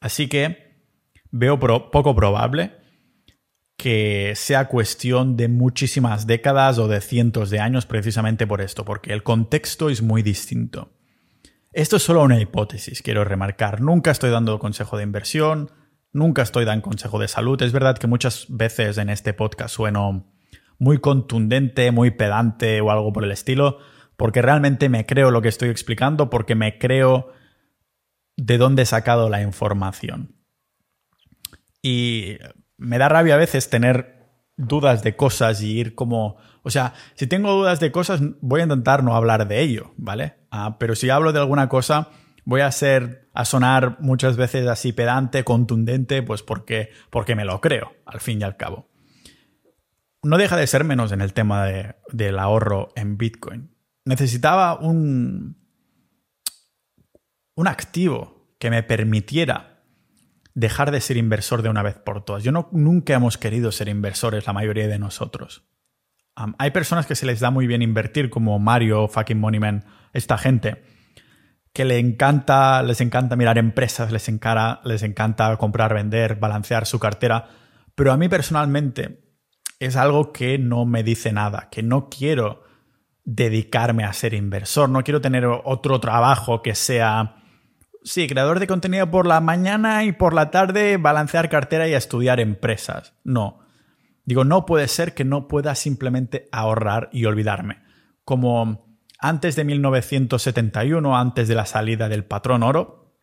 Así 0.00 0.28
que 0.28 0.68
veo 1.30 1.58
poco 1.58 2.14
probable 2.14 2.72
que 3.76 4.32
sea 4.34 4.66
cuestión 4.66 5.36
de 5.36 5.48
muchísimas 5.48 6.26
décadas 6.26 6.78
o 6.78 6.88
de 6.88 7.00
cientos 7.00 7.48
de 7.50 7.60
años 7.60 7.86
precisamente 7.86 8.46
por 8.46 8.60
esto, 8.60 8.84
porque 8.84 9.12
el 9.12 9.22
contexto 9.22 9.88
es 9.88 10.02
muy 10.02 10.22
distinto. 10.22 10.90
Esto 11.72 11.96
es 11.96 12.02
solo 12.02 12.22
una 12.22 12.40
hipótesis, 12.40 13.02
quiero 13.02 13.24
remarcar. 13.24 13.80
Nunca 13.80 14.10
estoy 14.10 14.30
dando 14.30 14.58
consejo 14.58 14.96
de 14.96 15.04
inversión, 15.04 15.70
nunca 16.12 16.42
estoy 16.42 16.64
dando 16.64 16.82
consejo 16.82 17.18
de 17.18 17.28
salud. 17.28 17.60
Es 17.62 17.72
verdad 17.72 17.98
que 17.98 18.06
muchas 18.06 18.46
veces 18.48 18.98
en 18.98 19.10
este 19.10 19.34
podcast 19.34 19.74
sueno 19.74 20.26
muy 20.78 20.98
contundente, 20.98 21.90
muy 21.90 22.10
pedante 22.10 22.80
o 22.80 22.90
algo 22.90 23.12
por 23.12 23.24
el 23.24 23.32
estilo, 23.32 23.78
porque 24.16 24.42
realmente 24.42 24.88
me 24.88 25.06
creo 25.06 25.30
lo 25.30 25.42
que 25.42 25.48
estoy 25.48 25.68
explicando, 25.68 26.30
porque 26.30 26.54
me 26.54 26.78
creo 26.78 27.32
de 28.36 28.58
dónde 28.58 28.82
he 28.82 28.86
sacado 28.86 29.28
la 29.28 29.42
información. 29.42 30.36
Y 31.82 32.38
me 32.76 32.98
da 32.98 33.08
rabia 33.08 33.34
a 33.34 33.38
veces 33.38 33.70
tener 33.70 34.18
dudas 34.56 35.02
de 35.02 35.16
cosas 35.16 35.62
y 35.62 35.78
ir 35.78 35.94
como... 35.94 36.36
O 36.62 36.70
sea, 36.70 36.94
si 37.14 37.26
tengo 37.26 37.52
dudas 37.52 37.80
de 37.80 37.92
cosas, 37.92 38.20
voy 38.40 38.60
a 38.60 38.64
intentar 38.64 39.02
no 39.02 39.14
hablar 39.14 39.48
de 39.48 39.60
ello, 39.60 39.92
¿vale? 39.96 40.34
Ah, 40.50 40.76
pero 40.78 40.94
si 40.94 41.10
hablo 41.10 41.32
de 41.32 41.38
alguna 41.38 41.68
cosa, 41.68 42.08
voy 42.48 42.62
a 42.62 42.72
ser, 42.72 43.28
a 43.34 43.44
sonar 43.44 43.98
muchas 44.00 44.38
veces 44.38 44.66
así 44.68 44.94
pedante, 44.94 45.44
contundente, 45.44 46.22
pues 46.22 46.42
porque, 46.42 46.88
porque 47.10 47.34
me 47.34 47.44
lo 47.44 47.60
creo, 47.60 47.92
al 48.06 48.20
fin 48.20 48.40
y 48.40 48.44
al 48.44 48.56
cabo. 48.56 48.88
No 50.22 50.38
deja 50.38 50.56
de 50.56 50.66
ser 50.66 50.82
menos 50.82 51.12
en 51.12 51.20
el 51.20 51.34
tema 51.34 51.66
del 51.66 52.38
ahorro 52.38 52.88
en 52.96 53.18
Bitcoin. 53.18 53.76
Necesitaba 54.06 54.78
un, 54.78 55.58
un 57.54 57.68
activo 57.68 58.48
que 58.58 58.70
me 58.70 58.82
permitiera 58.82 59.82
dejar 60.54 60.90
de 60.90 61.02
ser 61.02 61.18
inversor 61.18 61.60
de 61.60 61.68
una 61.68 61.82
vez 61.82 61.96
por 61.96 62.24
todas. 62.24 62.44
Yo 62.44 62.50
no, 62.50 62.70
nunca 62.72 63.12
hemos 63.12 63.36
querido 63.36 63.72
ser 63.72 63.88
inversores, 63.88 64.46
la 64.46 64.54
mayoría 64.54 64.88
de 64.88 64.98
nosotros. 64.98 65.68
hay 66.56 66.70
personas 66.70 67.04
que 67.04 67.14
se 67.14 67.26
les 67.26 67.40
da 67.40 67.50
muy 67.50 67.66
bien 67.66 67.82
invertir, 67.82 68.30
como 68.30 68.58
Mario, 68.58 69.06
fucking 69.06 69.38
Moneyman, 69.38 69.84
esta 70.14 70.38
gente, 70.38 70.82
que 71.78 71.84
le 71.84 72.00
encanta, 72.00 72.82
les 72.82 73.00
encanta 73.00 73.36
mirar 73.36 73.56
empresas, 73.56 74.10
les, 74.10 74.28
les 74.82 75.02
encanta 75.04 75.56
comprar, 75.58 75.94
vender, 75.94 76.34
balancear 76.34 76.86
su 76.86 76.98
cartera. 76.98 77.50
Pero 77.94 78.10
a 78.10 78.16
mí 78.16 78.28
personalmente 78.28 79.20
es 79.78 79.94
algo 79.94 80.32
que 80.32 80.58
no 80.58 80.86
me 80.86 81.04
dice 81.04 81.32
nada, 81.32 81.68
que 81.70 81.84
no 81.84 82.08
quiero 82.08 82.64
dedicarme 83.24 84.02
a 84.02 84.12
ser 84.12 84.34
inversor, 84.34 84.88
no 84.88 85.04
quiero 85.04 85.20
tener 85.20 85.46
otro 85.46 86.00
trabajo 86.00 86.62
que 86.62 86.74
sea 86.74 87.36
Sí, 88.02 88.26
creador 88.26 88.58
de 88.58 88.66
contenido 88.66 89.08
por 89.08 89.28
la 89.28 89.40
mañana 89.40 90.02
y 90.02 90.10
por 90.10 90.34
la 90.34 90.50
tarde 90.50 90.96
balancear 90.96 91.48
cartera 91.48 91.86
y 91.86 91.94
estudiar 91.94 92.40
empresas. 92.40 93.14
No. 93.22 93.60
Digo, 94.24 94.42
no 94.42 94.66
puede 94.66 94.88
ser 94.88 95.14
que 95.14 95.24
no 95.24 95.46
pueda 95.46 95.76
simplemente 95.76 96.48
ahorrar 96.50 97.08
y 97.12 97.24
olvidarme. 97.26 97.82
Como 98.24 98.87
antes 99.18 99.56
de 99.56 99.64
1971, 99.64 101.16
antes 101.16 101.48
de 101.48 101.54
la 101.54 101.66
salida 101.66 102.08
del 102.08 102.24
patrón 102.24 102.62
oro, 102.62 103.14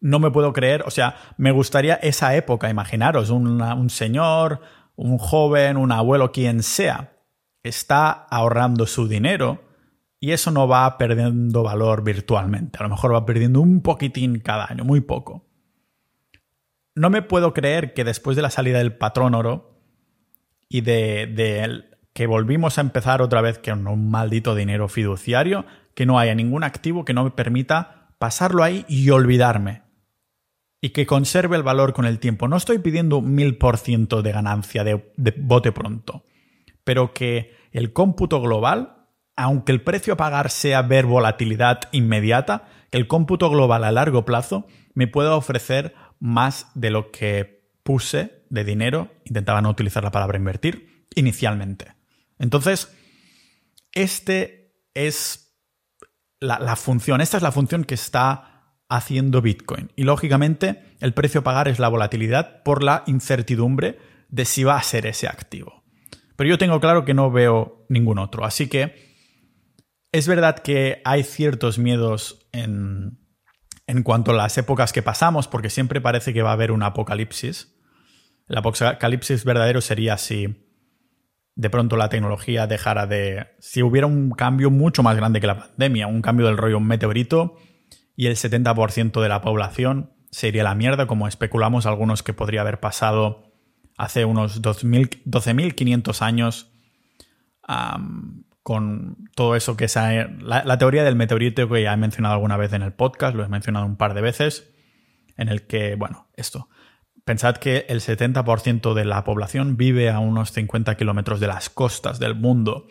no 0.00 0.18
me 0.18 0.30
puedo 0.30 0.52
creer, 0.52 0.82
o 0.86 0.90
sea, 0.90 1.16
me 1.38 1.50
gustaría 1.50 1.94
esa 1.94 2.36
época, 2.36 2.68
imaginaros, 2.68 3.30
un 3.30 3.90
señor, 3.90 4.60
un 4.94 5.18
joven, 5.18 5.76
un 5.76 5.92
abuelo, 5.92 6.32
quien 6.32 6.62
sea, 6.62 7.16
está 7.62 8.10
ahorrando 8.10 8.86
su 8.86 9.08
dinero 9.08 9.62
y 10.18 10.32
eso 10.32 10.50
no 10.50 10.66
va 10.66 10.96
perdiendo 10.98 11.62
valor 11.62 12.02
virtualmente. 12.02 12.78
A 12.78 12.84
lo 12.84 12.88
mejor 12.88 13.14
va 13.14 13.26
perdiendo 13.26 13.60
un 13.60 13.82
poquitín 13.82 14.40
cada 14.40 14.66
año, 14.66 14.84
muy 14.84 15.00
poco. 15.00 15.46
No 16.94 17.10
me 17.10 17.22
puedo 17.22 17.52
creer 17.52 17.92
que 17.92 18.04
después 18.04 18.36
de 18.36 18.42
la 18.42 18.50
salida 18.50 18.78
del 18.78 18.96
patrón 18.96 19.34
oro 19.34 19.78
y 20.68 20.80
de, 20.80 21.84
que 22.16 22.26
volvimos 22.26 22.78
a 22.78 22.80
empezar 22.80 23.20
otra 23.20 23.42
vez 23.42 23.58
con 23.58 23.86
un 23.86 24.10
maldito 24.10 24.54
dinero 24.54 24.88
fiduciario, 24.88 25.66
que 25.94 26.06
no 26.06 26.18
haya 26.18 26.34
ningún 26.34 26.64
activo 26.64 27.04
que 27.04 27.12
no 27.12 27.24
me 27.24 27.30
permita 27.30 28.08
pasarlo 28.18 28.62
ahí 28.62 28.86
y 28.88 29.10
olvidarme. 29.10 29.82
Y 30.80 30.90
que 30.90 31.04
conserve 31.04 31.56
el 31.56 31.62
valor 31.62 31.92
con 31.92 32.06
el 32.06 32.18
tiempo. 32.18 32.48
No 32.48 32.56
estoy 32.56 32.78
pidiendo 32.78 33.20
mil 33.20 33.58
por 33.58 33.76
ciento 33.76 34.22
de 34.22 34.32
ganancia 34.32 34.82
de 34.82 35.12
bote 35.36 35.72
pronto, 35.72 36.24
pero 36.84 37.12
que 37.12 37.54
el 37.70 37.92
cómputo 37.92 38.40
global 38.40 38.94
aunque 39.36 39.72
el 39.72 39.82
precio 39.82 40.14
a 40.14 40.16
pagar 40.16 40.50
sea 40.50 40.80
ver 40.80 41.04
volatilidad 41.04 41.80
inmediata, 41.92 42.64
que 42.90 42.96
el 42.96 43.06
cómputo 43.06 43.50
global 43.50 43.84
a 43.84 43.92
largo 43.92 44.24
plazo 44.24 44.66
me 44.94 45.06
pueda 45.06 45.36
ofrecer 45.36 45.94
más 46.18 46.68
de 46.74 46.88
lo 46.88 47.10
que 47.10 47.68
puse 47.82 48.42
de 48.48 48.64
dinero, 48.64 49.10
intentaba 49.26 49.60
no 49.60 49.68
utilizar 49.68 50.02
la 50.02 50.10
palabra 50.10 50.38
invertir, 50.38 51.04
inicialmente. 51.14 51.95
Entonces, 52.38 52.94
este 53.92 54.74
es 54.94 55.46
la, 56.40 56.76
función, 56.76 57.20
esta 57.20 57.36
es 57.36 57.42
la 57.42 57.52
función 57.52 57.84
que 57.84 57.94
está 57.94 58.76
haciendo 58.88 59.42
Bitcoin. 59.42 59.90
Y 59.96 60.04
lógicamente, 60.04 60.96
el 61.00 61.14
precio 61.14 61.40
a 61.40 61.44
pagar 61.44 61.68
es 61.68 61.78
la 61.78 61.88
volatilidad 61.88 62.62
por 62.62 62.82
la 62.82 63.02
incertidumbre 63.06 63.98
de 64.28 64.44
si 64.44 64.64
va 64.64 64.76
a 64.76 64.82
ser 64.82 65.06
ese 65.06 65.28
activo. 65.28 65.84
Pero 66.36 66.50
yo 66.50 66.58
tengo 66.58 66.80
claro 66.80 67.04
que 67.04 67.14
no 67.14 67.30
veo 67.30 67.86
ningún 67.88 68.18
otro. 68.18 68.44
Así 68.44 68.68
que 68.68 69.06
es 70.12 70.28
verdad 70.28 70.58
que 70.58 71.00
hay 71.04 71.24
ciertos 71.24 71.78
miedos 71.78 72.48
en, 72.52 73.18
cuanto 74.04 74.32
a 74.32 74.34
las 74.34 74.56
épocas 74.58 74.92
que 74.92 75.02
pasamos, 75.02 75.48
porque 75.48 75.70
siempre 75.70 76.00
parece 76.00 76.32
que 76.32 76.42
va 76.42 76.50
a 76.50 76.54
haber 76.54 76.72
un 76.72 76.82
apocalipsis. 76.82 77.74
El 78.48 78.58
apocalipsis 78.58 79.44
verdadero 79.44 79.80
sería 79.80 80.18
si 80.18 80.65
de 81.56 81.70
pronto 81.70 81.96
la 81.96 82.10
tecnología 82.10 82.66
dejara 82.66 83.06
de... 83.06 83.48
Si 83.58 83.82
hubiera 83.82 84.06
un 84.06 84.30
cambio 84.30 84.70
mucho 84.70 85.02
más 85.02 85.16
grande 85.16 85.40
que 85.40 85.46
la 85.46 85.58
pandemia, 85.58 86.06
un 86.06 86.22
cambio 86.22 86.46
del 86.46 86.58
rollo, 86.58 86.78
meteorito, 86.80 87.56
y 88.14 88.26
el 88.26 88.36
70% 88.36 89.20
de 89.20 89.28
la 89.28 89.40
población 89.40 90.12
se 90.30 90.48
iría 90.48 90.60
a 90.62 90.64
la 90.64 90.74
mierda, 90.74 91.06
como 91.06 91.26
especulamos 91.26 91.86
algunos 91.86 92.22
que 92.22 92.34
podría 92.34 92.60
haber 92.60 92.78
pasado 92.78 93.52
hace 93.96 94.26
unos 94.26 94.62
12.500 94.62 96.22
años 96.22 96.72
con 98.62 99.16
todo 99.34 99.56
eso 99.56 99.76
que 99.76 99.86
es 99.86 99.96
la, 99.96 100.78
teoría 100.78 101.04
del 101.04 101.16
meteorito 101.16 101.68
que 101.68 101.82
ya 101.82 101.94
he 101.94 101.96
mencionado 101.96 102.34
alguna 102.34 102.56
vez 102.56 102.72
en 102.74 102.82
el 102.82 102.92
podcast, 102.92 103.34
lo 103.34 103.44
he 103.44 103.48
mencionado 103.48 103.86
un 103.86 103.96
par 103.96 104.12
de 104.12 104.20
veces, 104.20 104.72
en 105.36 105.48
el 105.48 105.66
que, 105.66 105.94
bueno, 105.94 106.28
esto, 106.36 106.68
pensad 107.26 107.56
que 107.56 107.86
el 107.88 108.00
70% 108.00 108.94
de 108.94 109.04
la 109.04 109.24
población 109.24 109.76
vive 109.76 110.10
a 110.10 110.20
unos 110.20 110.52
50 110.52 110.96
kilómetros 110.96 111.40
de 111.40 111.48
las 111.48 111.68
costas 111.68 112.20
del 112.20 112.36
mundo. 112.36 112.86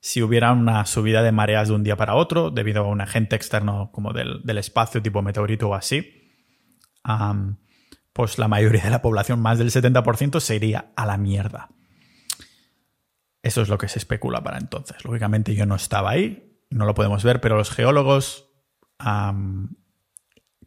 Si 0.00 0.22
hubiera 0.22 0.52
una 0.52 0.84
subida 0.84 1.22
de 1.22 1.32
mareas 1.32 1.68
de 1.68 1.74
un 1.74 1.82
día 1.82 1.96
para 1.96 2.14
otro, 2.14 2.50
debido 2.50 2.82
a 2.82 2.86
un 2.86 3.00
agente 3.00 3.36
externo 3.36 3.90
como 3.90 4.12
del, 4.12 4.42
espacio 4.58 5.00
tipo 5.00 5.22
meteorito 5.22 5.70
o 5.70 5.74
así, 5.74 6.30
pues 8.12 8.38
la 8.38 8.48
mayoría 8.48 8.82
de 8.82 8.90
la 8.90 9.00
población, 9.00 9.40
más 9.40 9.58
del 9.58 9.70
70%, 9.70 10.40
se 10.40 10.56
iría 10.56 10.92
a 10.94 11.06
la 11.06 11.16
mierda. 11.16 11.70
Eso 13.42 13.62
es 13.62 13.70
lo 13.70 13.78
que 13.78 13.88
se 13.88 13.98
especula 13.98 14.42
para 14.42 14.58
entonces. 14.58 15.02
Lógicamente 15.06 15.54
yo 15.54 15.64
no 15.64 15.74
estaba 15.74 16.10
ahí, 16.10 16.60
no 16.68 16.84
lo 16.84 16.92
podemos 16.92 17.24
ver, 17.24 17.40
pero 17.40 17.56
los 17.56 17.70
geólogos 17.70 18.46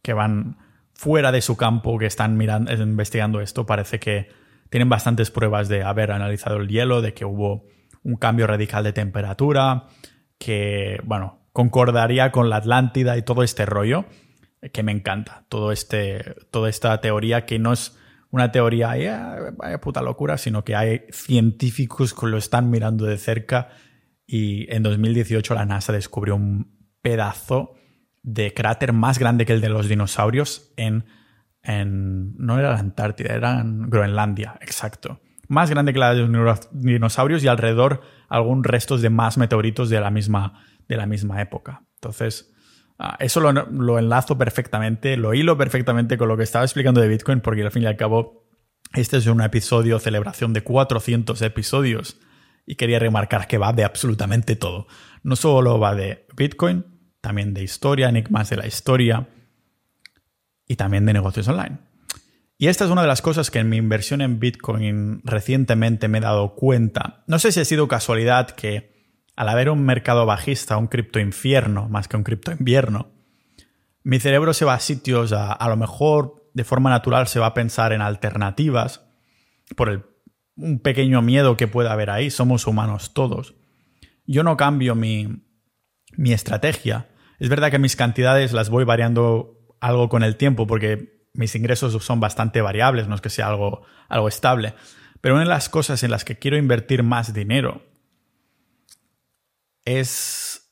que 0.02 0.12
van 0.12 0.63
fuera 0.94 1.32
de 1.32 1.40
su 1.40 1.56
campo, 1.56 1.98
que 1.98 2.06
están 2.06 2.36
mirando, 2.36 2.72
investigando 2.72 3.40
esto, 3.40 3.66
parece 3.66 3.98
que 4.00 4.28
tienen 4.70 4.88
bastantes 4.88 5.30
pruebas 5.30 5.68
de 5.68 5.82
haber 5.82 6.12
analizado 6.12 6.56
el 6.56 6.68
hielo, 6.68 7.02
de 7.02 7.14
que 7.14 7.24
hubo 7.24 7.66
un 8.02 8.16
cambio 8.16 8.46
radical 8.46 8.84
de 8.84 8.92
temperatura, 8.92 9.88
que, 10.38 11.00
bueno, 11.04 11.46
concordaría 11.52 12.32
con 12.32 12.50
la 12.50 12.56
Atlántida 12.56 13.16
y 13.16 13.22
todo 13.22 13.42
este 13.42 13.66
rollo, 13.66 14.06
que 14.72 14.82
me 14.82 14.92
encanta. 14.92 15.44
Todo 15.48 15.72
este, 15.72 16.34
toda 16.50 16.68
esta 16.68 17.00
teoría 17.00 17.46
que 17.46 17.58
no 17.58 17.72
es 17.72 17.96
una 18.30 18.50
teoría, 18.50 18.88
vaya 19.56 19.80
puta 19.80 20.02
locura, 20.02 20.38
sino 20.38 20.64
que 20.64 20.74
hay 20.74 21.02
científicos 21.10 22.14
que 22.14 22.26
lo 22.26 22.36
están 22.36 22.70
mirando 22.70 23.04
de 23.04 23.16
cerca 23.16 23.68
y 24.26 24.72
en 24.74 24.82
2018 24.82 25.54
la 25.54 25.66
NASA 25.66 25.92
descubrió 25.92 26.34
un 26.34 26.74
pedazo 27.02 27.74
de 28.24 28.52
cráter 28.52 28.92
más 28.92 29.20
grande 29.20 29.46
que 29.46 29.52
el 29.52 29.60
de 29.60 29.68
los 29.68 29.88
dinosaurios 29.88 30.72
en, 30.76 31.04
en 31.62 32.36
no 32.36 32.58
era 32.58 32.72
la 32.72 32.80
Antártida, 32.80 33.34
era 33.34 33.60
en 33.60 33.88
Groenlandia, 33.88 34.58
exacto. 34.60 35.20
Más 35.46 35.70
grande 35.70 35.92
que 35.92 36.00
la 36.00 36.12
de 36.14 36.26
los 36.26 36.68
dinosaurios 36.72 37.44
y 37.44 37.48
alrededor 37.48 38.00
algún 38.28 38.64
restos 38.64 39.00
de 39.00 39.10
más 39.10 39.38
meteoritos 39.38 39.88
de 39.90 40.00
la 40.00 40.10
misma, 40.10 40.64
de 40.88 40.96
la 40.96 41.06
misma 41.06 41.40
época. 41.40 41.84
Entonces, 41.96 42.54
Ah, 42.98 43.16
eso 43.18 43.40
lo, 43.40 43.98
enlazo 43.98 44.38
perfectamente, 44.38 45.16
lo 45.16 45.34
hilo 45.34 45.58
perfectamente 45.58 46.16
con 46.16 46.28
lo 46.28 46.36
que 46.36 46.44
estaba 46.44 46.64
explicando 46.64 47.00
de 47.00 47.08
Bitcoin, 47.08 47.40
porque 47.40 47.62
al 47.62 47.72
fin 47.72 47.82
y 47.82 47.86
al 47.86 47.96
cabo, 47.96 48.46
este 48.92 49.16
es 49.16 49.26
un 49.26 49.40
episodio, 49.40 49.98
celebración 49.98 50.52
de 50.52 50.62
400 50.62 51.42
episodios, 51.42 52.20
y 52.66 52.76
quería 52.76 53.00
remarcar 53.00 53.48
que 53.48 53.58
va 53.58 53.72
de 53.72 53.84
absolutamente 53.84 54.54
todo. 54.54 54.86
No 55.24 55.34
solo 55.34 55.78
va 55.80 55.94
de 55.94 56.26
Bitcoin, 56.36 56.93
también 57.24 57.54
de 57.54 57.62
historia, 57.62 58.10
enigmas 58.10 58.50
de 58.50 58.58
la 58.58 58.66
historia, 58.66 59.26
y 60.68 60.76
también 60.76 61.06
de 61.06 61.14
negocios 61.14 61.48
online. 61.48 61.78
Y 62.58 62.68
esta 62.68 62.84
es 62.84 62.90
una 62.90 63.00
de 63.00 63.08
las 63.08 63.22
cosas 63.22 63.50
que 63.50 63.60
en 63.60 63.70
mi 63.70 63.78
inversión 63.78 64.20
en 64.20 64.38
Bitcoin 64.38 65.22
recientemente 65.24 66.06
me 66.06 66.18
he 66.18 66.20
dado 66.20 66.54
cuenta. 66.54 67.24
No 67.26 67.38
sé 67.38 67.50
si 67.50 67.60
ha 67.60 67.64
sido 67.64 67.88
casualidad 67.88 68.50
que 68.50 68.92
al 69.36 69.48
haber 69.48 69.70
un 69.70 69.82
mercado 69.84 70.26
bajista, 70.26 70.76
un 70.76 70.86
cripto 70.86 71.18
infierno 71.18 71.88
más 71.88 72.08
que 72.08 72.18
un 72.18 72.24
cripto 72.24 72.52
invierno, 72.52 73.10
mi 74.02 74.20
cerebro 74.20 74.52
se 74.52 74.66
va 74.66 74.74
a 74.74 74.80
sitios, 74.80 75.32
a, 75.32 75.66
lo 75.66 75.76
mejor 75.76 76.50
de 76.52 76.64
forma 76.64 76.90
natural 76.90 77.26
se 77.26 77.40
va 77.40 77.46
a 77.46 77.54
pensar 77.54 77.94
en 77.94 78.02
alternativas 78.02 79.02
por 79.76 79.88
el, 79.88 80.04
un 80.56 80.78
pequeño 80.78 81.22
miedo 81.22 81.56
que 81.56 81.68
pueda 81.68 81.92
haber 81.92 82.10
ahí, 82.10 82.30
somos 82.30 82.66
humanos 82.66 83.14
todos. 83.14 83.54
Yo 84.26 84.42
no 84.42 84.58
cambio 84.58 84.94
mi, 84.94 85.42
mi 86.16 86.32
estrategia. 86.32 87.08
Es 87.38 87.48
verdad 87.48 87.70
que 87.70 87.78
mis 87.78 87.96
cantidades 87.96 88.52
las 88.52 88.70
voy 88.70 88.84
variando 88.84 89.58
algo 89.80 90.08
con 90.08 90.22
el 90.22 90.36
tiempo 90.36 90.66
porque 90.66 91.28
mis 91.34 91.54
ingresos 91.54 92.02
son 92.04 92.20
bastante 92.20 92.60
variables, 92.62 93.08
no 93.08 93.14
es 93.14 93.20
que 93.20 93.30
sea 93.30 93.48
algo, 93.48 93.82
algo 94.08 94.28
estable. 94.28 94.74
Pero 95.20 95.34
una 95.34 95.44
de 95.44 95.50
las 95.50 95.68
cosas 95.68 96.02
en 96.02 96.10
las 96.10 96.24
que 96.24 96.38
quiero 96.38 96.56
invertir 96.56 97.02
más 97.02 97.34
dinero 97.34 97.82
es 99.84 100.70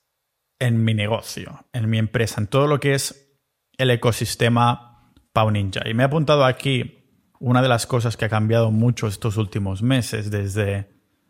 en 0.59 0.83
mi 0.83 0.93
negocio, 0.93 1.65
en 1.73 1.89
mi 1.89 1.97
empresa, 1.97 2.39
en 2.39 2.47
todo 2.47 2.67
lo 2.67 2.79
que 2.79 2.93
es 2.93 3.37
el 3.77 3.91
ecosistema 3.91 5.11
Pau 5.33 5.51
Ninja. 5.51 5.81
Y 5.87 5.93
me 5.93 6.03
he 6.03 6.05
apuntado 6.05 6.45
aquí 6.45 7.03
una 7.39 7.61
de 7.61 7.67
las 7.67 7.85
cosas 7.85 8.15
que 8.15 8.25
ha 8.25 8.29
cambiado 8.29 8.71
mucho 8.71 9.07
estos 9.07 9.37
últimos 9.37 9.81
meses, 9.81 10.31
desde 10.31 10.89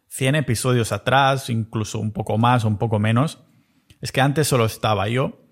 100 0.10 0.36
episodios 0.36 0.92
atrás, 0.92 1.50
incluso 1.50 2.00
un 2.00 2.12
poco 2.12 2.38
más 2.38 2.66
un 2.66 2.78
poco 2.78 3.00
menos, 3.00 3.44
es 4.04 4.12
que 4.12 4.20
antes 4.20 4.50
solo 4.50 4.66
estaba 4.66 5.08
yo 5.08 5.48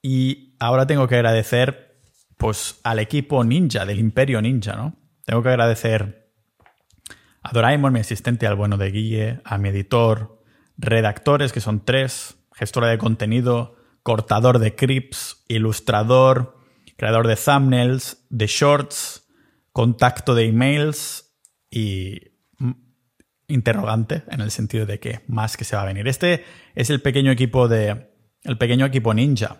y 0.00 0.56
ahora 0.58 0.86
tengo 0.86 1.06
que 1.06 1.16
agradecer 1.16 2.00
pues 2.38 2.80
al 2.82 2.98
equipo 2.98 3.44
ninja, 3.44 3.84
del 3.84 3.98
imperio 3.98 4.40
ninja, 4.40 4.74
¿no? 4.74 4.96
Tengo 5.26 5.42
que 5.42 5.50
agradecer 5.50 6.32
a 7.42 7.50
Doraemon, 7.52 7.92
mi 7.92 8.00
asistente, 8.00 8.46
al 8.46 8.56
bueno 8.56 8.78
de 8.78 8.90
Guille, 8.90 9.40
a 9.44 9.58
mi 9.58 9.68
editor, 9.68 10.42
redactores, 10.78 11.52
que 11.52 11.60
son 11.60 11.84
tres, 11.84 12.38
gestora 12.54 12.88
de 12.88 12.96
contenido, 12.96 13.76
cortador 14.02 14.58
de 14.58 14.74
clips, 14.74 15.44
ilustrador, 15.46 16.56
creador 16.96 17.26
de 17.26 17.36
thumbnails, 17.36 18.24
de 18.30 18.46
shorts, 18.46 19.28
contacto 19.72 20.34
de 20.34 20.46
emails 20.46 21.36
y 21.70 22.35
interrogante 23.48 24.24
en 24.28 24.40
el 24.40 24.50
sentido 24.50 24.86
de 24.86 24.98
que 24.98 25.20
más 25.28 25.56
que 25.56 25.64
se 25.64 25.76
va 25.76 25.82
a 25.82 25.86
venir. 25.86 26.08
Este 26.08 26.44
es 26.74 26.90
el 26.90 27.00
pequeño 27.00 27.30
equipo 27.30 27.68
de 27.68 28.10
el 28.42 28.58
pequeño 28.58 28.86
equipo 28.86 29.12
ninja 29.14 29.58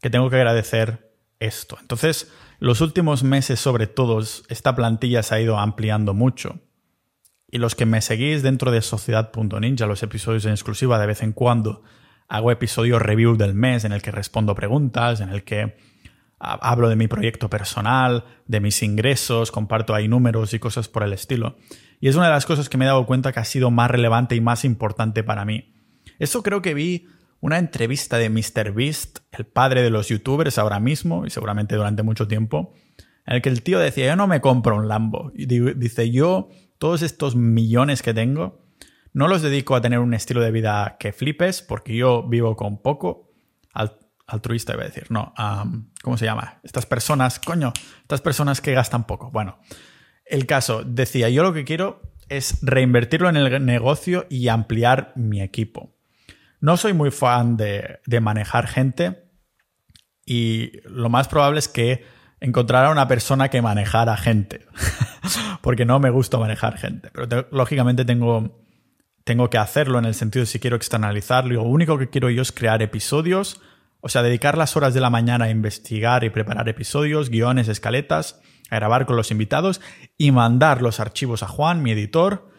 que 0.00 0.10
tengo 0.10 0.30
que 0.30 0.36
agradecer 0.36 1.12
esto. 1.38 1.76
Entonces, 1.80 2.32
los 2.58 2.80
últimos 2.80 3.24
meses 3.24 3.58
sobre 3.60 3.86
todo 3.86 4.20
esta 4.20 4.74
plantilla 4.74 5.22
se 5.22 5.34
ha 5.34 5.40
ido 5.40 5.58
ampliando 5.58 6.14
mucho. 6.14 6.60
Y 7.48 7.58
los 7.58 7.74
que 7.74 7.86
me 7.86 8.00
seguís 8.00 8.42
dentro 8.42 8.70
de 8.70 8.80
Sociedad.ninja, 8.80 9.86
los 9.86 10.02
episodios 10.02 10.44
en 10.46 10.52
exclusiva 10.52 10.98
de 10.98 11.06
vez 11.06 11.22
en 11.22 11.32
cuando, 11.32 11.82
hago 12.28 12.50
episodios 12.50 13.02
review 13.02 13.36
del 13.36 13.54
mes 13.54 13.84
en 13.84 13.92
el 13.92 14.00
que 14.00 14.10
respondo 14.10 14.54
preguntas, 14.54 15.20
en 15.20 15.28
el 15.28 15.44
que 15.44 15.76
hablo 16.42 16.88
de 16.88 16.96
mi 16.96 17.06
proyecto 17.06 17.48
personal, 17.48 18.24
de 18.46 18.60
mis 18.60 18.82
ingresos, 18.82 19.52
comparto 19.52 19.94
ahí 19.94 20.08
números 20.08 20.52
y 20.54 20.58
cosas 20.58 20.88
por 20.88 21.04
el 21.04 21.12
estilo. 21.12 21.56
Y 22.00 22.08
es 22.08 22.16
una 22.16 22.26
de 22.26 22.32
las 22.32 22.46
cosas 22.46 22.68
que 22.68 22.76
me 22.76 22.84
he 22.84 22.88
dado 22.88 23.06
cuenta 23.06 23.32
que 23.32 23.38
ha 23.38 23.44
sido 23.44 23.70
más 23.70 23.90
relevante 23.90 24.34
y 24.34 24.40
más 24.40 24.64
importante 24.64 25.22
para 25.22 25.44
mí. 25.44 25.72
Eso 26.18 26.42
creo 26.42 26.60
que 26.60 26.74
vi 26.74 27.06
una 27.40 27.58
entrevista 27.58 28.18
de 28.18 28.28
MrBeast, 28.28 29.20
el 29.32 29.46
padre 29.46 29.82
de 29.82 29.90
los 29.90 30.08
youtubers 30.08 30.58
ahora 30.58 30.80
mismo 30.80 31.26
y 31.26 31.30
seguramente 31.30 31.76
durante 31.76 32.02
mucho 32.02 32.26
tiempo, 32.26 32.74
en 33.26 33.36
el 33.36 33.42
que 33.42 33.48
el 33.48 33.62
tío 33.62 33.78
decía, 33.78 34.06
yo 34.06 34.16
no 34.16 34.26
me 34.26 34.40
compro 34.40 34.76
un 34.76 34.88
Lambo. 34.88 35.30
Dice, 35.34 36.10
yo 36.10 36.48
todos 36.78 37.02
estos 37.02 37.36
millones 37.36 38.02
que 38.02 38.14
tengo, 38.14 38.60
no 39.12 39.28
los 39.28 39.42
dedico 39.42 39.76
a 39.76 39.80
tener 39.80 40.00
un 40.00 40.14
estilo 40.14 40.40
de 40.40 40.50
vida 40.50 40.96
que 40.98 41.12
flipes, 41.12 41.62
porque 41.62 41.94
yo 41.94 42.26
vivo 42.26 42.56
con 42.56 42.82
poco. 42.82 43.31
Altruista 44.32 44.74
iba 44.74 44.82
a 44.82 44.86
decir, 44.86 45.06
no. 45.10 45.32
¿Cómo 46.02 46.16
se 46.16 46.24
llama? 46.24 46.60
Estas 46.62 46.86
personas, 46.86 47.38
coño, 47.38 47.72
estas 48.02 48.20
personas 48.20 48.60
que 48.60 48.72
gastan 48.72 49.06
poco. 49.06 49.30
Bueno, 49.30 49.58
el 50.24 50.46
caso, 50.46 50.82
decía, 50.84 51.28
yo 51.28 51.42
lo 51.42 51.52
que 51.52 51.64
quiero 51.64 52.02
es 52.28 52.58
reinvertirlo 52.62 53.28
en 53.28 53.36
el 53.36 53.64
negocio 53.64 54.26
y 54.30 54.48
ampliar 54.48 55.12
mi 55.16 55.40
equipo. 55.40 55.94
No 56.60 56.76
soy 56.76 56.92
muy 56.92 57.10
fan 57.10 57.56
de, 57.56 58.00
de 58.06 58.20
manejar 58.20 58.68
gente 58.68 59.30
y 60.24 60.80
lo 60.84 61.08
más 61.08 61.28
probable 61.28 61.58
es 61.58 61.68
que 61.68 62.04
encontrar 62.40 62.84
a 62.84 62.90
una 62.90 63.08
persona 63.08 63.48
que 63.48 63.62
manejara 63.62 64.16
gente. 64.16 64.66
Porque 65.62 65.84
no 65.84 66.00
me 66.00 66.10
gusta 66.10 66.38
manejar 66.38 66.76
gente. 66.76 67.10
Pero 67.12 67.48
lógicamente 67.50 68.04
tengo, 68.04 68.60
tengo 69.24 69.48
que 69.48 69.58
hacerlo 69.58 69.98
en 69.98 70.04
el 70.04 70.14
sentido 70.14 70.42
de 70.42 70.46
si 70.46 70.58
quiero 70.58 70.76
externalizarlo. 70.76 71.54
Lo 71.54 71.62
único 71.62 71.98
que 71.98 72.10
quiero 72.10 72.30
yo 72.30 72.42
es 72.42 72.52
crear 72.52 72.82
episodios. 72.82 73.60
O 74.02 74.08
sea, 74.08 74.22
dedicar 74.22 74.58
las 74.58 74.76
horas 74.76 74.92
de 74.92 75.00
la 75.00 75.08
mañana 75.08 75.46
a 75.46 75.50
investigar 75.50 76.24
y 76.24 76.30
preparar 76.30 76.68
episodios, 76.68 77.30
guiones, 77.30 77.68
escaletas, 77.68 78.42
a 78.68 78.76
grabar 78.76 79.06
con 79.06 79.16
los 79.16 79.30
invitados 79.30 79.80
y 80.18 80.32
mandar 80.32 80.82
los 80.82 81.00
archivos 81.00 81.42
a 81.42 81.48
Juan, 81.48 81.82
mi 81.82 81.92
editor, 81.92 82.50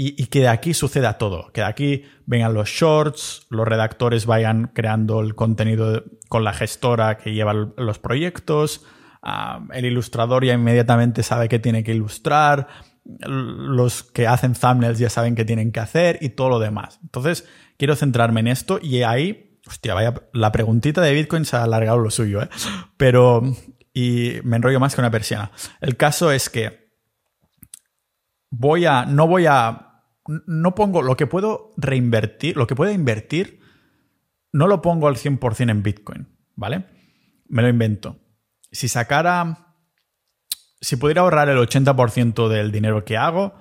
y, 0.00 0.26
que 0.26 0.40
de 0.40 0.48
aquí 0.48 0.74
suceda 0.74 1.18
todo. 1.18 1.50
Que 1.52 1.62
de 1.62 1.66
aquí 1.66 2.04
vengan 2.26 2.54
los 2.54 2.68
shorts, 2.68 3.46
los 3.50 3.66
redactores 3.66 4.26
vayan 4.26 4.70
creando 4.74 5.20
el 5.20 5.34
contenido 5.34 6.04
con 6.28 6.44
la 6.44 6.52
gestora 6.52 7.16
que 7.16 7.32
lleva 7.32 7.52
los 7.52 7.98
proyectos, 7.98 8.84
el 9.72 9.84
ilustrador 9.84 10.44
ya 10.44 10.54
inmediatamente 10.54 11.22
sabe 11.22 11.48
qué 11.48 11.58
tiene 11.58 11.82
que 11.82 11.92
ilustrar, 11.94 12.68
los 13.04 14.02
que 14.02 14.26
hacen 14.26 14.54
thumbnails 14.54 14.98
ya 14.98 15.10
saben 15.10 15.34
qué 15.34 15.44
tienen 15.44 15.72
que 15.72 15.80
hacer 15.80 16.18
y 16.20 16.30
todo 16.30 16.48
lo 16.48 16.58
demás. 16.58 17.00
Entonces, 17.02 17.48
quiero 17.76 17.96
centrarme 17.96 18.40
en 18.40 18.48
esto 18.48 18.78
y 18.82 19.02
ahí, 19.02 19.47
hostia, 19.68 19.94
vaya, 19.94 20.14
la 20.32 20.52
preguntita 20.52 21.00
de 21.00 21.12
Bitcoin 21.12 21.44
se 21.44 21.56
ha 21.56 21.62
alargado 21.62 21.98
lo 21.98 22.10
suyo, 22.10 22.42
¿eh? 22.42 22.48
Pero, 22.96 23.42
y 23.92 24.34
me 24.42 24.56
enrollo 24.56 24.80
más 24.80 24.94
que 24.94 25.00
una 25.00 25.10
persiana. 25.10 25.50
El 25.80 25.96
caso 25.96 26.32
es 26.32 26.50
que 26.50 26.92
voy 28.50 28.86
a, 28.86 29.04
no 29.06 29.26
voy 29.26 29.46
a, 29.46 30.02
no 30.46 30.74
pongo 30.74 31.02
lo 31.02 31.16
que 31.16 31.26
puedo 31.26 31.70
reinvertir, 31.76 32.56
lo 32.56 32.66
que 32.66 32.74
puedo 32.74 32.92
invertir, 32.92 33.60
no 34.52 34.66
lo 34.66 34.82
pongo 34.82 35.08
al 35.08 35.16
100% 35.16 35.70
en 35.70 35.82
Bitcoin, 35.82 36.28
¿vale? 36.56 36.86
Me 37.48 37.62
lo 37.62 37.68
invento 37.68 38.18
si 38.70 38.88
sacara, 38.88 39.74
si 40.80 40.96
pudiera 40.96 41.22
ahorrar 41.22 41.48
el 41.48 41.58
80% 41.58 42.48
del 42.48 42.72
dinero 42.72 43.04
que 43.04 43.16
hago, 43.16 43.54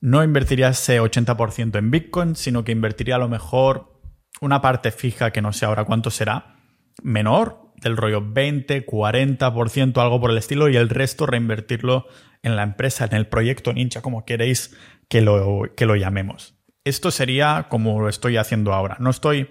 no 0.00 0.22
invertiría 0.22 0.68
ese 0.68 1.00
80% 1.00 1.78
en 1.78 1.90
Bitcoin, 1.90 2.36
sino 2.36 2.64
que 2.64 2.72
invertiría 2.72 3.16
a 3.16 3.18
lo 3.18 3.28
mejor 3.28 3.95
una 4.40 4.60
parte 4.60 4.90
fija 4.90 5.30
que 5.30 5.42
no 5.42 5.52
sé 5.52 5.64
ahora 5.64 5.84
cuánto 5.84 6.10
será, 6.10 6.56
menor, 7.02 7.72
del 7.76 7.96
rollo 7.96 8.22
20, 8.26 8.86
40%, 8.86 10.00
algo 10.00 10.20
por 10.20 10.30
el 10.30 10.38
estilo, 10.38 10.68
y 10.68 10.76
el 10.76 10.88
resto 10.88 11.26
reinvertirlo 11.26 12.06
en 12.42 12.56
la 12.56 12.62
empresa, 12.62 13.04
en 13.04 13.14
el 13.14 13.26
proyecto 13.26 13.72
Ninja, 13.72 14.02
como 14.02 14.24
queréis 14.24 14.76
que 15.08 15.20
lo, 15.20 15.62
que 15.76 15.86
lo 15.86 15.96
llamemos. 15.96 16.54
Esto 16.84 17.10
sería 17.10 17.66
como 17.68 18.00
lo 18.00 18.08
estoy 18.08 18.36
haciendo 18.36 18.72
ahora. 18.72 18.96
No 19.00 19.10
estoy, 19.10 19.48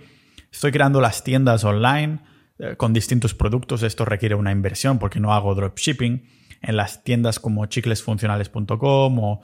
estoy 0.52 0.72
creando 0.72 1.02
las 1.02 1.24
tiendas 1.24 1.64
online, 1.64 2.20
eh, 2.58 2.76
con 2.78 2.94
distintos 2.94 3.34
productos. 3.34 3.84
Esto 3.84 4.06
requiere 4.06 4.36
una 4.36 4.52
inversión 4.52 4.98
porque 4.98 5.20
no 5.20 5.34
hago 5.34 5.54
dropshipping. 5.56 6.30
En 6.62 6.78
las 6.78 7.04
tiendas 7.04 7.40
como 7.40 7.66
chiclesfuncionales.com 7.66 9.20
o, 9.20 9.42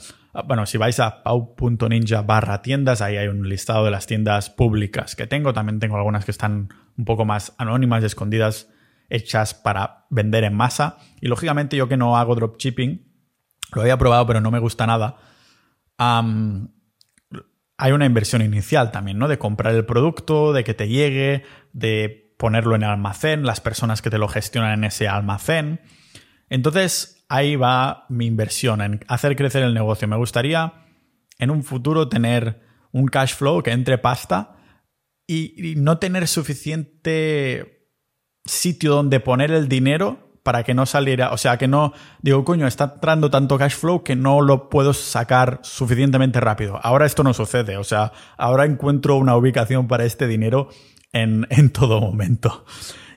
bueno, 0.47 0.65
si 0.65 0.77
vais 0.77 0.99
a 0.99 1.23
pau.ninja 1.23 2.21
barra 2.21 2.61
tiendas, 2.61 3.01
ahí 3.01 3.17
hay 3.17 3.27
un 3.27 3.47
listado 3.49 3.85
de 3.85 3.91
las 3.91 4.07
tiendas 4.07 4.49
públicas 4.49 5.15
que 5.15 5.27
tengo. 5.27 5.53
También 5.53 5.79
tengo 5.79 5.97
algunas 5.97 6.23
que 6.23 6.31
están 6.31 6.69
un 6.97 7.05
poco 7.05 7.25
más 7.25 7.53
anónimas 7.57 8.03
escondidas, 8.03 8.69
hechas 9.09 9.53
para 9.53 10.05
vender 10.09 10.45
en 10.45 10.53
masa. 10.53 10.97
Y 11.19 11.27
lógicamente 11.27 11.75
yo 11.75 11.89
que 11.89 11.97
no 11.97 12.17
hago 12.17 12.35
dropshipping, 12.35 13.11
lo 13.73 13.81
había 13.81 13.97
probado 13.97 14.25
pero 14.25 14.41
no 14.41 14.51
me 14.51 14.59
gusta 14.59 14.87
nada. 14.87 15.17
hay 15.97 17.91
una 17.91 18.05
inversión 18.05 18.41
inicial 18.41 18.91
también, 18.91 19.17
¿no? 19.17 19.27
De 19.27 19.37
comprar 19.37 19.75
el 19.75 19.85
producto, 19.85 20.53
de 20.53 20.63
que 20.63 20.73
te 20.73 20.87
llegue, 20.87 21.43
de 21.73 22.33
ponerlo 22.37 22.75
en 22.75 22.83
el 22.83 22.89
almacén, 22.89 23.43
las 23.45 23.59
personas 23.59 24.01
que 24.01 24.09
te 24.09 24.17
lo 24.17 24.27
gestionan 24.27 24.73
en 24.73 24.83
ese 24.85 25.07
almacén. 25.07 25.81
Entonces, 26.49 27.20
ahí 27.31 27.55
va 27.55 28.05
mi 28.09 28.25
inversión 28.25 28.81
en 28.81 28.99
hacer 29.07 29.37
crecer 29.37 29.63
el 29.63 29.73
negocio. 29.73 30.05
Me 30.05 30.17
gustaría 30.17 30.73
en 31.39 31.49
un 31.49 31.63
futuro 31.63 32.09
tener 32.09 32.61
un 32.91 33.07
cash 33.07 33.35
flow 33.35 33.63
que 33.63 33.71
entre 33.71 33.97
pasta 33.97 34.57
y, 35.25 35.75
no 35.77 35.97
tener 35.97 36.27
suficiente 36.27 37.87
sitio 38.43 38.95
donde 38.95 39.21
poner 39.21 39.51
el 39.51 39.69
dinero 39.69 40.29
para 40.43 40.63
que 40.63 40.73
no 40.73 40.85
saliera, 40.85 41.31
o 41.31 41.37
sea, 41.37 41.57
que 41.57 41.69
no, 41.69 41.93
digo, 42.21 42.43
coño, 42.43 42.67
está 42.67 42.95
entrando 42.95 43.29
tanto 43.29 43.57
cash 43.57 43.75
flow 43.75 44.03
que 44.03 44.15
no 44.17 44.41
lo 44.41 44.69
puedo 44.69 44.93
sacar 44.93 45.59
suficientemente 45.63 46.41
rápido. 46.41 46.81
Ahora 46.83 47.05
esto 47.05 47.23
no 47.23 47.33
sucede, 47.33 47.77
o 47.77 47.85
sea, 47.85 48.11
ahora 48.37 48.65
encuentro 48.65 49.15
una 49.15 49.37
ubicación 49.37 49.87
para 49.87 50.03
este 50.03 50.27
dinero 50.27 50.67
en, 51.13 51.47
todo 51.71 52.01
momento. 52.01 52.65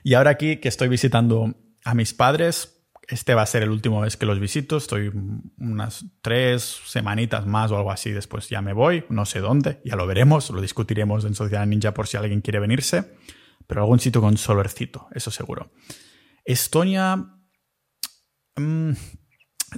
Y 0.03 0.13
ahora 0.13 0.31
aquí 0.31 0.57
que 0.57 0.69
estoy 0.69 0.87
visitando 0.87 1.53
a 1.83 1.95
mis 1.95 2.13
padres, 2.13 2.74
este 3.07 3.35
va 3.35 3.43
a 3.43 3.45
ser 3.45 3.63
el 3.63 3.69
último 3.69 4.01
vez 4.01 4.17
que 4.17 4.25
los 4.25 4.39
visito. 4.39 4.77
Estoy 4.77 5.11
unas 5.57 6.05
tres 6.21 6.79
semanitas 6.85 7.45
más 7.45 7.71
o 7.71 7.77
algo 7.77 7.91
así. 7.91 8.11
Después 8.11 8.49
ya 8.49 8.61
me 8.61 8.73
voy, 8.73 9.05
no 9.09 9.25
sé 9.25 9.39
dónde, 9.39 9.81
ya 9.85 9.95
lo 9.95 10.07
veremos, 10.07 10.49
lo 10.49 10.61
discutiremos 10.61 11.25
en 11.25 11.35
Sociedad 11.35 11.65
Ninja 11.65 11.93
por 11.93 12.07
si 12.07 12.17
alguien 12.17 12.41
quiere 12.41 12.59
venirse. 12.59 13.15
Pero 13.67 13.81
algún 13.81 13.99
sitio 13.99 14.21
con 14.21 14.37
solercito, 14.37 15.07
eso 15.13 15.31
seguro. 15.31 15.71
Estonia. 16.43 17.31
Mm, 18.55 18.91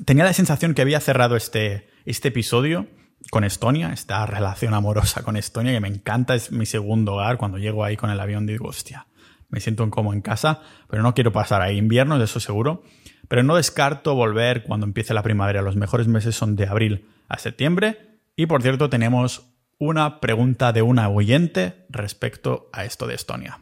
tenía 0.06 0.24
la 0.24 0.34
sensación 0.34 0.74
que 0.74 0.82
había 0.82 1.00
cerrado 1.00 1.36
este, 1.36 1.90
este 2.06 2.28
episodio 2.28 2.88
con 3.32 3.44
Estonia, 3.44 3.92
esta 3.94 4.26
relación 4.26 4.74
amorosa 4.74 5.24
con 5.24 5.38
Estonia 5.38 5.72
que 5.72 5.80
me 5.80 5.88
encanta, 5.88 6.36
es 6.36 6.52
mi 6.52 6.66
segundo 6.66 7.14
hogar. 7.14 7.38
Cuando 7.38 7.58
llego 7.58 7.84
ahí 7.84 7.98
con 7.98 8.10
el 8.10 8.20
avión 8.20 8.46
digo, 8.46 8.68
hostia, 8.68 9.08
me 9.50 9.60
siento 9.60 9.90
como 9.90 10.14
en 10.14 10.22
casa, 10.22 10.62
pero 10.90 11.02
no 11.02 11.14
quiero 11.14 11.32
pasar 11.32 11.62
ahí 11.62 11.78
invierno, 11.78 12.18
de 12.18 12.26
eso 12.26 12.40
seguro. 12.40 12.84
Pero 13.28 13.44
no 13.44 13.56
descarto 13.56 14.16
volver 14.16 14.64
cuando 14.64 14.86
empiece 14.86 15.14
la 15.14 15.24
primavera. 15.24 15.62
Los 15.62 15.76
mejores 15.76 16.08
meses 16.08 16.36
son 16.36 16.56
de 16.56 16.68
abril 16.68 17.10
a 17.28 17.38
septiembre. 17.38 18.20
Y 18.36 18.46
por 18.46 18.62
cierto, 18.62 18.90
tenemos 18.90 19.54
una 19.80 20.20
pregunta 20.20 20.72
de 20.72 20.82
una 20.82 21.10
oyente 21.10 21.86
respecto 21.90 22.70
a 22.74 22.86
esto 22.86 23.08
de 23.08 23.16
Estonia. 23.16 23.60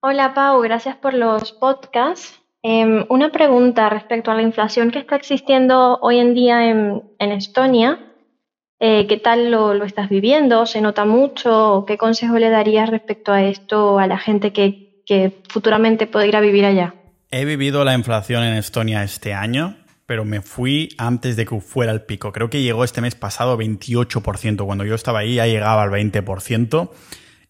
Hola 0.00 0.34
Pau, 0.34 0.60
gracias 0.60 0.96
por 0.96 1.14
los 1.14 1.52
podcasts. 1.52 2.40
Em, 2.62 3.04
una 3.08 3.30
pregunta 3.30 3.88
respecto 3.88 4.30
a 4.30 4.34
la 4.34 4.42
inflación 4.42 4.90
que 4.90 4.98
está 4.98 5.16
existiendo 5.16 5.98
hoy 6.00 6.18
en 6.18 6.34
día 6.34 6.68
en 6.68 7.32
Estonia. 7.32 7.98
Eh, 8.80 9.06
¿Qué 9.06 9.16
tal 9.16 9.50
lo, 9.50 9.72
estás 9.84 10.08
viviendo? 10.10 10.66
¿Se 10.66 10.80
nota 10.80 11.04
mucho? 11.04 11.84
¿Qué 11.86 11.96
consejo 11.96 12.38
le 12.38 12.50
darías 12.50 12.90
respecto 12.90 13.32
a 13.32 13.42
esto 13.42 13.98
a 13.98 14.06
la 14.06 14.18
gente 14.18 14.52
que, 14.52 15.02
que 15.06 15.42
futuramente 15.48 16.06
puede 16.06 16.28
ir 16.28 16.36
a 16.36 16.40
vivir 16.40 16.66
allá? 16.66 16.94
He 17.36 17.44
vivido 17.44 17.82
la 17.82 17.94
inflación 17.94 18.44
en 18.44 18.54
Estonia 18.54 19.02
este 19.02 19.34
año, 19.34 19.76
pero 20.06 20.24
me 20.24 20.40
fui 20.40 20.90
antes 20.98 21.34
de 21.34 21.44
que 21.44 21.60
fuera 21.60 21.90
el 21.90 22.02
pico. 22.02 22.30
Creo 22.30 22.48
que 22.48 22.62
llegó 22.62 22.84
este 22.84 23.00
mes 23.00 23.16
pasado 23.16 23.58
28%. 23.58 24.64
Cuando 24.64 24.84
yo 24.84 24.94
estaba 24.94 25.18
ahí 25.18 25.34
ya 25.34 25.46
llegaba 25.48 25.82
al 25.82 25.90
20% 25.90 26.90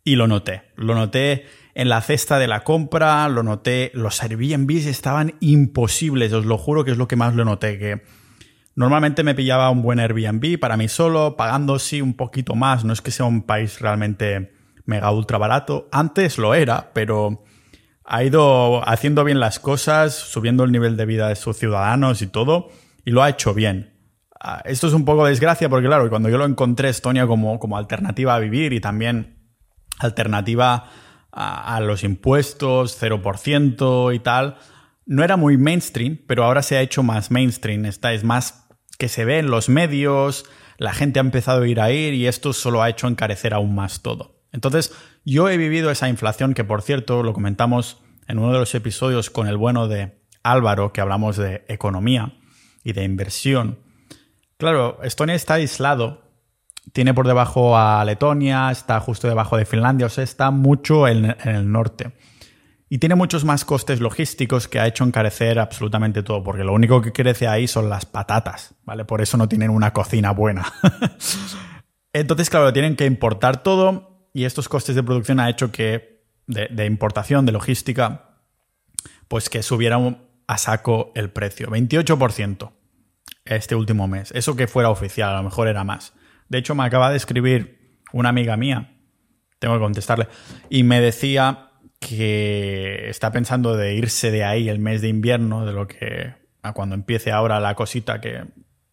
y 0.02 0.16
lo 0.16 0.26
noté. 0.26 0.62
Lo 0.76 0.94
noté 0.94 1.44
en 1.74 1.90
la 1.90 2.00
cesta 2.00 2.38
de 2.38 2.48
la 2.48 2.64
compra, 2.64 3.28
lo 3.28 3.42
noté. 3.42 3.90
Los 3.92 4.22
Airbnb 4.22 4.70
estaban 4.70 5.34
imposibles, 5.40 6.32
os 6.32 6.46
lo 6.46 6.56
juro 6.56 6.86
que 6.86 6.92
es 6.92 6.96
lo 6.96 7.06
que 7.06 7.16
más 7.16 7.34
lo 7.34 7.44
noté. 7.44 7.78
Que 7.78 8.04
Normalmente 8.76 9.22
me 9.22 9.34
pillaba 9.34 9.68
un 9.68 9.82
buen 9.82 10.00
Airbnb 10.00 10.58
para 10.58 10.78
mí 10.78 10.88
solo, 10.88 11.36
pagando 11.36 11.78
sí 11.78 12.00
un 12.00 12.14
poquito 12.14 12.54
más. 12.54 12.86
No 12.86 12.94
es 12.94 13.02
que 13.02 13.10
sea 13.10 13.26
un 13.26 13.42
país 13.42 13.80
realmente 13.80 14.50
mega 14.86 15.10
ultra 15.10 15.36
barato. 15.36 15.90
Antes 15.92 16.38
lo 16.38 16.54
era, 16.54 16.90
pero 16.94 17.44
ha 18.04 18.22
ido 18.22 18.86
haciendo 18.88 19.24
bien 19.24 19.40
las 19.40 19.58
cosas, 19.58 20.14
subiendo 20.14 20.64
el 20.64 20.72
nivel 20.72 20.96
de 20.96 21.06
vida 21.06 21.28
de 21.28 21.36
sus 21.36 21.56
ciudadanos 21.56 22.22
y 22.22 22.26
todo, 22.26 22.68
y 23.04 23.10
lo 23.10 23.22
ha 23.22 23.30
hecho 23.30 23.54
bien. 23.54 23.94
Ah, 24.38 24.60
esto 24.64 24.86
es 24.86 24.92
un 24.92 25.04
poco 25.04 25.24
desgracia 25.24 25.68
porque, 25.68 25.86
claro, 25.86 26.08
cuando 26.10 26.28
yo 26.28 26.36
lo 26.36 26.44
encontré 26.44 26.90
Estonia 26.90 27.26
como, 27.26 27.58
como 27.58 27.78
alternativa 27.78 28.34
a 28.34 28.38
vivir 28.38 28.74
y 28.74 28.80
también 28.80 29.38
alternativa 29.98 30.90
a, 31.32 31.76
a 31.76 31.80
los 31.80 32.04
impuestos, 32.04 33.00
0% 33.00 34.14
y 34.14 34.18
tal, 34.18 34.58
no 35.06 35.24
era 35.24 35.36
muy 35.36 35.56
mainstream, 35.56 36.18
pero 36.26 36.44
ahora 36.44 36.62
se 36.62 36.76
ha 36.76 36.82
hecho 36.82 37.02
más 37.02 37.30
mainstream. 37.30 37.86
Esta 37.86 38.12
es 38.12 38.22
más 38.22 38.68
que 38.98 39.08
se 39.08 39.24
ve 39.24 39.38
en 39.38 39.50
los 39.50 39.68
medios, 39.68 40.44
la 40.78 40.92
gente 40.92 41.20
ha 41.20 41.22
empezado 41.22 41.62
a 41.62 41.68
ir 41.68 41.80
a 41.80 41.90
ir 41.90 42.14
y 42.14 42.26
esto 42.26 42.52
solo 42.52 42.82
ha 42.82 42.90
hecho 42.90 43.08
encarecer 43.08 43.54
aún 43.54 43.74
más 43.74 44.02
todo. 44.02 44.43
Entonces, 44.54 44.94
yo 45.24 45.48
he 45.48 45.56
vivido 45.56 45.90
esa 45.90 46.08
inflación 46.08 46.54
que, 46.54 46.62
por 46.62 46.80
cierto, 46.80 47.24
lo 47.24 47.32
comentamos 47.32 48.00
en 48.28 48.38
uno 48.38 48.52
de 48.52 48.60
los 48.60 48.72
episodios 48.76 49.28
con 49.28 49.48
el 49.48 49.56
bueno 49.56 49.88
de 49.88 50.22
Álvaro, 50.44 50.92
que 50.92 51.00
hablamos 51.00 51.36
de 51.36 51.64
economía 51.66 52.34
y 52.84 52.92
de 52.92 53.02
inversión. 53.02 53.80
Claro, 54.56 55.00
Estonia 55.02 55.34
está 55.34 55.54
aislado, 55.54 56.30
tiene 56.92 57.14
por 57.14 57.26
debajo 57.26 57.76
a 57.76 58.04
Letonia, 58.04 58.70
está 58.70 59.00
justo 59.00 59.26
debajo 59.26 59.56
de 59.56 59.66
Finlandia, 59.66 60.06
o 60.06 60.10
sea, 60.10 60.22
está 60.22 60.52
mucho 60.52 61.08
en, 61.08 61.36
el 61.44 61.72
norte. 61.72 62.12
Y 62.88 62.98
tiene 62.98 63.16
muchos 63.16 63.44
más 63.44 63.64
costes 63.64 64.00
logísticos 64.00 64.68
que 64.68 64.78
ha 64.78 64.86
hecho 64.86 65.02
encarecer 65.02 65.58
absolutamente 65.58 66.22
todo, 66.22 66.44
porque 66.44 66.62
lo 66.62 66.72
único 66.72 67.02
que 67.02 67.12
crece 67.12 67.48
ahí 67.48 67.66
son 67.66 67.90
las 67.90 68.06
patatas, 68.06 68.76
¿vale? 68.84 69.04
Por 69.04 69.20
eso 69.20 69.36
no 69.36 69.48
tienen 69.48 69.70
una 69.70 69.92
cocina 69.92 70.30
buena. 70.30 70.72
Entonces, 72.12 72.48
claro, 72.50 72.72
tienen 72.72 72.94
que 72.94 73.06
importar 73.06 73.64
todo 73.64 74.13
y 74.34 74.44
estos 74.44 74.68
costes 74.68 74.96
de 74.96 75.02
producción 75.02 75.38
ha 75.40 75.48
hecho 75.48 75.70
que, 75.70 76.24
de, 76.46 76.84
importación, 76.84 77.46
de 77.46 77.52
logística, 77.52 78.40
pues 79.28 79.48
que 79.48 79.62
subiera 79.62 79.98
a 80.46 80.58
saco 80.58 81.12
el 81.14 81.30
precio. 81.30 81.68
28% 81.68 82.72
este 83.44 83.76
último 83.76 84.08
mes. 84.08 84.32
Eso 84.32 84.56
que 84.56 84.66
fuera 84.66 84.90
oficial, 84.90 85.30
a 85.30 85.36
lo 85.36 85.44
mejor 85.44 85.68
era 85.68 85.84
más. 85.84 86.14
De 86.48 86.58
hecho, 86.58 86.74
me 86.74 86.84
acaba 86.84 87.10
de 87.10 87.16
escribir 87.16 88.00
una 88.12 88.28
amiga 88.28 88.56
mía, 88.56 88.96
tengo 89.60 89.74
que 89.74 89.80
contestarle, 89.80 90.28
y 90.68 90.82
me 90.82 91.00
decía 91.00 91.70
que 92.00 93.08
está 93.08 93.30
pensando 93.30 93.76
de 93.76 93.94
irse 93.94 94.32
de 94.32 94.44
ahí 94.44 94.68
el 94.68 94.80
mes 94.80 95.00
de 95.00 95.08
invierno, 95.08 95.64
de 95.64 95.72
lo 95.72 95.86
que 95.86 96.34
a 96.62 96.72
cuando 96.72 96.96
empiece 96.96 97.30
ahora 97.30 97.60
la 97.60 97.76
cosita 97.76 98.20
que, 98.20 98.44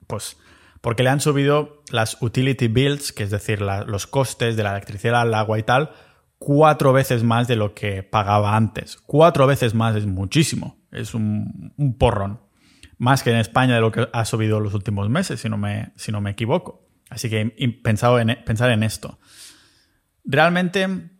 pues, 0.05 0.37
porque 0.81 1.03
le 1.03 1.09
han 1.09 1.21
subido 1.21 1.83
las 1.91 2.21
utility 2.21 2.67
bills, 2.67 3.11
que 3.11 3.23
es 3.23 3.29
decir, 3.29 3.61
los 3.61 4.07
costes 4.07 4.57
de 4.57 4.63
la 4.63 4.71
electricidad, 4.71 5.27
el 5.27 5.33
agua 5.33 5.59
y 5.59 5.63
tal, 5.63 5.91
cuatro 6.39 6.91
veces 6.91 7.23
más 7.23 7.47
de 7.47 7.55
lo 7.55 7.75
que 7.75 8.01
pagaba 8.01 8.55
antes. 8.55 8.97
Cuatro 9.05 9.45
veces 9.45 9.75
más 9.75 9.95
es 9.95 10.07
muchísimo, 10.07 10.79
es 10.91 11.13
un, 11.13 11.73
porrón. 11.99 12.41
Más 12.97 13.21
que 13.21 13.29
en 13.29 13.37
España 13.37 13.75
de 13.75 13.81
lo 13.81 13.91
que 13.91 14.07
ha 14.11 14.25
subido 14.25 14.59
los 14.59 14.73
últimos 14.73 15.07
meses, 15.07 15.39
si 15.39 15.49
no 15.49 15.57
me, 15.57 15.91
si 15.95 16.11
no 16.11 16.19
me 16.19 16.31
equivoco. 16.31 16.87
Así 17.11 17.29
que 17.29 17.45
pensado 17.83 18.19
en, 18.19 18.39
pensar 18.43 18.71
en 18.71 18.81
esto. 18.81 19.19
Realmente 20.23 21.11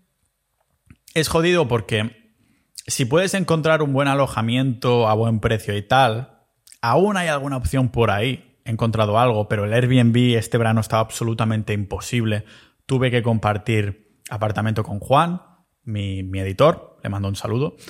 es 1.13 1.27
jodido 1.27 1.67
porque 1.67 2.33
si 2.87 3.05
puedes 3.05 3.35
encontrar 3.35 3.83
un 3.83 3.93
buen 3.93 4.07
alojamiento 4.07 5.07
a 5.07 5.13
buen 5.13 5.39
precio 5.39 5.77
y 5.77 5.81
tal, 5.83 6.39
aún 6.81 7.17
hay 7.17 7.27
alguna 7.27 7.57
opción 7.57 7.89
por 7.89 8.09
ahí. 8.09 8.50
He 8.65 8.71
encontrado 8.71 9.19
algo, 9.19 9.47
pero 9.47 9.65
el 9.65 9.73
Airbnb 9.73 10.37
este 10.37 10.57
verano 10.57 10.81
estaba 10.81 11.01
absolutamente 11.01 11.73
imposible. 11.73 12.45
Tuve 12.85 13.11
que 13.11 13.23
compartir 13.23 14.19
apartamento 14.29 14.83
con 14.83 14.99
Juan, 14.99 15.41
mi, 15.83 16.19
editor, 16.19 16.97
le 17.03 17.09
mando 17.09 17.27
un 17.27 17.35
saludo. 17.35 17.75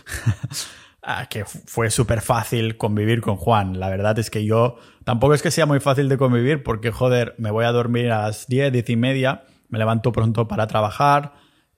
Que 1.32 1.46
fue 1.46 1.90
súper 1.90 2.22
fácil 2.22 2.78
convivir 2.78 3.22
con 3.22 3.36
Juan. 3.36 3.80
La 3.80 3.90
verdad 3.90 4.20
es 4.20 4.30
que 4.30 4.46
yo 4.46 4.76
tampoco 5.04 5.34
es 5.34 5.42
que 5.42 5.50
sea 5.50 5.66
muy 5.66 5.80
fácil 5.80 6.08
de 6.10 6.16
convivir 6.16 6.62
porque, 6.62 6.92
joder, 6.92 7.34
me 7.40 7.50
voy 7.50 7.66
a 7.66 7.72
dormir 7.72 8.12
a 8.12 8.28
las 8.28 8.46
10, 8.46 8.72
10 8.72 8.90
y 8.92 8.96
media, 8.98 9.44
me 9.70 9.80
levanto 9.80 10.12
pronto 10.12 10.48
para 10.48 10.68
trabajar, 10.68 11.34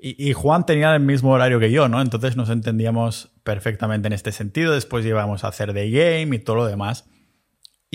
y, 0.06 0.34
Juan 0.34 0.66
tenía 0.66 0.94
el 0.94 1.02
mismo 1.02 1.32
horario 1.32 1.62
que 1.62 1.72
yo, 1.72 1.88
¿no? 1.88 2.02
Entonces 2.02 2.36
nos 2.36 2.50
entendíamos 2.50 3.32
perfectamente 3.46 4.08
en 4.08 4.12
este 4.12 4.34
sentido. 4.34 4.74
Después 4.74 5.06
íbamos 5.06 5.46
a 5.46 5.48
hacer 5.48 5.72
de 5.72 5.90
game 5.90 6.36
y 6.36 6.40
todo 6.40 6.58
lo 6.58 6.66
demás. 6.66 7.10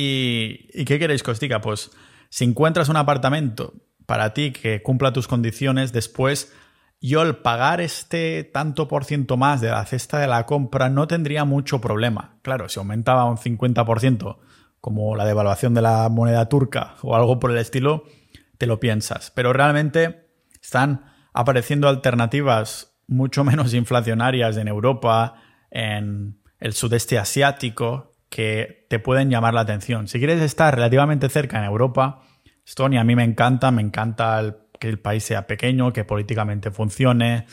¿Y, 0.00 0.84
qué 0.84 1.00
queréis 1.00 1.24
que 1.24 1.32
os 1.32 1.40
diga? 1.40 1.60
Pues 1.60 1.90
si 2.28 2.44
encuentras 2.44 2.88
un 2.88 2.96
apartamento 2.96 3.74
para 4.06 4.32
ti 4.32 4.52
que 4.52 4.80
cumpla 4.80 5.12
tus 5.12 5.26
condiciones, 5.26 5.92
después 5.92 6.52
yo 7.00 7.22
el 7.22 7.38
pagar 7.38 7.80
este 7.80 8.44
tanto 8.44 8.86
por 8.86 9.04
ciento 9.04 9.36
más 9.36 9.60
de 9.60 9.70
la 9.70 9.84
cesta 9.86 10.20
de 10.20 10.28
la 10.28 10.46
compra 10.46 10.88
no 10.88 11.08
tendría 11.08 11.44
mucho 11.44 11.80
problema. 11.80 12.36
Claro, 12.42 12.68
si 12.68 12.78
aumentaba 12.78 13.24
un 13.24 13.38
50%, 13.38 14.38
como 14.80 15.16
la 15.16 15.24
devaluación 15.24 15.74
de 15.74 15.82
la 15.82 16.08
moneda 16.08 16.48
turca 16.48 16.94
o 17.02 17.16
algo 17.16 17.40
por 17.40 17.50
el 17.50 17.58
estilo, 17.58 18.04
te 18.56 18.68
lo 18.68 18.78
piensas. 18.78 19.32
Pero 19.32 19.52
realmente 19.52 20.28
están 20.62 21.06
apareciendo 21.32 21.88
alternativas 21.88 22.94
mucho 23.08 23.42
menos 23.50 23.74
inflacionarias 23.74 24.58
en 24.58 24.68
Europa, 24.68 25.42
en 25.72 26.40
el 26.60 26.72
sudeste 26.72 27.18
asiático, 27.18 28.14
que 28.28 28.86
te 28.88 28.98
pueden 28.98 29.30
llamar 29.30 29.54
la 29.54 29.62
atención. 29.62 30.08
Si 30.08 30.18
quieres 30.18 30.42
estar 30.42 30.74
relativamente 30.74 31.28
cerca 31.28 31.58
en 31.58 31.64
Europa, 31.64 32.22
Estonia 32.66 33.00
a 33.00 33.04
mí 33.04 33.16
me 33.16 33.24
encanta, 33.24 33.70
me 33.70 33.80
encanta 33.80 34.56
que 34.78 34.88
el 34.88 34.98
país 34.98 35.24
sea 35.24 35.46
pequeño, 35.46 35.92
que 35.92 36.04
políticamente 36.04 36.70
funcione, 36.70 37.46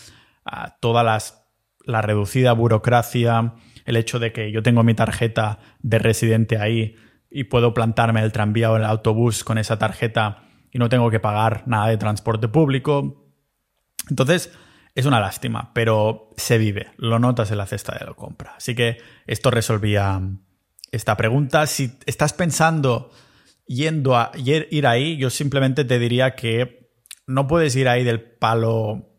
toda 0.82 1.04
las, 1.04 1.48
la 1.86 2.02
reducida 2.02 2.52
burocracia, 2.52 3.54
el 3.86 3.96
hecho 3.96 4.20
de 4.20 4.34
que 4.34 4.52
yo 4.52 4.62
tengo 4.62 4.84
mi 4.84 4.94
tarjeta 4.94 5.60
de 5.80 6.00
residente 6.00 6.58
ahí 6.58 6.96
y 7.30 7.46
puedo 7.46 7.74
plantarme 7.74 8.22
el 8.22 8.32
tranvía 8.32 8.72
o 8.72 8.78
el 8.78 8.84
autobús 8.84 9.44
con 9.44 9.58
esa 9.58 9.80
tarjeta 9.80 10.44
y 10.72 10.80
no 10.80 10.90
tengo 10.90 11.10
que 11.10 11.20
pagar 11.20 11.64
nada 11.66 11.88
de 11.88 11.98
transporte 11.98 12.48
público. 12.48 13.32
Entonces, 14.10 14.52
es 14.94 15.06
una 15.06 15.20
lástima, 15.20 15.72
pero 15.74 16.32
se 16.38 16.58
vive, 16.58 16.92
lo 16.98 17.20
notas 17.20 17.52
en 17.52 17.58
la 17.58 17.66
cesta 17.66 17.98
de 17.98 18.06
la 18.06 18.14
compra. 18.14 18.56
Así 18.58 18.76
que 18.76 18.98
esto 19.28 19.52
resolvía 19.52 20.22
esta 20.96 21.18
pregunta. 21.18 21.68
Si 21.68 21.98
estás 22.06 22.34
pensando 22.34 23.12
yendo 23.68 24.16
a 24.16 24.32
ir 24.36 24.88
ahí, 24.88 25.18
yo 25.18 25.30
simplemente 25.30 25.86
te 25.86 26.00
diría 26.00 26.36
que 26.36 26.92
no 27.28 27.48
puedes 27.48 27.76
ir 27.76 27.88
ahí 27.88 28.04
del 28.04 28.22
palo 28.22 29.16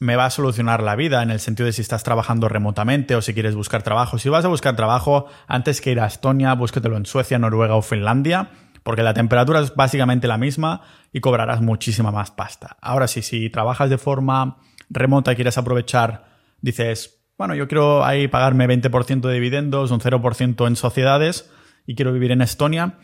me 0.00 0.16
va 0.16 0.26
a 0.26 0.30
solucionar 0.30 0.82
la 0.82 0.94
vida 0.96 1.22
en 1.22 1.30
el 1.30 1.40
sentido 1.40 1.66
de 1.66 1.72
si 1.72 1.82
estás 1.82 2.04
trabajando 2.04 2.48
remotamente 2.48 3.16
o 3.16 3.22
si 3.22 3.34
quieres 3.34 3.56
buscar 3.56 3.82
trabajo. 3.82 4.18
Si 4.18 4.28
vas 4.28 4.44
a 4.44 4.48
buscar 4.48 4.76
trabajo, 4.76 5.26
antes 5.46 5.80
que 5.80 5.90
ir 5.90 6.00
a 6.00 6.06
Estonia, 6.06 6.54
búsquetelo 6.54 6.96
en 6.96 7.06
Suecia, 7.06 7.38
Noruega 7.38 7.74
o 7.74 7.82
Finlandia, 7.82 8.50
porque 8.84 9.02
la 9.02 9.12
temperatura 9.12 9.60
es 9.60 9.74
básicamente 9.74 10.28
la 10.28 10.38
misma 10.38 10.82
y 11.12 11.20
cobrarás 11.20 11.60
muchísima 11.60 12.12
más 12.12 12.30
pasta. 12.30 12.76
Ahora 12.80 13.08
sí, 13.08 13.22
si 13.22 13.50
trabajas 13.50 13.90
de 13.90 13.98
forma 13.98 14.58
remota 14.88 15.32
y 15.32 15.36
quieres 15.36 15.58
aprovechar, 15.58 16.36
dices, 16.60 17.17
bueno, 17.38 17.54
yo 17.54 17.68
quiero 17.68 18.04
ahí 18.04 18.28
pagarme 18.28 18.68
20% 18.68 19.20
de 19.20 19.34
dividendos, 19.34 19.92
un 19.92 20.00
0% 20.00 20.66
en 20.66 20.76
sociedades 20.76 21.50
y 21.86 21.94
quiero 21.94 22.12
vivir 22.12 22.32
en 22.32 22.42
Estonia. 22.42 22.98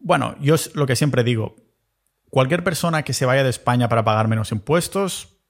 Bueno, 0.00 0.34
yo 0.40 0.54
es 0.54 0.74
lo 0.74 0.86
que 0.86 0.96
siempre 0.96 1.22
digo, 1.22 1.54
cualquier 2.30 2.64
persona 2.64 3.02
que 3.02 3.12
se 3.12 3.26
vaya 3.26 3.44
de 3.44 3.50
España 3.50 3.88
para 3.88 4.02
pagar 4.02 4.28
menos 4.28 4.50
impuestos, 4.50 5.42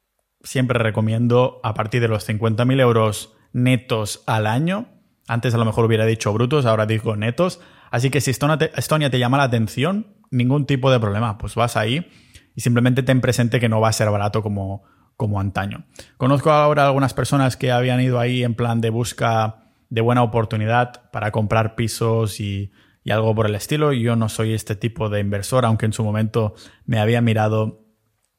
siempre 0.43 0.79
recomiendo 0.79 1.61
a 1.63 1.75
partir 1.75 2.01
de 2.01 2.09
los 2.09 2.29
50.000 2.29 2.81
euros 2.81 3.35
netos 3.53 4.25
al 4.27 4.47
año. 4.47 4.89
Antes 5.29 5.55
a 5.55 5.59
lo 5.59 5.65
mejor 5.65 5.85
hubiera 5.85 6.05
dicho 6.05 6.33
brutos, 6.33 6.67
ahora 6.67 6.87
digo 6.87 7.17
netos. 7.17 7.61
Así 7.91 8.11
que 8.11 8.21
si 8.21 8.33
Estonia 8.33 8.59
te, 8.59 9.19
llama 9.19 9.39
la 9.39 9.45
atención, 9.45 10.17
ningún 10.31 10.67
tipo 10.67 10.91
de 10.91 10.99
problema. 10.99 11.39
Pues 11.39 11.55
vas 11.55 11.77
ahí 11.77 12.11
y 12.57 12.61
simplemente 12.61 13.03
ten 13.03 13.21
presente 13.21 13.61
que 13.61 13.69
no 13.69 13.81
va 13.81 13.89
a 13.89 13.93
ser 13.93 14.11
barato 14.11 14.43
como, 14.43 14.85
como 15.17 15.41
antaño. 15.41 15.87
Conozco 16.17 16.51
ahora 16.51 16.87
algunas 16.87 17.15
personas 17.15 17.57
que 17.57 17.73
habían 17.73 18.01
ido 18.01 18.19
ahí 18.19 18.45
en 18.45 18.55
plan 18.55 18.81
de 18.81 18.91
busca 18.91 19.71
de 19.89 20.01
buena 20.01 20.23
oportunidad 20.23 21.11
para 21.11 21.31
comprar 21.31 21.75
pisos 21.75 22.41
y, 22.41 22.73
y 23.05 23.11
algo 23.11 23.35
por 23.35 23.47
el 23.47 23.55
estilo. 23.55 23.93
Yo 23.93 24.17
no 24.17 24.29
soy 24.29 24.53
este 24.53 24.77
tipo 24.77 25.09
de 25.09 25.21
inversor, 25.21 25.65
aunque 25.65 25.87
en 25.87 25.93
su 25.93 26.05
momento 26.05 26.55
me 26.85 26.99
había 26.99 27.21
mirado 27.21 27.85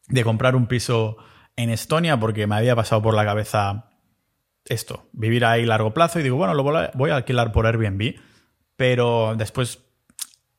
de 0.07 0.23
comprar 0.23 0.55
un 0.55 0.67
piso 0.67 1.17
en 1.55 1.69
Estonia 1.69 2.19
porque 2.19 2.47
me 2.47 2.55
había 2.55 2.75
pasado 2.75 3.01
por 3.01 3.13
la 3.13 3.25
cabeza 3.25 3.91
esto, 4.65 5.07
vivir 5.13 5.45
ahí 5.45 5.65
largo 5.65 5.93
plazo 5.93 6.19
y 6.19 6.23
digo, 6.23 6.36
bueno, 6.36 6.53
lo 6.53 6.63
voy 6.63 7.11
a 7.11 7.15
alquilar 7.15 7.51
por 7.51 7.65
Airbnb, 7.65 8.15
pero 8.75 9.36
después 9.38 9.84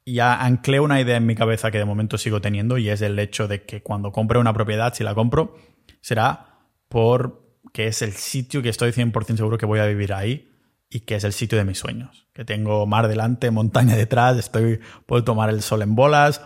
ya 0.04 0.42
anclé 0.42 0.80
una 0.80 1.00
idea 1.00 1.16
en 1.16 1.26
mi 1.26 1.34
cabeza 1.34 1.70
que 1.70 1.78
de 1.78 1.84
momento 1.84 2.18
sigo 2.18 2.40
teniendo 2.40 2.78
y 2.78 2.88
es 2.88 3.02
el 3.02 3.18
hecho 3.18 3.46
de 3.46 3.64
que 3.64 3.82
cuando 3.82 4.12
compre 4.12 4.38
una 4.38 4.54
propiedad, 4.54 4.94
si 4.94 5.04
la 5.04 5.14
compro, 5.14 5.56
será 6.00 6.58
por 6.88 7.48
que 7.72 7.86
es 7.86 8.02
el 8.02 8.12
sitio 8.12 8.62
que 8.62 8.68
estoy 8.68 8.90
100% 8.90 9.36
seguro 9.36 9.58
que 9.58 9.66
voy 9.66 9.80
a 9.80 9.86
vivir 9.86 10.12
ahí 10.12 10.50
y 10.90 11.00
que 11.00 11.16
es 11.16 11.24
el 11.24 11.32
sitio 11.32 11.58
de 11.58 11.64
mis 11.64 11.78
sueños. 11.78 12.26
Que 12.32 12.44
tengo 12.44 12.86
mar 12.86 13.08
delante, 13.08 13.50
montaña 13.50 13.94
detrás, 13.96 14.36
estoy, 14.36 14.80
puedo 15.06 15.24
tomar 15.24 15.50
el 15.50 15.62
sol 15.62 15.82
en 15.82 15.94
bolas, 15.94 16.40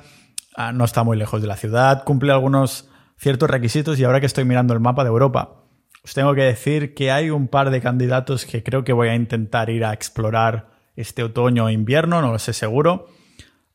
ah, 0.57 0.73
no 0.73 0.85
está 0.85 1.05
muy 1.05 1.17
lejos 1.17 1.41
de 1.41 1.49
la 1.49 1.57
ciudad, 1.57 2.05
cumple 2.05 2.33
algunos 2.33 2.89
ciertos 3.17 3.49
requisitos 3.49 3.99
y 3.99 4.05
ahora 4.05 4.21
que 4.21 4.27
estoy 4.27 4.45
mirando 4.45 4.75
el 4.75 4.81
mapa 4.81 5.05
de 5.05 5.09
Europa, 5.09 5.63
os 6.05 6.15
tengo 6.15 6.35
que 6.35 6.43
decir 6.43 6.95
que 6.95 7.13
hay 7.13 7.31
un 7.31 7.47
par 7.47 7.71
de 7.71 7.81
candidatos 7.81 8.45
que 8.45 8.65
creo 8.65 8.83
que 8.83 8.93
voy 8.93 9.09
a 9.09 9.15
intentar 9.15 9.71
ir 9.71 9.85
a 9.85 9.93
explorar 9.93 10.71
este 10.97 11.23
otoño 11.23 11.67
o 11.67 11.71
invierno, 11.71 12.21
no 12.21 12.33
lo 12.33 12.39
sé 12.39 12.53
seguro, 12.53 13.07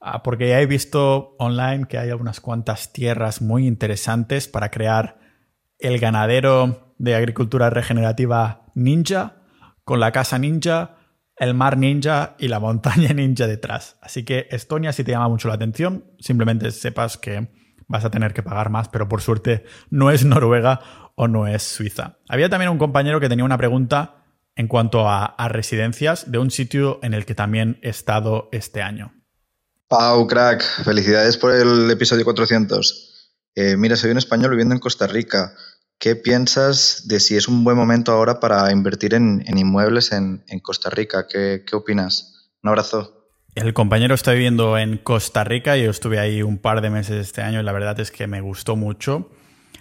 ah, 0.01 0.23
porque 0.23 0.49
ya 0.49 0.59
he 0.59 0.65
visto 0.65 1.35
online 1.39 1.87
que 1.87 1.97
hay 1.97 2.09
algunas 2.09 2.41
cuantas 2.41 2.91
tierras 2.91 3.41
muy 3.41 3.65
interesantes 3.65 4.47
para 4.49 4.69
crear 4.69 5.26
el 5.79 5.99
ganadero 5.99 6.93
de 6.97 7.15
agricultura 7.15 7.69
regenerativa 7.69 8.65
ninja, 8.75 9.43
con 9.83 9.99
la 9.99 10.11
casa 10.11 10.39
ninja, 10.39 10.97
el 11.37 11.53
mar 11.53 11.77
ninja 11.77 12.35
y 12.39 12.47
la 12.47 12.59
montaña 12.59 13.09
ninja 13.13 13.47
detrás. 13.47 13.97
Así 14.01 14.23
que 14.23 14.47
Estonia, 14.51 14.93
si 14.93 15.03
te 15.03 15.11
llama 15.11 15.29
mucho 15.29 15.47
la 15.47 15.55
atención, 15.55 16.05
simplemente 16.19 16.71
sepas 16.71 17.17
que 17.17 17.49
vas 17.87 18.03
a 18.03 18.11
tener 18.11 18.33
que 18.33 18.43
pagar 18.43 18.69
más, 18.69 18.89
pero 18.89 19.07
por 19.07 19.21
suerte 19.21 19.63
no 19.89 20.11
es 20.11 20.25
Noruega 20.25 21.11
o 21.15 21.27
no 21.27 21.47
es 21.47 21.63
Suiza. 21.63 22.17
Había 22.27 22.49
también 22.49 22.71
un 22.71 22.77
compañero 22.77 23.19
que 23.19 23.29
tenía 23.29 23.45
una 23.45 23.57
pregunta 23.57 24.23
en 24.55 24.67
cuanto 24.67 25.07
a, 25.07 25.35
residencias 25.49 26.31
de 26.31 26.39
un 26.39 26.49
sitio 26.49 26.99
en 27.03 27.13
el 27.13 27.25
que 27.25 27.35
también 27.35 27.79
he 27.83 27.89
estado 27.89 28.49
este 28.51 28.81
año. 28.81 29.13
Pau, 29.87 30.27
crack, 30.27 30.63
felicidades 30.83 31.37
por 31.37 31.53
el 31.53 31.89
episodio 31.91 32.25
400. 32.25 33.16
Eh, 33.59 33.75
mira, 33.75 33.95
soy 33.95 34.11
un 34.11 34.19
español 34.19 34.51
viviendo 34.51 34.75
en 34.75 34.79
Costa 34.79 35.07
Rica. 35.07 35.55
¿Qué 35.97 36.15
piensas 36.15 37.07
de 37.07 37.19
si 37.19 37.35
es 37.35 37.47
un 37.47 37.63
buen 37.63 37.75
momento 37.75 38.11
ahora 38.11 38.39
para 38.39 38.71
invertir 38.71 39.15
en, 39.15 39.43
inmuebles 39.47 40.11
en, 40.11 40.43
Costa 40.61 40.91
Rica? 40.91 41.25
¿Qué, 41.27 41.63
¿Qué 41.65 41.75
opinas? 41.75 42.51
Un 42.61 42.69
abrazo. 42.69 43.31
El 43.55 43.73
compañero 43.73 44.13
está 44.13 44.33
viviendo 44.33 44.77
en 44.77 44.99
Costa 44.99 45.43
Rica 45.43 45.75
yo 45.75 45.89
estuve 45.89 46.19
ahí 46.19 46.43
un 46.43 46.59
par 46.59 46.81
de 46.81 46.91
meses 46.91 47.15
este 47.15 47.41
año 47.41 47.59
y 47.59 47.63
la 47.63 47.71
verdad 47.71 47.99
es 47.99 48.11
que 48.11 48.27
me 48.27 48.41
gustó 48.41 48.75
mucho. 48.75 49.31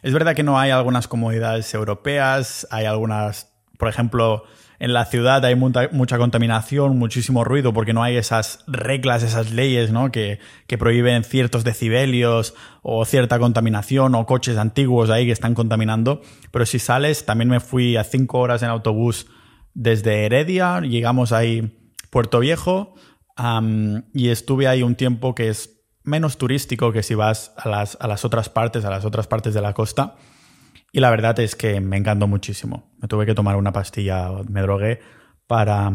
Es 0.03 0.15
verdad 0.15 0.35
que 0.35 0.43
no 0.43 0.59
hay 0.59 0.71
algunas 0.71 1.07
comodidades 1.07 1.75
europeas, 1.75 2.67
hay 2.71 2.87
algunas, 2.87 3.53
por 3.77 3.91
ejemplo, 3.91 4.45
en 4.79 4.93
la 4.93 5.05
ciudad 5.07 5.45
hay 5.45 5.55
mucha, 5.55 6.19
contaminación, 6.19 6.99
muchísimo 6.99 7.45
ruido, 7.45 7.73
porque 7.73 7.93
no 7.93 8.03
hay 8.03 8.17
esas 8.17 8.65
reglas, 8.67 9.23
esas 9.23 9.51
leyes, 9.53 9.91
¿no? 9.91 10.13
Que, 10.13 10.39
que, 10.67 10.79
prohíben 10.79 11.25
ciertos 11.25 11.65
decibelios 11.65 12.55
o 12.83 13.05
cierta 13.05 13.39
contaminación 13.39 14.15
o 14.15 14.27
coches 14.27 14.59
antiguos 14.59 15.11
ahí 15.11 15.27
que 15.27 15.33
están 15.33 15.55
contaminando. 15.55 16.21
Pero 16.51 16.67
si 16.67 16.79
sales, 16.79 17.25
también 17.25 17.49
me 17.49 17.61
fui 17.61 17.97
a 17.97 18.05
cinco 18.05 18.39
horas 18.39 18.63
en 18.63 18.69
autobús 18.69 19.27
desde 19.75 20.25
Heredia, 20.25 20.81
llegamos 20.81 21.33
ahí 21.33 21.79
Puerto 22.11 22.41
Viejo, 22.41 22.95
y 24.15 24.29
estuve 24.31 24.67
ahí 24.67 24.83
un 24.83 24.95
tiempo 24.95 25.35
que 25.35 25.49
es 25.51 25.83
menos 26.03 26.39
turístico 26.39 26.93
que 26.93 27.03
si 27.03 27.15
vas 27.15 27.53
a 27.57 27.69
las, 27.69 27.99
a 28.01 28.07
las 28.07 28.25
otras 28.25 28.49
partes, 28.49 28.85
a 28.85 28.91
las 28.91 29.05
otras 29.05 29.27
partes 29.27 29.53
de 29.53 29.61
la 29.61 29.75
costa. 29.75 30.17
Y 30.97 31.01
la 31.01 31.11
verdad 31.11 31.39
es 31.41 31.57
que 31.57 31.79
me 31.83 31.99
encantó 31.99 32.27
muchísimo. 32.27 32.91
Me 33.03 33.07
tuve 33.07 33.27
que 33.27 33.35
tomar 33.35 33.57
una 33.57 33.71
pastilla, 33.71 34.31
me 34.49 34.63
drogué 34.63 35.01
para... 35.47 35.93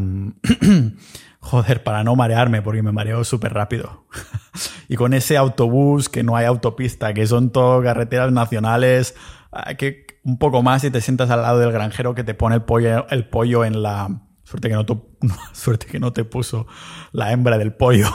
joder, 1.39 1.81
para 1.81 2.03
no 2.03 2.15
marearme, 2.15 2.61
porque 2.61 2.83
me 2.83 2.91
mareo 2.91 3.23
súper 3.23 3.51
rápido. 3.51 4.05
y 4.87 4.95
con 4.97 5.15
ese 5.15 5.37
autobús, 5.37 6.07
que 6.07 6.21
no 6.21 6.35
hay 6.35 6.45
autopista, 6.45 7.15
que 7.15 7.25
son 7.25 7.49
todo 7.49 7.81
carreteras 7.81 8.31
nacionales, 8.31 9.15
ah, 9.51 9.73
que 9.73 10.05
un 10.23 10.37
poco 10.37 10.61
más 10.61 10.83
y 10.83 10.91
te 10.91 11.01
sientas 11.01 11.31
al 11.31 11.41
lado 11.41 11.57
del 11.57 11.71
granjero 11.71 12.13
que 12.13 12.23
te 12.23 12.35
pone 12.35 12.57
el 12.57 12.61
pollo, 12.61 13.07
el 13.09 13.27
pollo 13.27 13.65
en 13.65 13.81
la, 13.81 14.21
Suerte 14.43 14.69
que 14.69 14.75
no 14.75 14.85
te, 14.85 14.97
suerte 15.53 15.87
que 15.87 15.99
no 15.99 16.13
te 16.13 16.25
puso 16.25 16.67
la 17.11 17.31
hembra 17.31 17.57
del 17.57 17.73
pollo 17.73 18.05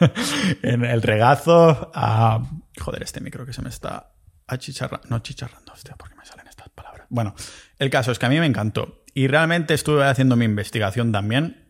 en 0.62 0.84
el 0.84 1.00
regazo. 1.00 1.90
joder, 2.78 3.02
este 3.02 3.22
micro 3.22 3.46
que 3.46 3.54
se 3.54 3.62
me 3.62 3.70
está 3.70 4.12
achicharrando. 4.46 5.08
No 5.08 5.20
chicharrando, 5.20 5.72
hostia, 5.72 5.94
porque 5.96 6.15
Bueno, 7.08 7.34
el 7.78 7.90
caso 7.90 8.12
es 8.12 8.18
que 8.18 8.26
a 8.26 8.28
mí 8.28 8.38
me 8.38 8.46
encantó. 8.46 9.02
Y 9.14 9.28
realmente 9.28 9.74
estuve 9.74 10.04
haciendo 10.04 10.36
mi 10.36 10.44
investigación 10.44 11.12
también. 11.12 11.64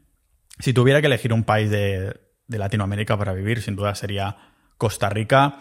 Si 0.58 0.72
tuviera 0.72 1.00
que 1.00 1.06
elegir 1.06 1.32
un 1.32 1.44
país 1.44 1.70
de, 1.70 2.20
Latinoamérica 2.48 3.16
para 3.16 3.32
vivir, 3.32 3.60
sin 3.60 3.76
duda 3.76 3.94
sería 3.94 4.36
Costa 4.78 5.08
Rica 5.08 5.58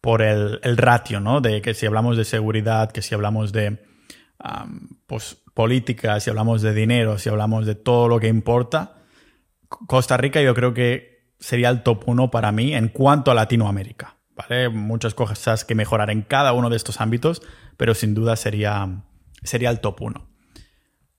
por 0.00 0.22
el, 0.22 0.76
ratio, 0.76 1.20
¿no? 1.20 1.40
De 1.40 1.60
que 1.62 1.74
si 1.74 1.86
hablamos 1.86 2.16
de 2.16 2.24
seguridad, 2.24 2.92
que 2.92 3.02
si 3.02 3.14
hablamos 3.14 3.52
de 3.52 3.84
pues, 5.06 5.36
política, 5.54 6.20
si 6.20 6.30
hablamos 6.30 6.62
de 6.62 6.72
dinero, 6.74 7.18
si 7.18 7.28
hablamos 7.28 7.66
de 7.66 7.74
todo 7.74 8.08
lo 8.08 8.20
que 8.20 8.28
importa, 8.28 8.98
Costa 9.68 10.16
Rica 10.16 10.40
yo 10.40 10.54
creo 10.54 10.72
que 10.74 11.34
sería 11.40 11.68
el 11.70 11.82
top 11.82 12.04
uno 12.06 12.30
para 12.30 12.52
mí 12.52 12.74
en 12.74 12.88
cuanto 12.88 13.30
a 13.30 13.34
Latinoamérica. 13.34 14.16
¿vale? 14.38 14.68
Muchas 14.68 15.14
cosas 15.14 15.64
que 15.64 15.74
mejorar 15.74 16.10
en 16.10 16.22
cada 16.22 16.52
uno 16.52 16.70
de 16.70 16.76
estos 16.76 17.00
ámbitos, 17.00 17.42
pero 17.76 17.94
sin 17.94 18.14
duda 18.14 18.36
sería, 18.36 19.02
sería 19.42 19.70
el 19.70 19.80
top 19.80 20.02
1. 20.02 20.28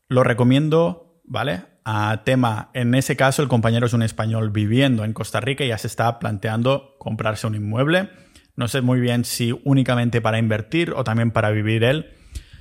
Lo 0.10 0.24
recomiendo, 0.24 1.22
¿vale? 1.24 1.64
A 1.86 2.24
tema, 2.24 2.72
en 2.74 2.94
ese 2.96 3.16
caso 3.16 3.42
el 3.42 3.48
compañero 3.48 3.86
es 3.86 3.94
un 3.94 4.04
español 4.04 4.52
viviendo 4.52 5.04
en 5.04 5.14
Costa 5.14 5.40
Rica 5.40 5.64
y 5.64 5.70
ya 5.70 5.78
se 5.78 5.88
está 5.88 6.20
planteando 6.20 6.96
comprarse 7.00 7.48
un 7.48 7.56
inmueble. 7.56 8.10
No 8.56 8.68
sé 8.68 8.82
muy 8.82 9.00
bien 9.00 9.26
si 9.26 9.58
únicamente 9.64 10.22
para 10.22 10.38
invertir 10.40 10.92
o 10.92 11.04
también 11.04 11.32
para 11.32 11.50
vivir 11.50 11.84
él. 11.84 12.14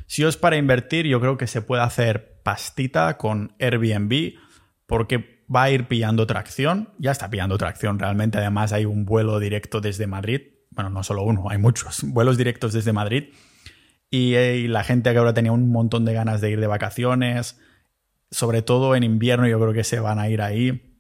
Si 0.07 0.25
es 0.25 0.37
para 0.37 0.57
invertir, 0.57 1.07
yo 1.07 1.21
creo 1.21 1.37
que 1.37 1.47
se 1.47 1.61
puede 1.61 1.83
hacer 1.83 2.41
pastita 2.43 3.19
con 3.19 3.55
Airbnb 3.59 4.35
porque 4.87 5.45
va 5.55 5.65
a 5.65 5.71
ir 5.71 5.87
pillando 5.87 6.27
tracción. 6.27 6.91
Ya 6.99 7.11
está 7.11 7.29
pillando 7.29 7.59
tracción 7.59 7.99
realmente. 7.99 8.39
Además 8.39 8.73
hay 8.73 8.85
un 8.85 9.05
vuelo 9.05 9.39
directo 9.39 9.81
desde 9.81 10.07
Madrid. 10.07 10.43
Bueno, 10.71 10.91
no 10.91 11.03
solo 11.03 11.23
uno, 11.25 11.51
hay 11.51 11.59
muchos 11.59 12.03
vuelos 12.05 12.39
directos 12.39 12.73
desde 12.73 12.93
Madrid. 12.93 13.35
Y, 14.11 14.35
eh, 14.35 14.67
la 14.69 14.85
gente 14.85 15.13
que 15.13 15.19
ahora 15.19 15.35
tenía 15.35 15.53
un 15.53 15.71
montón 15.71 16.05
de 16.05 16.15
ganas 16.15 16.41
de 16.41 16.51
ir 16.51 16.61
de 16.61 16.67
vacaciones, 16.67 17.61
sobre 18.31 18.63
todo 18.63 18.95
en 18.95 19.03
invierno, 19.03 19.47
yo 19.47 19.59
creo 19.61 19.73
que 19.73 19.85
se 19.85 20.01
van 20.01 20.19
a 20.19 20.29
ir 20.29 20.43
ahí. 20.43 20.97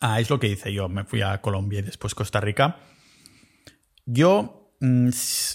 Ah, 0.00 0.20
es 0.20 0.30
lo 0.30 0.40
que 0.40 0.48
hice 0.48 0.72
yo. 0.72 0.88
Me 0.88 1.04
fui 1.04 1.22
a 1.22 1.40
Colombia 1.40 1.80
y 1.80 1.82
después 1.82 2.14
Costa 2.14 2.40
Rica. 2.40 2.78
Yo 4.06 4.74
mm, 4.80 5.10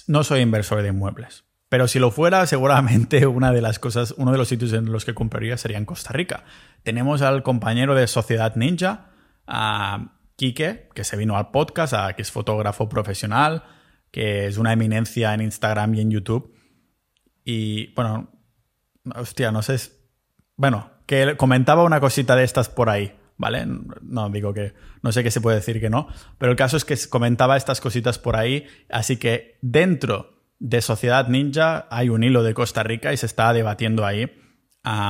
no 0.08 0.24
soy 0.24 0.42
inversor 0.42 0.82
de 0.82 0.90
inmuebles. 0.90 1.46
Pero 1.70 1.88
si 1.88 2.00
lo 2.00 2.12
fuera, 2.12 2.46
seguramente 2.46 3.26
una 3.26 3.52
de 3.52 3.62
las 3.62 3.80
cosas, 3.80 4.14
uno 4.18 4.32
de 4.32 4.38
los 4.38 4.48
sitios 4.48 4.74
en 4.74 4.92
los 4.92 5.06
que 5.06 5.14
compraría 5.14 5.58
sería 5.58 5.78
en 5.78 5.86
Costa 5.86 6.14
Rica. 6.14 6.44
Tenemos 6.84 7.22
al 7.22 7.44
compañero 7.44 7.96
de 7.96 8.08
Sociedad 8.08 8.56
Ninja, 8.56 9.12
a 9.48 10.14
Quique, 10.36 10.90
que 10.94 11.04
se 11.04 11.18
vino 11.18 11.38
al 11.38 11.52
podcast, 11.52 11.94
a, 11.94 12.14
que 12.14 12.22
es 12.22 12.32
fotógrafo 12.32 12.88
profesional, 12.88 13.64
que 14.12 14.48
es 14.48 14.58
una 14.58 14.74
eminencia 14.74 15.34
en 15.34 15.42
Instagram 15.42 15.96
y 15.96 16.02
en 16.02 16.12
YouTube. 16.12 16.55
Y 17.46 17.94
bueno, 17.94 18.30
hostia, 19.16 19.54
no 19.54 19.62
sé. 19.62 19.78
Bueno, 20.58 20.92
que 21.06 21.38
comentaba 21.38 21.84
una 21.84 22.02
cosita 22.02 22.36
de 22.36 22.44
estas 22.44 22.68
por 22.68 22.90
ahí, 22.90 23.16
¿vale? 23.38 23.66
No 24.02 24.30
digo 24.30 24.54
que 24.54 24.74
no 25.02 25.12
sé 25.14 25.24
qué 25.24 25.32
se 25.32 25.40
puede 25.40 25.58
decir 25.58 25.80
que 25.80 25.90
no, 25.90 26.08
pero 26.38 26.52
el 26.52 26.58
caso 26.58 26.76
es 26.76 26.84
que 26.84 26.98
comentaba 27.10 27.56
estas 27.56 27.80
cositas 27.80 28.20
por 28.20 28.36
ahí, 28.36 28.66
así 28.90 29.18
que 29.18 29.58
dentro 29.62 30.42
de 30.60 30.82
Sociedad 30.82 31.28
Ninja 31.28 31.88
hay 31.92 32.10
un 32.10 32.24
hilo 32.24 32.44
de 32.44 32.54
Costa 32.54 32.84
Rica 32.84 33.14
y 33.14 33.18
se 33.18 33.28
está 33.28 33.54
debatiendo 33.54 34.06
ahí 34.06 34.32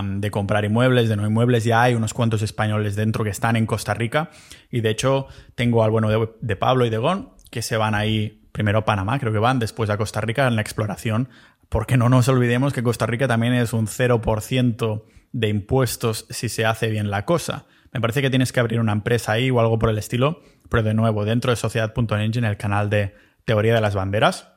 de 0.06 0.32
comprar 0.32 0.64
inmuebles, 0.64 1.10
de 1.10 1.18
no 1.18 1.28
inmuebles. 1.28 1.66
Ya 1.66 1.82
hay 1.82 1.96
unos 1.96 2.14
cuantos 2.14 2.42
españoles 2.42 2.96
dentro 2.96 3.24
que 3.24 3.30
están 3.30 3.56
en 3.58 3.66
Costa 3.66 3.94
Rica 3.94 4.30
y 4.72 4.82
de 4.82 4.90
hecho 4.90 5.28
tengo 5.56 5.84
al 5.84 5.92
bueno 5.92 6.10
de, 6.10 6.56
Pablo 6.56 6.86
y 6.86 6.90
de 6.90 6.98
Gon 6.98 7.34
que 7.52 7.62
se 7.62 7.78
van 7.78 7.94
ahí 7.94 8.42
primero 8.52 8.80
a 8.80 8.86
Panamá, 8.86 9.20
creo 9.20 9.34
que 9.34 9.40
van, 9.40 9.60
después 9.60 9.90
a 9.90 9.98
Costa 9.98 10.22
Rica 10.22 10.48
en 10.48 10.56
la 10.56 10.62
exploración, 10.62 11.28
porque 11.70 11.98
no 11.98 12.10
nos 12.10 12.28
olvidemos 12.28 12.74
que 12.74 12.84
Costa 12.84 13.06
Rica 13.06 13.28
también 13.28 13.54
es 13.54 13.74
un 13.74 13.88
0% 13.88 15.04
de 15.32 15.48
impuestos 15.50 16.26
si 16.30 16.50
se 16.50 16.66
hace 16.66 16.90
bien 16.90 17.10
la 17.10 17.26
cosa. 17.26 17.66
Me 17.92 18.02
parece 18.02 18.22
que 18.22 18.30
tienes 18.30 18.52
que 18.52 18.60
abrir 18.60 18.80
una 18.80 18.92
empresa 18.92 19.34
ahí 19.34 19.50
o 19.50 19.60
algo 19.60 19.80
por 19.80 19.90
el 19.90 19.98
estilo, 19.98 20.42
pero 20.70 20.84
de 20.84 20.94
nuevo, 20.94 21.26
dentro 21.26 21.52
de 21.52 21.56
Sociedad.engine, 21.56 22.48
el 22.48 22.58
canal 22.58 22.90
de 22.90 23.16
teoría 23.46 23.76
de 23.76 23.82
las 23.82 23.96
banderas, 23.96 24.50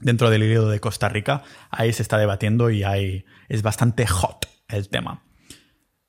dentro 0.00 0.30
del 0.30 0.42
hilo 0.42 0.68
de 0.68 0.80
Costa 0.80 1.08
Rica, 1.08 1.42
ahí 1.70 1.92
se 1.92 2.02
está 2.02 2.18
debatiendo 2.18 2.70
y 2.70 2.82
hay, 2.82 3.24
es 3.48 3.62
bastante 3.62 4.06
hot 4.06 4.46
el 4.68 4.88
tema. 4.88 5.24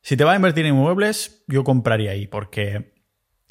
Si 0.02 0.18
te 0.18 0.24
va 0.24 0.34
a 0.34 0.36
invertir 0.36 0.66
en 0.66 0.76
inmuebles, 0.76 1.44
yo 1.48 1.64
compraría 1.64 2.12
ahí 2.12 2.28
porque 2.28 2.96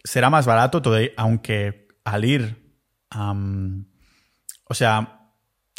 será 0.05 0.31
más 0.31 0.47
barato, 0.47 0.83
aunque 1.17 1.89
al 2.05 2.25
ir, 2.25 2.75
o 4.69 4.75
sea, 4.75 5.26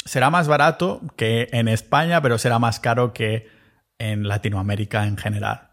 será 0.08 0.30
más 0.30 0.48
barato 0.48 1.00
que 1.16 1.48
en 1.52 1.68
España, 1.68 2.20
pero 2.20 2.38
será 2.38 2.58
más 2.58 2.80
caro 2.80 3.12
que 3.12 3.48
en 3.98 4.26
Latinoamérica 4.26 5.06
en 5.06 5.16
general. 5.16 5.70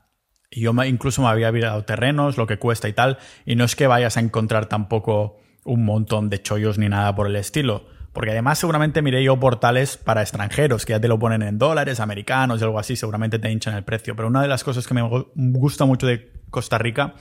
Y 0.52 0.62
yo 0.62 0.72
incluso 0.84 1.22
me 1.22 1.30
había 1.30 1.52
mirado 1.52 1.84
terrenos, 1.84 2.38
lo 2.38 2.48
que 2.48 2.58
cuesta 2.58 2.88
y 2.88 2.94
tal, 2.94 3.18
y 3.46 3.56
no 3.56 3.64
es 3.64 3.76
que 3.76 3.88
vayas 3.88 4.18
a 4.18 4.20
encontrar 4.20 4.68
tampoco 4.68 5.38
un 5.64 5.84
montón 5.84 6.30
de 6.30 6.42
chollos 6.42 6.78
ni 6.78 6.90
nada 6.90 7.16
por 7.16 7.28
el 7.28 7.36
estilo 7.36 7.86
porque 8.16 8.32
además 8.32 8.58
seguramente 8.58 9.02
miré 9.02 9.22
yo 9.22 9.38
portales 9.38 9.98
para 9.98 10.22
extranjeros, 10.22 10.86
que 10.86 10.94
ya 10.94 11.02
te 11.02 11.10
lo 11.10 11.20
ponen 11.20 11.42
en 11.42 11.60
dólares, 11.60 12.00
americanos 12.00 12.62
y 12.62 12.64
algo 12.64 12.80
así, 12.80 12.96
seguramente 12.96 13.40
te 13.40 13.52
hinchan 13.52 13.76
el 13.76 13.84
precio. 13.84 14.16
Pero 14.16 14.30
una 14.30 14.42
de 14.42 14.48
las 14.48 14.64
cosas 14.64 14.88
que 14.88 14.94
me 14.94 15.02
gusta 15.36 15.84
mucho 15.84 16.08
de 16.08 16.32
Costa 16.50 16.78
Rica 16.78 17.16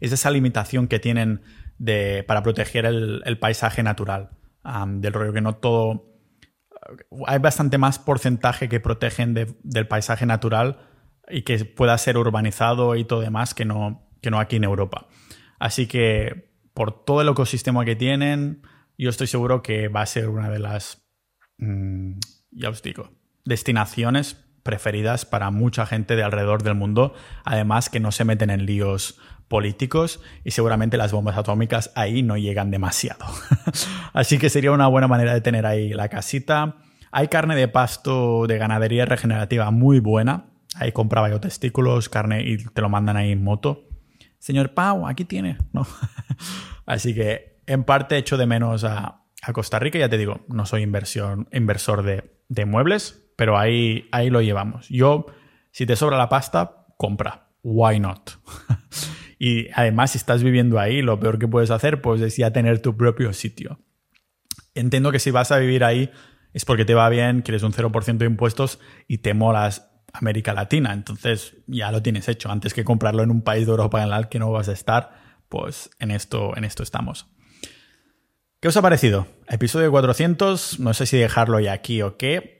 es 0.00 0.10
esa 0.10 0.30
limitación 0.30 0.88
que 0.88 1.00
tienen 1.00 1.42
de, 1.76 2.24
para 2.26 2.42
proteger 2.42 2.86
el, 2.86 3.38
paisaje 3.38 3.82
natural. 3.82 4.30
del 4.86 5.12
rollo 5.12 5.34
que 5.34 5.42
no 5.42 5.56
todo... 5.56 6.07
Hay 7.26 7.38
bastante 7.38 7.78
más 7.78 7.98
porcentaje 7.98 8.68
que 8.68 8.80
protegen 8.80 9.34
del 9.34 9.88
paisaje 9.88 10.26
natural 10.26 10.88
y 11.28 11.42
que 11.42 11.64
pueda 11.64 11.96
ser 11.98 12.16
urbanizado 12.16 12.96
y 12.96 13.04
todo 13.04 13.20
demás 13.20 13.54
que 13.54 13.64
no, 13.64 14.08
que 14.22 14.30
no 14.30 14.38
aquí 14.40 14.56
en 14.56 14.64
Europa. 14.64 15.06
Así 15.58 15.86
que 15.86 16.52
por 16.74 17.04
todo 17.04 17.20
el 17.22 17.28
ecosistema 17.28 17.84
que 17.84 17.96
tienen, 17.96 18.62
yo 18.96 19.10
estoy 19.10 19.26
seguro 19.26 19.62
que 19.62 19.88
va 19.88 20.02
a 20.02 20.06
ser 20.06 20.28
una 20.28 20.48
de 20.48 20.58
las, 20.58 21.06
mm, 21.58 22.18
ya 22.52 22.68
os 22.68 22.82
digo, 22.82 23.10
destinaciones 23.44 24.44
preferidas 24.62 25.24
para 25.24 25.50
mucha 25.50 25.86
gente 25.86 26.14
de 26.14 26.22
alrededor 26.22 26.62
del 26.62 26.74
mundo, 26.74 27.14
además 27.44 27.88
que 27.88 28.00
no 28.00 28.12
se 28.12 28.24
meten 28.24 28.50
en 28.50 28.66
líos 28.66 29.18
políticos 29.48 30.20
y 30.44 30.50
seguramente 30.50 30.96
las 30.96 31.12
bombas 31.12 31.36
atómicas 31.36 31.90
ahí 31.94 32.22
no 32.22 32.36
llegan 32.36 32.70
demasiado. 32.70 33.24
Así 34.12 34.38
que 34.38 34.50
sería 34.50 34.72
una 34.72 34.86
buena 34.86 35.08
manera 35.08 35.34
de 35.34 35.40
tener 35.40 35.66
ahí 35.66 35.90
la 35.90 36.08
casita. 36.08 36.76
Hay 37.10 37.28
carne 37.28 37.56
de 37.56 37.68
pasto 37.68 38.46
de 38.46 38.58
ganadería 38.58 39.06
regenerativa 39.06 39.70
muy 39.70 40.00
buena. 40.00 40.46
Ahí 40.74 40.92
compraba 40.92 41.30
yo 41.30 41.40
testículos, 41.40 42.08
carne 42.08 42.42
y 42.42 42.58
te 42.58 42.82
lo 42.82 42.88
mandan 42.88 43.16
ahí 43.16 43.32
en 43.32 43.42
moto. 43.42 43.88
Señor 44.38 44.74
Pau, 44.74 45.06
aquí 45.06 45.24
tiene, 45.24 45.58
¿no? 45.72 45.86
Así 46.86 47.14
que 47.14 47.60
en 47.66 47.84
parte 47.84 48.16
echo 48.16 48.36
de 48.36 48.46
menos 48.46 48.84
a, 48.84 49.22
Costa 49.52 49.78
Rica, 49.78 49.98
ya 49.98 50.08
te 50.08 50.18
digo, 50.18 50.40
no 50.48 50.66
soy 50.66 50.82
inversión, 50.82 51.48
inversor 51.52 52.02
de, 52.02 52.64
muebles, 52.66 53.24
pero 53.36 53.56
ahí, 53.56 54.08
ahí 54.12 54.30
lo 54.30 54.42
llevamos. 54.42 54.88
Yo, 54.88 55.26
si 55.70 55.86
te 55.86 55.96
sobra 55.96 56.18
la 56.18 56.28
pasta, 56.28 56.86
compra. 56.96 57.48
Why 57.62 58.00
not? 58.00 58.30
y 59.38 59.68
además, 59.74 60.12
si 60.12 60.18
estás 60.18 60.42
viviendo 60.42 60.78
ahí, 60.78 61.02
lo 61.02 61.20
peor 61.20 61.38
que 61.38 61.48
puedes 61.48 61.70
hacer 61.70 62.02
pues, 62.02 62.20
es 62.20 62.36
ya 62.36 62.52
tener 62.52 62.80
tu 62.80 62.96
propio 62.96 63.32
sitio. 63.32 63.80
Entiendo 64.74 65.12
que 65.12 65.18
si 65.18 65.30
vas 65.30 65.52
a 65.52 65.58
vivir 65.58 65.84
ahí 65.84 66.10
es 66.52 66.64
porque 66.64 66.84
te 66.84 66.94
va 66.94 67.08
bien, 67.08 67.42
quieres 67.42 67.62
un 67.62 67.72
0% 67.72 68.18
de 68.18 68.26
impuestos 68.26 68.80
y 69.06 69.18
te 69.18 69.34
molas 69.34 69.90
América 70.12 70.54
Latina. 70.54 70.92
Entonces 70.92 71.54
ya 71.66 71.92
lo 71.92 72.02
tienes 72.02 72.28
hecho. 72.28 72.50
Antes 72.50 72.74
que 72.74 72.84
comprarlo 72.84 73.22
en 73.22 73.30
un 73.30 73.42
país 73.42 73.66
de 73.66 73.70
Europa 73.70 74.02
en 74.02 74.12
el 74.12 74.28
que 74.28 74.38
no 74.38 74.50
vas 74.50 74.68
a 74.68 74.72
estar, 74.72 75.12
pues 75.48 75.90
en 75.98 76.10
esto, 76.10 76.56
en 76.56 76.64
esto 76.64 76.82
estamos. 76.82 77.26
¿Qué 78.60 78.68
os 78.68 78.76
ha 78.76 78.82
parecido? 78.82 79.28
Episodio 79.48 79.90
400, 79.90 80.80
no 80.80 80.94
sé 80.94 81.06
si 81.06 81.16
dejarlo 81.16 81.60
ya 81.60 81.72
aquí 81.72 82.02
o 82.02 82.16
qué. 82.16 82.57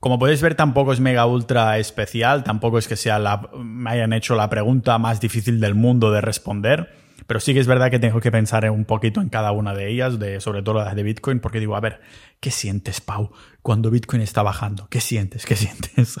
Como 0.00 0.18
podéis 0.18 0.40
ver, 0.42 0.54
tampoco 0.54 0.92
es 0.92 1.00
mega 1.00 1.26
ultra 1.26 1.76
especial, 1.78 2.44
tampoco 2.44 2.78
es 2.78 2.86
que 2.86 2.94
sea 2.94 3.18
la, 3.18 3.50
me 3.56 3.90
hayan 3.90 4.12
hecho 4.12 4.36
la 4.36 4.48
pregunta 4.48 4.96
más 4.98 5.20
difícil 5.20 5.58
del 5.60 5.74
mundo 5.74 6.12
de 6.12 6.20
responder, 6.20 6.94
pero 7.26 7.40
sí 7.40 7.52
que 7.52 7.58
es 7.58 7.66
verdad 7.66 7.90
que 7.90 7.98
tengo 7.98 8.20
que 8.20 8.30
pensar 8.30 8.70
un 8.70 8.84
poquito 8.84 9.20
en 9.20 9.28
cada 9.28 9.50
una 9.50 9.74
de 9.74 9.90
ellas, 9.90 10.20
de, 10.20 10.40
sobre 10.40 10.62
todo 10.62 10.84
las 10.84 10.94
de 10.94 11.02
Bitcoin, 11.02 11.40
porque 11.40 11.58
digo, 11.58 11.74
a 11.74 11.80
ver, 11.80 12.00
¿qué 12.38 12.52
sientes, 12.52 13.00
Pau, 13.00 13.32
cuando 13.60 13.90
Bitcoin 13.90 14.22
está 14.22 14.42
bajando? 14.44 14.88
¿Qué 14.88 15.00
sientes? 15.00 15.44
¿Qué 15.44 15.56
sientes? 15.56 16.20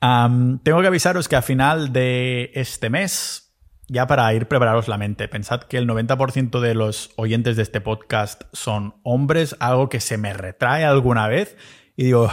tengo 0.00 0.80
que 0.80 0.86
avisaros 0.86 1.28
que 1.28 1.36
a 1.36 1.42
final 1.42 1.92
de 1.92 2.50
este 2.54 2.90
mes, 2.90 3.54
ya 3.86 4.08
para 4.08 4.34
ir 4.34 4.48
preparados 4.48 4.88
la 4.88 4.98
mente, 4.98 5.28
pensad 5.28 5.60
que 5.62 5.78
el 5.78 5.86
90% 5.86 6.58
de 6.58 6.74
los 6.74 7.12
oyentes 7.14 7.56
de 7.56 7.62
este 7.62 7.80
podcast 7.80 8.42
son 8.52 8.96
hombres, 9.04 9.54
algo 9.60 9.88
que 9.88 10.00
se 10.00 10.18
me 10.18 10.32
retrae 10.32 10.84
alguna 10.84 11.28
vez 11.28 11.56
y 11.96 12.04
digo, 12.04 12.30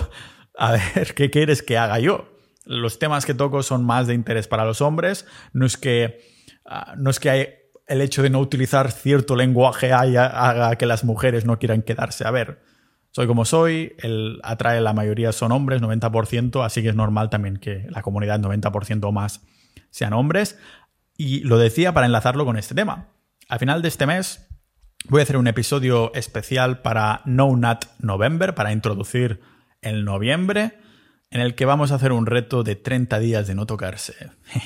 a 0.59 0.73
ver, 0.73 1.13
¿qué 1.15 1.29
quieres 1.31 1.63
que 1.63 1.77
haga 1.77 1.99
yo? 1.99 2.29
Los 2.65 2.99
temas 2.99 3.25
que 3.25 3.33
toco 3.33 3.63
son 3.63 3.85
más 3.85 4.05
de 4.05 4.13
interés 4.13 4.47
para 4.47 4.65
los 4.65 4.81
hombres, 4.81 5.25
no 5.53 5.65
es 5.65 5.77
que, 5.77 6.21
ah, 6.65 6.93
no 6.97 7.09
es 7.09 7.19
que 7.19 7.71
el 7.87 8.01
hecho 8.01 8.21
de 8.21 8.29
no 8.29 8.39
utilizar 8.39 8.91
cierto 8.91 9.35
lenguaje 9.35 9.91
haga 9.93 10.75
que 10.75 10.85
las 10.85 11.03
mujeres 11.03 11.45
no 11.45 11.57
quieran 11.57 11.81
quedarse. 11.81 12.27
A 12.27 12.29
ver, 12.29 12.61
soy 13.11 13.25
como 13.25 13.45
soy, 13.45 13.95
el 13.97 14.39
atrae 14.43 14.81
la 14.81 14.93
mayoría 14.93 15.31
son 15.31 15.51
hombres, 15.51 15.81
90%, 15.81 16.63
así 16.63 16.83
que 16.83 16.89
es 16.89 16.95
normal 16.95 17.31
también 17.31 17.57
que 17.57 17.87
la 17.89 18.03
comunidad 18.03 18.39
90% 18.39 19.03
o 19.05 19.11
más 19.11 19.41
sean 19.89 20.13
hombres. 20.13 20.59
Y 21.17 21.39
lo 21.39 21.57
decía 21.57 21.93
para 21.93 22.05
enlazarlo 22.05 22.45
con 22.45 22.57
este 22.57 22.75
tema. 22.75 23.07
Al 23.47 23.57
final 23.57 23.81
de 23.81 23.87
este 23.87 24.05
mes 24.05 24.47
voy 25.07 25.21
a 25.21 25.23
hacer 25.23 25.37
un 25.37 25.47
episodio 25.47 26.13
especial 26.13 26.81
para 26.81 27.21
No 27.25 27.55
Nut 27.55 27.85
November, 27.99 28.53
para 28.53 28.71
introducir 28.71 29.41
el 29.81 30.05
noviembre, 30.05 30.79
en 31.31 31.41
el 31.41 31.55
que 31.55 31.65
vamos 31.65 31.91
a 31.91 31.95
hacer 31.95 32.11
un 32.11 32.25
reto 32.25 32.63
de 32.63 32.75
30 32.75 33.19
días 33.19 33.47
de 33.47 33.55
no 33.55 33.65
tocarse. 33.65 34.13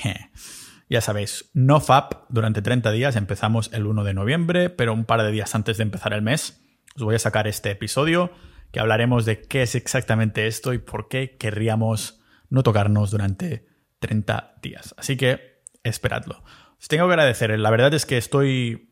ya 0.89 1.01
sabéis, 1.01 1.49
no 1.53 1.79
FAP 1.79 2.25
durante 2.29 2.61
30 2.61 2.91
días, 2.91 3.15
empezamos 3.15 3.71
el 3.73 3.85
1 3.85 4.03
de 4.03 4.13
noviembre, 4.13 4.69
pero 4.69 4.93
un 4.93 5.05
par 5.05 5.21
de 5.21 5.31
días 5.31 5.55
antes 5.55 5.77
de 5.77 5.83
empezar 5.83 6.13
el 6.13 6.21
mes 6.21 6.63
os 6.95 7.03
voy 7.03 7.15
a 7.15 7.19
sacar 7.19 7.47
este 7.47 7.71
episodio 7.71 8.31
que 8.71 8.79
hablaremos 8.79 9.25
de 9.25 9.41
qué 9.41 9.63
es 9.63 9.75
exactamente 9.75 10.47
esto 10.47 10.73
y 10.73 10.79
por 10.79 11.07
qué 11.07 11.37
querríamos 11.37 12.21
no 12.49 12.63
tocarnos 12.63 13.11
durante 13.11 13.67
30 13.99 14.55
días. 14.61 14.95
Así 14.97 15.17
que 15.17 15.61
esperadlo. 15.83 16.43
Os 16.79 16.87
tengo 16.87 17.07
que 17.07 17.13
agradecer. 17.13 17.57
La 17.59 17.69
verdad 17.69 17.93
es 17.93 18.05
que 18.05 18.17
estoy... 18.17 18.89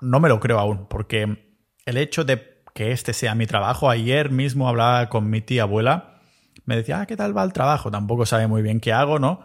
No 0.00 0.20
me 0.20 0.28
lo 0.28 0.40
creo 0.40 0.58
aún, 0.58 0.88
porque 0.88 1.56
el 1.86 1.96
hecho 1.96 2.24
de 2.24 2.36
que 2.74 2.92
este 2.92 3.12
sea 3.12 3.34
mi 3.34 3.46
trabajo, 3.46 3.88
ayer 3.88 4.30
mismo 4.30 4.68
hablaba 4.68 5.08
con 5.08 5.30
mi 5.30 5.40
tía 5.40 5.62
abuela, 5.62 6.20
me 6.66 6.76
decía, 6.76 7.00
ah, 7.00 7.06
¿qué 7.06 7.16
tal 7.16 7.36
va 7.36 7.44
el 7.44 7.52
trabajo? 7.52 7.90
Tampoco 7.90 8.26
sabe 8.26 8.46
muy 8.46 8.62
bien 8.62 8.80
qué 8.80 8.92
hago, 8.92 9.18
¿no? 9.18 9.42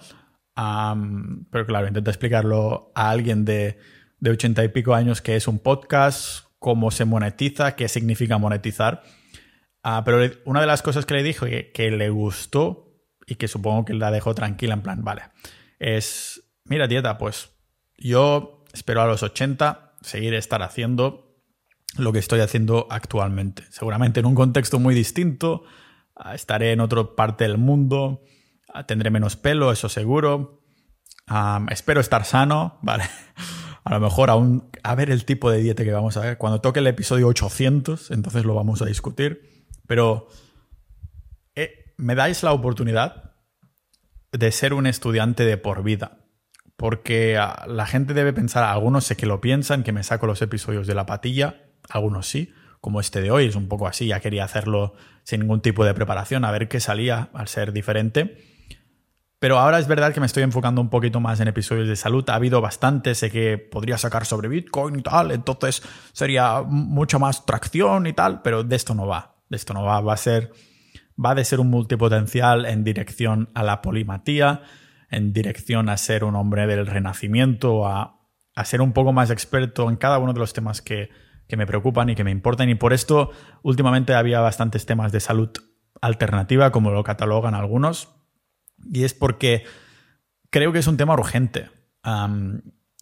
pero 1.52 1.66
claro, 1.66 1.88
intenta 1.88 2.12
explicarlo 2.12 2.92
a 2.94 3.12
alguien 3.12 3.46
de, 3.46 3.80
de 4.20 4.32
80 4.32 4.62
y 4.66 4.68
pico 4.68 4.94
años 4.94 5.22
que 5.22 5.38
es 5.38 5.48
un 5.48 5.60
podcast, 5.60 6.50
cómo 6.60 6.92
se 6.92 7.06
monetiza, 7.06 7.76
qué 7.76 7.88
significa 7.88 8.38
monetizar. 8.38 9.04
Ah, 9.82 10.04
pero 10.04 10.30
una 10.46 10.62
de 10.62 10.68
las 10.68 10.82
cosas 10.82 11.06
que 11.06 11.14
le 11.14 11.24
dijo 11.24 11.46
que, 11.46 11.92
le 11.92 12.10
gustó 12.10 12.94
y 13.26 13.36
que 13.36 13.48
supongo 13.48 13.86
que 13.86 13.94
la 13.94 14.12
dejó 14.12 14.36
tranquila 14.36 14.74
en 14.74 14.82
plan, 14.82 15.04
vale, 15.04 15.24
es, 15.80 16.44
mira, 16.66 16.88
dieta, 16.88 17.18
pues 17.18 17.52
yo 17.98 18.66
espero 18.74 19.02
a 19.02 19.08
los 19.08 19.24
80 19.24 19.94
seguir 20.02 20.34
estar 20.34 20.62
haciendo 20.62 21.29
lo 21.98 22.14
que 22.14 22.20
estoy 22.20 22.40
haciendo 22.42 22.88
actualmente. 22.90 23.64
Seguramente 23.70 24.20
en 24.20 24.26
un 24.26 24.36
contexto 24.36 24.80
muy 24.80 24.94
distinto, 24.94 25.64
ah, 26.16 26.36
estaré 26.36 26.72
en 26.72 26.82
otra 26.82 27.16
parte 27.16 27.46
del 27.46 27.58
mundo, 27.58 28.24
ah, 28.74 28.86
tendré 28.86 29.10
menos 29.10 29.36
pelo, 29.36 29.72
eso 29.72 29.90
seguro. 29.90 30.64
espero 31.70 32.02
estar 32.02 32.26
sano, 32.26 32.80
¿vale? 32.84 33.04
A 33.84 33.94
lo 33.94 34.00
mejor 34.00 34.30
aún 34.30 34.70
a 34.84 34.96
ver 34.96 35.10
el 35.10 35.26
tipo 35.26 35.50
de 35.50 35.60
dieta 35.60 35.84
que 35.84 35.92
vamos 35.92 36.16
a 36.18 36.22
ver. 36.22 36.38
Cuando 36.38 36.62
toque 36.62 36.80
el 36.80 36.88
episodio 36.88 37.28
800, 37.28 38.12
entonces 38.12 38.46
lo 38.46 38.54
vamos 38.54 38.82
a 38.82 38.86
discutir. 38.86 39.66
Pero 39.88 40.28
eh, 41.56 41.94
me 41.98 42.14
dais 42.14 42.44
la 42.44 42.54
oportunidad 42.54 43.36
de 44.32 44.52
ser 44.52 44.74
un 44.74 44.86
estudiante 44.86 45.44
de 45.44 45.58
por 45.58 45.82
vida. 45.82 46.20
Porque 46.78 47.38
ah, 47.38 47.66
la 47.68 47.88
gente 47.88 48.14
debe 48.14 48.32
pensar, 48.32 48.64
algunos 48.64 49.06
sé 49.06 49.18
que 49.18 49.26
lo 49.26 49.42
piensan, 49.42 49.84
que 49.84 49.92
me 49.92 50.04
saco 50.04 50.28
los 50.28 50.42
episodios 50.42 50.86
de 50.86 50.94
la 50.94 51.06
patilla, 51.06 51.69
algunos 51.90 52.28
sí, 52.28 52.54
como 52.82 53.00
este 53.00 53.22
de 53.22 53.32
hoy, 53.32 53.46
es 53.46 53.56
un 53.56 53.68
poco 53.68 53.88
así, 53.88 54.08
ya 54.08 54.20
quería 54.20 54.46
hacerlo 54.46 54.94
sin 55.24 55.42
ningún 55.42 55.62
tipo 55.62 55.84
de 55.84 55.94
preparación, 55.94 56.46
a 56.46 56.52
ver 56.52 56.68
qué 56.68 56.80
salía 56.80 57.30
al 57.34 57.48
ser 57.48 57.74
diferente. 57.74 58.38
Pero 59.40 59.58
ahora 59.58 59.80
es 59.80 59.88
verdad 59.88 60.14
que 60.14 60.20
me 60.20 60.26
estoy 60.26 60.44
enfocando 60.44 60.82
un 60.82 60.90
poquito 60.90 61.22
más 61.22 61.40
en 61.40 61.48
episodios 61.48 61.88
de 61.88 61.96
salud. 61.96 62.30
Ha 62.30 62.36
habido 62.36 62.60
bastante, 62.60 63.16
sé 63.16 63.32
que 63.32 63.58
podría 63.58 63.98
sacar 63.98 64.26
sobre 64.26 64.50
Bitcoin 64.50 65.00
y 65.00 65.02
tal, 65.02 65.32
entonces 65.32 65.82
sería 66.12 66.62
mucha 66.62 67.20
más 67.20 67.46
tracción 67.46 68.06
y 68.06 68.14
tal, 68.14 68.42
pero 68.42 68.64
de 68.64 68.76
esto 68.76 68.94
no 68.94 69.08
va. 69.08 69.38
De 69.50 69.56
esto 69.56 69.74
no 69.74 69.84
va. 69.84 70.02
Va 70.02 70.14
a 70.14 70.18
ser, 70.18 70.52
va 71.24 71.36
de 71.36 71.46
ser 71.46 71.62
un 71.62 71.70
multipotencial 71.70 72.66
en 72.66 72.84
dirección 72.84 73.50
a 73.54 73.64
la 73.64 73.82
polimatía, 73.82 74.62
en 75.10 75.32
dirección 75.32 75.88
a 75.88 75.96
ser 75.96 76.26
un 76.26 76.36
hombre 76.36 76.68
del 76.68 76.86
renacimiento, 76.86 77.88
a, 77.88 78.20
a 78.56 78.66
ser 78.66 78.82
un 78.82 78.92
poco 78.92 79.14
más 79.14 79.32
experto 79.32 79.90
en 79.90 79.96
cada 79.96 80.18
uno 80.18 80.34
de 80.34 80.40
los 80.40 80.52
temas 80.52 80.82
que, 80.82 81.10
que 81.50 81.58
me 81.58 81.68
preocupan 81.68 82.10
y 82.10 82.16
que 82.16 82.24
me 82.24 82.32
importan. 82.32 82.70
Y 82.70 82.76
por 82.76 82.94
esto, 82.94 83.32
últimamente 83.64 84.14
había 84.14 84.40
bastantes 84.40 84.86
temas 84.86 85.12
de 85.12 85.20
salud 85.20 85.50
alternativa, 86.00 86.72
como 86.72 86.92
lo 86.92 87.04
catalogan 87.04 87.56
algunos 87.56 88.16
y 88.86 89.04
es 89.04 89.14
porque 89.14 89.66
creo 90.50 90.72
que 90.72 90.80
es 90.80 90.88
un 90.88 90.98
tema 90.98 91.14
urgente. 91.14 91.70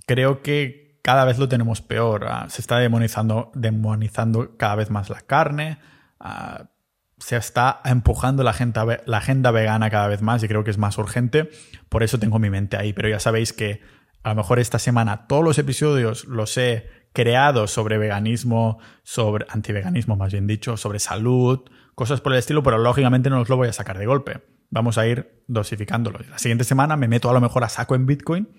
creo 0.05 0.41
que 0.41 0.99
cada 1.03 1.25
vez 1.25 1.37
lo 1.37 1.47
tenemos 1.47 1.81
peor. 1.81 2.25
Ah, 2.27 2.47
se 2.49 2.61
está 2.61 2.79
demonizando, 2.79 3.51
demonizando 3.55 4.57
cada 4.57 4.75
vez 4.75 4.89
más 4.89 5.09
la 5.09 5.21
carne. 5.21 5.79
Ah, 6.19 6.69
se 7.17 7.35
está 7.35 7.81
empujando 7.85 8.43
la 8.43 8.51
agenda, 8.51 8.85
la 9.05 9.17
agenda 9.17 9.51
vegana 9.51 9.89
cada 9.89 10.07
vez 10.07 10.21
más 10.21 10.43
y 10.43 10.47
creo 10.47 10.63
que 10.63 10.71
es 10.71 10.77
más 10.77 10.97
urgente. 10.97 11.49
Por 11.89 12.03
eso 12.03 12.19
tengo 12.19 12.39
mi 12.39 12.49
mente 12.49 12.77
ahí. 12.77 12.93
Pero 12.93 13.09
ya 13.09 13.19
sabéis 13.19 13.53
que 13.53 13.81
a 14.23 14.29
lo 14.29 14.35
mejor 14.35 14.59
esta 14.59 14.79
semana 14.79 15.27
todos 15.27 15.43
los 15.43 15.57
episodios 15.57 16.25
los 16.25 16.57
he 16.57 16.89
creado 17.18 17.65
sobre 17.65 17.97
veganismo, 17.97 18.78
sobre 19.01 19.47
antiveganismo 19.49 20.15
más 20.15 20.32
bien 20.32 20.45
dicho, 20.45 20.78
sobre 20.78 20.99
salud, 20.99 21.61
cosas 21.95 22.22
por 22.22 22.34
el 22.34 22.39
estilo, 22.39 22.61
pero 22.61 22.78
lógicamente 22.78 23.32
no 23.32 23.41
os 23.41 23.49
lo 23.49 23.57
voy 23.57 23.70
a 23.70 23.74
sacar 23.74 23.97
de 23.97 24.05
golpe 24.05 24.41
vamos 24.70 24.97
a 24.97 25.07
ir 25.07 25.43
dosificándolo. 25.47 26.20
La 26.30 26.39
siguiente 26.39 26.63
semana 26.63 26.95
me 26.97 27.07
meto 27.07 27.30
a 27.30 27.34
lo 27.34 27.41
mejor 27.41 27.63
a 27.63 27.70
saco 27.70 27.95
en 27.95 28.05
Bitcoin 28.05 28.49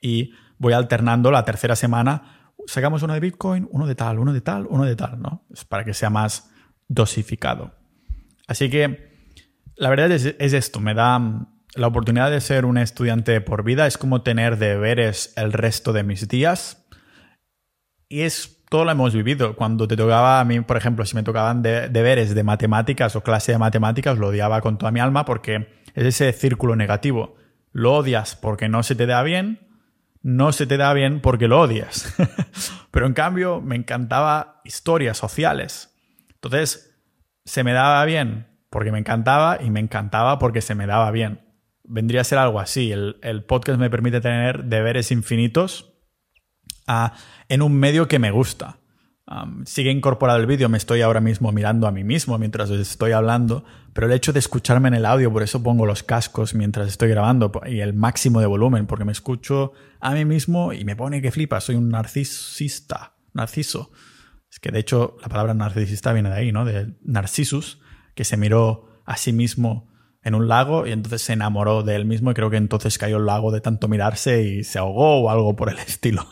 y 0.00 0.32
voy 0.58 0.72
alternando 0.72 1.30
la 1.30 1.44
tercera 1.44 1.76
semana. 1.76 2.52
Sacamos 2.66 3.02
uno 3.02 3.14
de 3.14 3.20
Bitcoin, 3.20 3.68
uno 3.70 3.86
de 3.86 3.94
tal, 3.94 4.18
uno 4.18 4.32
de 4.32 4.40
tal, 4.40 4.66
uno 4.68 4.84
de 4.84 4.96
tal, 4.96 5.20
¿no? 5.20 5.46
Es 5.52 5.64
para 5.64 5.84
que 5.84 5.94
sea 5.94 6.10
más 6.10 6.50
dosificado. 6.88 7.74
Así 8.46 8.70
que 8.70 9.10
la 9.76 9.88
verdad 9.88 10.10
es 10.10 10.52
esto, 10.52 10.80
me 10.80 10.94
da 10.94 11.48
la 11.74 11.86
oportunidad 11.86 12.30
de 12.30 12.40
ser 12.40 12.64
un 12.64 12.78
estudiante 12.78 13.40
por 13.40 13.62
vida, 13.62 13.86
es 13.86 13.96
como 13.96 14.22
tener 14.22 14.58
deberes 14.58 15.32
el 15.36 15.52
resto 15.52 15.92
de 15.92 16.02
mis 16.02 16.28
días. 16.28 16.79
Y 18.10 18.22
es 18.22 18.60
todo 18.68 18.84
lo 18.84 18.90
hemos 18.90 19.14
vivido. 19.14 19.54
Cuando 19.54 19.86
te 19.86 19.96
tocaba 19.96 20.40
a 20.40 20.44
mí, 20.44 20.60
por 20.60 20.76
ejemplo, 20.76 21.06
si 21.06 21.14
me 21.14 21.22
tocaban 21.22 21.62
deberes 21.62 22.34
de 22.34 22.42
matemáticas 22.42 23.14
o 23.16 23.22
clase 23.22 23.52
de 23.52 23.58
matemáticas, 23.58 24.18
lo 24.18 24.28
odiaba 24.28 24.60
con 24.60 24.78
toda 24.78 24.90
mi 24.90 25.00
alma 25.00 25.24
porque 25.24 25.68
es 25.94 26.04
ese 26.04 26.32
círculo 26.32 26.74
negativo. 26.74 27.36
Lo 27.72 27.94
odias 27.94 28.34
porque 28.34 28.68
no 28.68 28.82
se 28.82 28.96
te 28.96 29.06
da 29.06 29.22
bien, 29.22 29.60
no 30.22 30.52
se 30.52 30.66
te 30.66 30.76
da 30.76 30.92
bien 30.92 31.20
porque 31.20 31.46
lo 31.46 31.60
odias. 31.60 32.14
Pero 32.90 33.06
en 33.06 33.14
cambio, 33.14 33.60
me 33.60 33.76
encantaba 33.76 34.60
historias 34.64 35.16
sociales. 35.16 35.96
Entonces, 36.34 37.00
se 37.44 37.62
me 37.62 37.72
daba 37.72 38.04
bien 38.04 38.48
porque 38.70 38.90
me 38.90 38.98
encantaba 38.98 39.58
y 39.62 39.70
me 39.70 39.78
encantaba 39.78 40.40
porque 40.40 40.62
se 40.62 40.74
me 40.74 40.88
daba 40.88 41.12
bien. 41.12 41.42
Vendría 41.84 42.22
a 42.22 42.24
ser 42.24 42.38
algo 42.38 42.58
así. 42.58 42.90
El, 42.90 43.18
el 43.22 43.44
podcast 43.44 43.78
me 43.78 43.88
permite 43.88 44.20
tener 44.20 44.64
deberes 44.64 45.12
infinitos 45.12 45.89
en 47.48 47.62
un 47.62 47.74
medio 47.74 48.08
que 48.08 48.18
me 48.18 48.30
gusta. 48.30 48.78
sigue 49.64 49.90
incorporado 49.90 50.40
el 50.40 50.46
vídeo, 50.46 50.68
me 50.68 50.78
estoy 50.78 51.02
ahora 51.02 51.20
mismo 51.20 51.52
mirando 51.52 51.86
a 51.86 51.92
mí 51.92 52.04
mismo 52.04 52.36
mientras 52.38 52.70
estoy 52.70 53.12
hablando, 53.12 53.64
pero 53.92 54.06
el 54.06 54.12
hecho 54.12 54.32
de 54.32 54.38
escucharme 54.38 54.88
en 54.88 54.94
el 54.94 55.06
audio, 55.06 55.32
por 55.32 55.42
eso 55.42 55.62
pongo 55.62 55.86
los 55.86 56.02
cascos 56.02 56.54
mientras 56.54 56.88
estoy 56.88 57.08
grabando 57.10 57.52
y 57.66 57.80
el 57.80 57.94
máximo 57.94 58.40
de 58.40 58.46
volumen, 58.46 58.86
porque 58.86 59.04
me 59.04 59.12
escucho 59.12 59.72
a 60.00 60.12
mí 60.12 60.24
mismo 60.24 60.72
y 60.72 60.84
me 60.84 60.96
pone 60.96 61.22
que 61.22 61.30
flipa, 61.30 61.60
soy 61.60 61.76
un 61.76 61.88
narcisista, 61.88 63.14
narciso. 63.32 63.90
Es 64.50 64.58
que 64.58 64.70
de 64.70 64.80
hecho 64.80 65.16
la 65.22 65.28
palabra 65.28 65.54
narcisista 65.54 66.12
viene 66.12 66.30
de 66.30 66.36
ahí, 66.36 66.52
¿no? 66.52 66.64
De 66.64 66.92
Narcissus, 67.04 67.80
que 68.16 68.24
se 68.24 68.36
miró 68.36 68.88
a 69.04 69.16
sí 69.16 69.32
mismo 69.32 69.89
en 70.22 70.34
un 70.34 70.48
lago 70.48 70.86
y 70.86 70.92
entonces 70.92 71.22
se 71.22 71.32
enamoró 71.32 71.82
de 71.82 71.96
él 71.96 72.04
mismo 72.04 72.30
y 72.30 72.34
creo 72.34 72.50
que 72.50 72.56
entonces 72.56 72.98
cayó 72.98 73.16
el 73.16 73.26
lago 73.26 73.52
de 73.52 73.60
tanto 73.60 73.88
mirarse 73.88 74.42
y 74.42 74.64
se 74.64 74.78
ahogó 74.78 75.22
o 75.22 75.30
algo 75.30 75.56
por 75.56 75.70
el 75.70 75.78
estilo. 75.86 76.26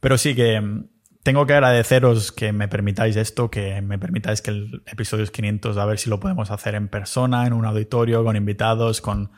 Pero 0.00 0.18
sí 0.18 0.34
que 0.34 0.60
mm, 0.60 0.88
tengo 1.22 1.46
que 1.46 1.54
agradeceros 1.54 2.30
que 2.30 2.52
me 2.52 2.68
permitáis 2.68 3.16
esto, 3.16 3.50
que 3.50 3.82
me 3.82 3.98
permitáis 3.98 4.42
que 4.42 4.52
el 4.52 4.82
episodio 4.86 5.24
es 5.24 5.30
500, 5.30 5.76
a 5.76 5.84
ver 5.84 5.98
si 5.98 6.08
lo 6.08 6.20
podemos 6.20 6.50
hacer 6.50 6.76
en 6.76 6.88
persona, 6.88 7.46
en 7.46 7.52
un 7.52 7.64
auditorio, 7.64 8.22
con 8.22 8.36
invitados, 8.36 9.00
con 9.00 9.30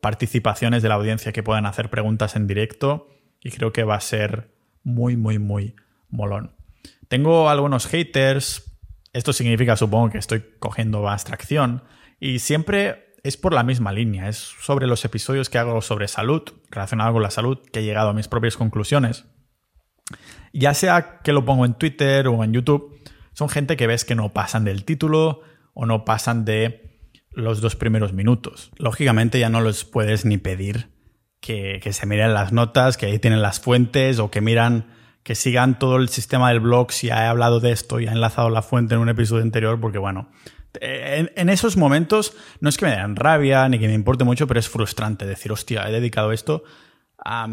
participaciones 0.00 0.82
de 0.82 0.88
la 0.88 0.96
audiencia 0.96 1.32
que 1.32 1.42
puedan 1.42 1.66
hacer 1.66 1.90
preguntas 1.90 2.36
en 2.36 2.46
directo 2.46 3.08
y 3.40 3.50
creo 3.50 3.72
que 3.72 3.84
va 3.84 3.96
a 3.96 4.00
ser 4.00 4.52
muy, 4.84 5.16
muy, 5.16 5.38
muy 5.38 5.74
molón. 6.08 6.54
Tengo 7.08 7.50
algunos 7.50 7.86
haters, 7.86 8.78
esto 9.12 9.32
significa 9.32 9.76
supongo 9.76 10.10
que 10.10 10.18
estoy 10.18 10.44
cogiendo 10.58 11.08
abstracción, 11.08 11.82
y 12.22 12.38
siempre 12.38 13.16
es 13.24 13.36
por 13.36 13.52
la 13.52 13.64
misma 13.64 13.90
línea, 13.90 14.28
es 14.28 14.36
sobre 14.36 14.86
los 14.86 15.04
episodios 15.04 15.50
que 15.50 15.58
hago 15.58 15.82
sobre 15.82 16.06
salud, 16.06 16.42
relacionado 16.70 17.12
con 17.12 17.22
la 17.24 17.32
salud, 17.32 17.58
que 17.72 17.80
he 17.80 17.82
llegado 17.82 18.10
a 18.10 18.14
mis 18.14 18.28
propias 18.28 18.56
conclusiones. 18.56 19.24
Ya 20.52 20.72
sea 20.72 21.18
que 21.24 21.32
lo 21.32 21.44
pongo 21.44 21.66
en 21.66 21.74
Twitter 21.74 22.28
o 22.28 22.44
en 22.44 22.52
YouTube, 22.52 22.96
son 23.32 23.48
gente 23.48 23.76
que 23.76 23.88
ves 23.88 24.04
que 24.04 24.14
no 24.14 24.32
pasan 24.32 24.62
del 24.62 24.84
título 24.84 25.40
o 25.74 25.84
no 25.84 26.04
pasan 26.04 26.44
de 26.44 26.96
los 27.32 27.60
dos 27.60 27.74
primeros 27.74 28.12
minutos. 28.12 28.70
Lógicamente 28.78 29.40
ya 29.40 29.48
no 29.48 29.60
les 29.60 29.84
puedes 29.84 30.24
ni 30.24 30.38
pedir 30.38 30.92
que, 31.40 31.80
que, 31.82 31.92
se 31.92 32.06
miren 32.06 32.34
las 32.34 32.52
notas, 32.52 32.96
que 32.96 33.06
ahí 33.06 33.18
tienen 33.18 33.42
las 33.42 33.58
fuentes 33.58 34.20
o 34.20 34.30
que 34.30 34.40
miran, 34.40 34.94
que 35.24 35.34
sigan 35.34 35.76
todo 35.76 35.96
el 35.96 36.08
sistema 36.08 36.50
del 36.50 36.60
blog 36.60 36.92
si 36.92 37.10
ha 37.10 37.28
hablado 37.28 37.58
de 37.58 37.72
esto 37.72 37.98
y 37.98 38.06
ha 38.06 38.12
enlazado 38.12 38.48
la 38.48 38.62
fuente 38.62 38.94
en 38.94 39.00
un 39.00 39.08
episodio 39.08 39.42
anterior, 39.42 39.80
porque 39.80 39.98
bueno, 39.98 40.30
en, 40.80 41.48
esos 41.48 41.76
momentos 41.76 42.34
no 42.60 42.68
es 42.68 42.76
que 42.76 42.86
me 42.86 42.96
den 42.96 43.16
rabia 43.16 43.68
ni 43.68 43.78
que 43.78 43.88
me 43.88 43.94
importe 43.94 44.24
mucho, 44.24 44.46
pero 44.46 44.60
es 44.60 44.68
frustrante 44.68 45.26
decir, 45.26 45.52
hostia, 45.52 45.88
he 45.88 45.92
dedicado 45.92 46.32
esto 46.32 46.64
a, 47.24 47.46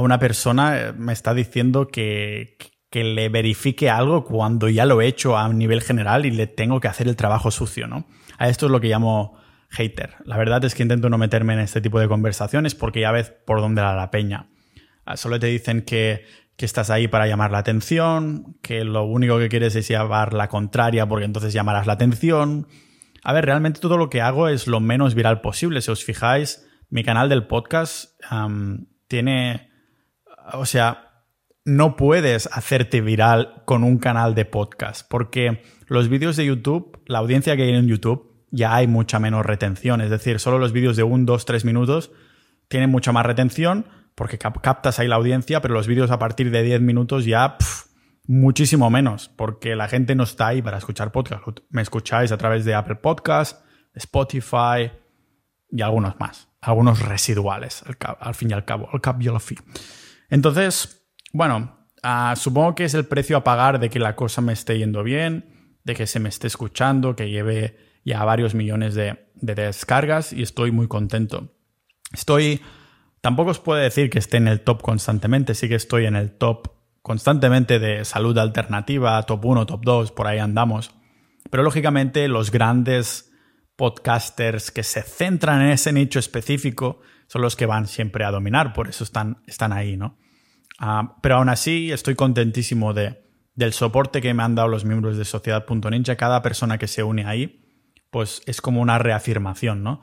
una 0.00 0.18
persona, 0.18 0.78
eh, 0.78 0.92
me 0.92 1.12
está 1.12 1.34
diciendo 1.34 1.88
que, 1.88 2.56
que, 2.90 3.04
le 3.04 3.28
verifique 3.28 3.90
algo 3.90 4.24
cuando 4.24 4.68
ya 4.68 4.84
lo 4.84 5.00
he 5.00 5.06
hecho 5.06 5.36
a 5.36 5.48
nivel 5.48 5.82
general 5.82 6.26
y 6.26 6.30
le 6.30 6.46
tengo 6.46 6.80
que 6.80 6.88
hacer 6.88 7.08
el 7.08 7.16
trabajo 7.16 7.50
sucio, 7.50 7.86
¿no? 7.86 8.06
A 8.38 8.48
esto 8.48 8.66
es 8.66 8.72
lo 8.72 8.80
que 8.80 8.88
llamo 8.88 9.38
hater. 9.70 10.16
La 10.24 10.36
verdad 10.36 10.64
es 10.64 10.74
que 10.74 10.82
intento 10.82 11.08
no 11.08 11.18
meterme 11.18 11.54
en 11.54 11.60
este 11.60 11.80
tipo 11.80 11.98
de 12.00 12.08
conversaciones 12.08 12.74
porque 12.74 13.00
ya 13.00 13.12
ves 13.12 13.30
por 13.30 13.60
dónde 13.60 13.82
va 13.82 13.94
la 13.94 14.10
peña. 14.10 14.48
Ah, 15.04 15.16
solo 15.16 15.38
te 15.38 15.46
dicen 15.46 15.82
que, 15.82 16.24
que 16.56 16.66
estás 16.66 16.90
ahí 16.90 17.08
para 17.08 17.26
llamar 17.26 17.50
la 17.50 17.58
atención, 17.58 18.56
que 18.62 18.84
lo 18.84 19.04
único 19.04 19.38
que 19.38 19.48
quieres 19.48 19.74
es 19.74 19.88
llevar 19.88 20.34
la 20.34 20.48
contraria 20.48 21.06
porque 21.06 21.24
entonces 21.24 21.52
llamarás 21.52 21.86
la 21.86 21.94
atención. 21.94 22.68
A 23.22 23.32
ver, 23.32 23.44
realmente 23.44 23.80
todo 23.80 23.96
lo 23.96 24.08
que 24.08 24.20
hago 24.20 24.48
es 24.48 24.66
lo 24.66 24.80
menos 24.80 25.14
viral 25.14 25.40
posible. 25.40 25.80
Si 25.80 25.90
os 25.90 26.04
fijáis, 26.04 26.66
mi 26.90 27.02
canal 27.02 27.28
del 27.28 27.46
podcast 27.46 28.20
tiene, 29.08 29.70
o 30.52 30.66
sea, 30.66 31.24
no 31.64 31.96
puedes 31.96 32.48
hacerte 32.52 33.00
viral 33.00 33.62
con 33.64 33.82
un 33.82 33.98
canal 33.98 34.34
de 34.34 34.44
podcast 34.44 35.08
porque 35.08 35.62
los 35.86 36.08
vídeos 36.08 36.36
de 36.36 36.44
YouTube, 36.44 37.00
la 37.06 37.18
audiencia 37.18 37.56
que 37.56 37.62
hay 37.62 37.70
en 37.70 37.88
YouTube, 37.88 38.46
ya 38.50 38.76
hay 38.76 38.86
mucha 38.86 39.18
menos 39.18 39.44
retención. 39.44 40.00
Es 40.00 40.10
decir, 40.10 40.38
solo 40.38 40.58
los 40.58 40.72
vídeos 40.72 40.96
de 40.96 41.02
un, 41.02 41.26
dos, 41.26 41.46
tres 41.46 41.64
minutos 41.64 42.12
tienen 42.68 42.90
mucha 42.90 43.10
más 43.10 43.26
retención 43.26 43.86
porque 44.14 44.38
captas 44.38 44.98
ahí 44.98 45.08
la 45.08 45.16
audiencia, 45.16 45.60
pero 45.60 45.74
los 45.74 45.86
vídeos 45.86 46.10
a 46.10 46.18
partir 46.18 46.50
de 46.50 46.62
10 46.62 46.80
minutos 46.80 47.24
ya 47.24 47.56
muchísimo 48.26 48.90
menos, 48.90 49.28
porque 49.28 49.76
la 49.76 49.88
gente 49.88 50.14
no 50.14 50.24
está 50.24 50.48
ahí 50.48 50.62
para 50.62 50.78
escuchar 50.78 51.12
podcast. 51.12 51.42
Me 51.70 51.82
escucháis 51.82 52.32
a 52.32 52.38
través 52.38 52.64
de 52.64 52.74
Apple 52.74 52.96
Podcasts, 52.96 53.62
Spotify 53.94 54.90
y 55.70 55.82
algunos 55.82 56.18
más, 56.18 56.48
algunos 56.60 57.00
residuales, 57.00 57.84
al, 58.20 58.34
fin 58.34 58.50
y 58.50 58.54
al 58.54 58.64
cabo, 58.64 58.88
al 58.92 59.00
cap 59.00 59.20
y 59.20 59.28
al. 59.28 59.38
Entonces, 60.30 61.06
bueno, 61.32 61.88
ah, 62.02 62.34
supongo 62.36 62.74
que 62.74 62.84
es 62.84 62.94
el 62.94 63.06
precio 63.06 63.36
a 63.36 63.44
pagar 63.44 63.80
de 63.80 63.90
que 63.90 63.98
la 63.98 64.16
cosa 64.16 64.40
me 64.40 64.52
esté 64.52 64.78
yendo 64.78 65.02
bien, 65.02 65.76
de 65.82 65.94
que 65.94 66.06
se 66.06 66.20
me 66.20 66.28
esté 66.28 66.46
escuchando, 66.46 67.16
que 67.16 67.30
lleve 67.30 67.76
ya 68.04 68.24
varios 68.24 68.54
millones 68.54 68.94
de 68.94 69.18
descargas 69.34 70.32
y 70.32 70.42
estoy 70.42 70.70
muy 70.70 70.86
contento. 70.88 71.52
Estoy 72.12 72.62
Tampoco 73.24 73.52
os 73.52 73.58
puedo 73.58 73.80
decir 73.80 74.10
que 74.10 74.18
esté 74.18 74.36
en 74.36 74.48
el 74.48 74.60
top 74.60 74.82
constantemente, 74.82 75.54
sí 75.54 75.66
que 75.66 75.76
estoy 75.76 76.04
en 76.04 76.14
el 76.14 76.32
top 76.32 76.68
constantemente 77.00 77.78
de 77.78 78.04
salud 78.04 78.36
alternativa, 78.36 79.22
top 79.22 79.46
1, 79.46 79.64
top 79.64 79.80
2, 79.82 80.12
por 80.12 80.26
ahí 80.26 80.38
andamos. 80.40 80.90
Pero 81.48 81.62
lógicamente 81.62 82.28
los 82.28 82.50
grandes 82.50 83.32
podcasters 83.76 84.70
que 84.70 84.82
se 84.82 85.00
centran 85.00 85.62
en 85.62 85.70
ese 85.70 85.90
nicho 85.90 86.18
específico 86.18 87.00
son 87.26 87.40
los 87.40 87.56
que 87.56 87.64
van 87.64 87.86
siempre 87.86 88.26
a 88.26 88.30
dominar, 88.30 88.74
por 88.74 88.90
eso 88.90 89.04
están, 89.04 89.38
están 89.46 89.72
ahí, 89.72 89.96
¿no? 89.96 90.18
Ah, 90.78 91.16
pero 91.22 91.36
aún 91.36 91.48
así 91.48 91.92
estoy 91.92 92.16
contentísimo 92.16 92.92
de, 92.92 93.24
del 93.54 93.72
soporte 93.72 94.20
que 94.20 94.34
me 94.34 94.42
han 94.42 94.54
dado 94.54 94.68
los 94.68 94.84
miembros 94.84 95.16
de 95.16 95.24
Sociedad.ninja. 95.24 96.16
Cada 96.16 96.42
persona 96.42 96.76
que 96.76 96.88
se 96.88 97.02
une 97.02 97.24
ahí, 97.24 97.64
pues 98.10 98.42
es 98.44 98.60
como 98.60 98.82
una 98.82 98.98
reafirmación, 98.98 99.82
¿no? 99.82 100.02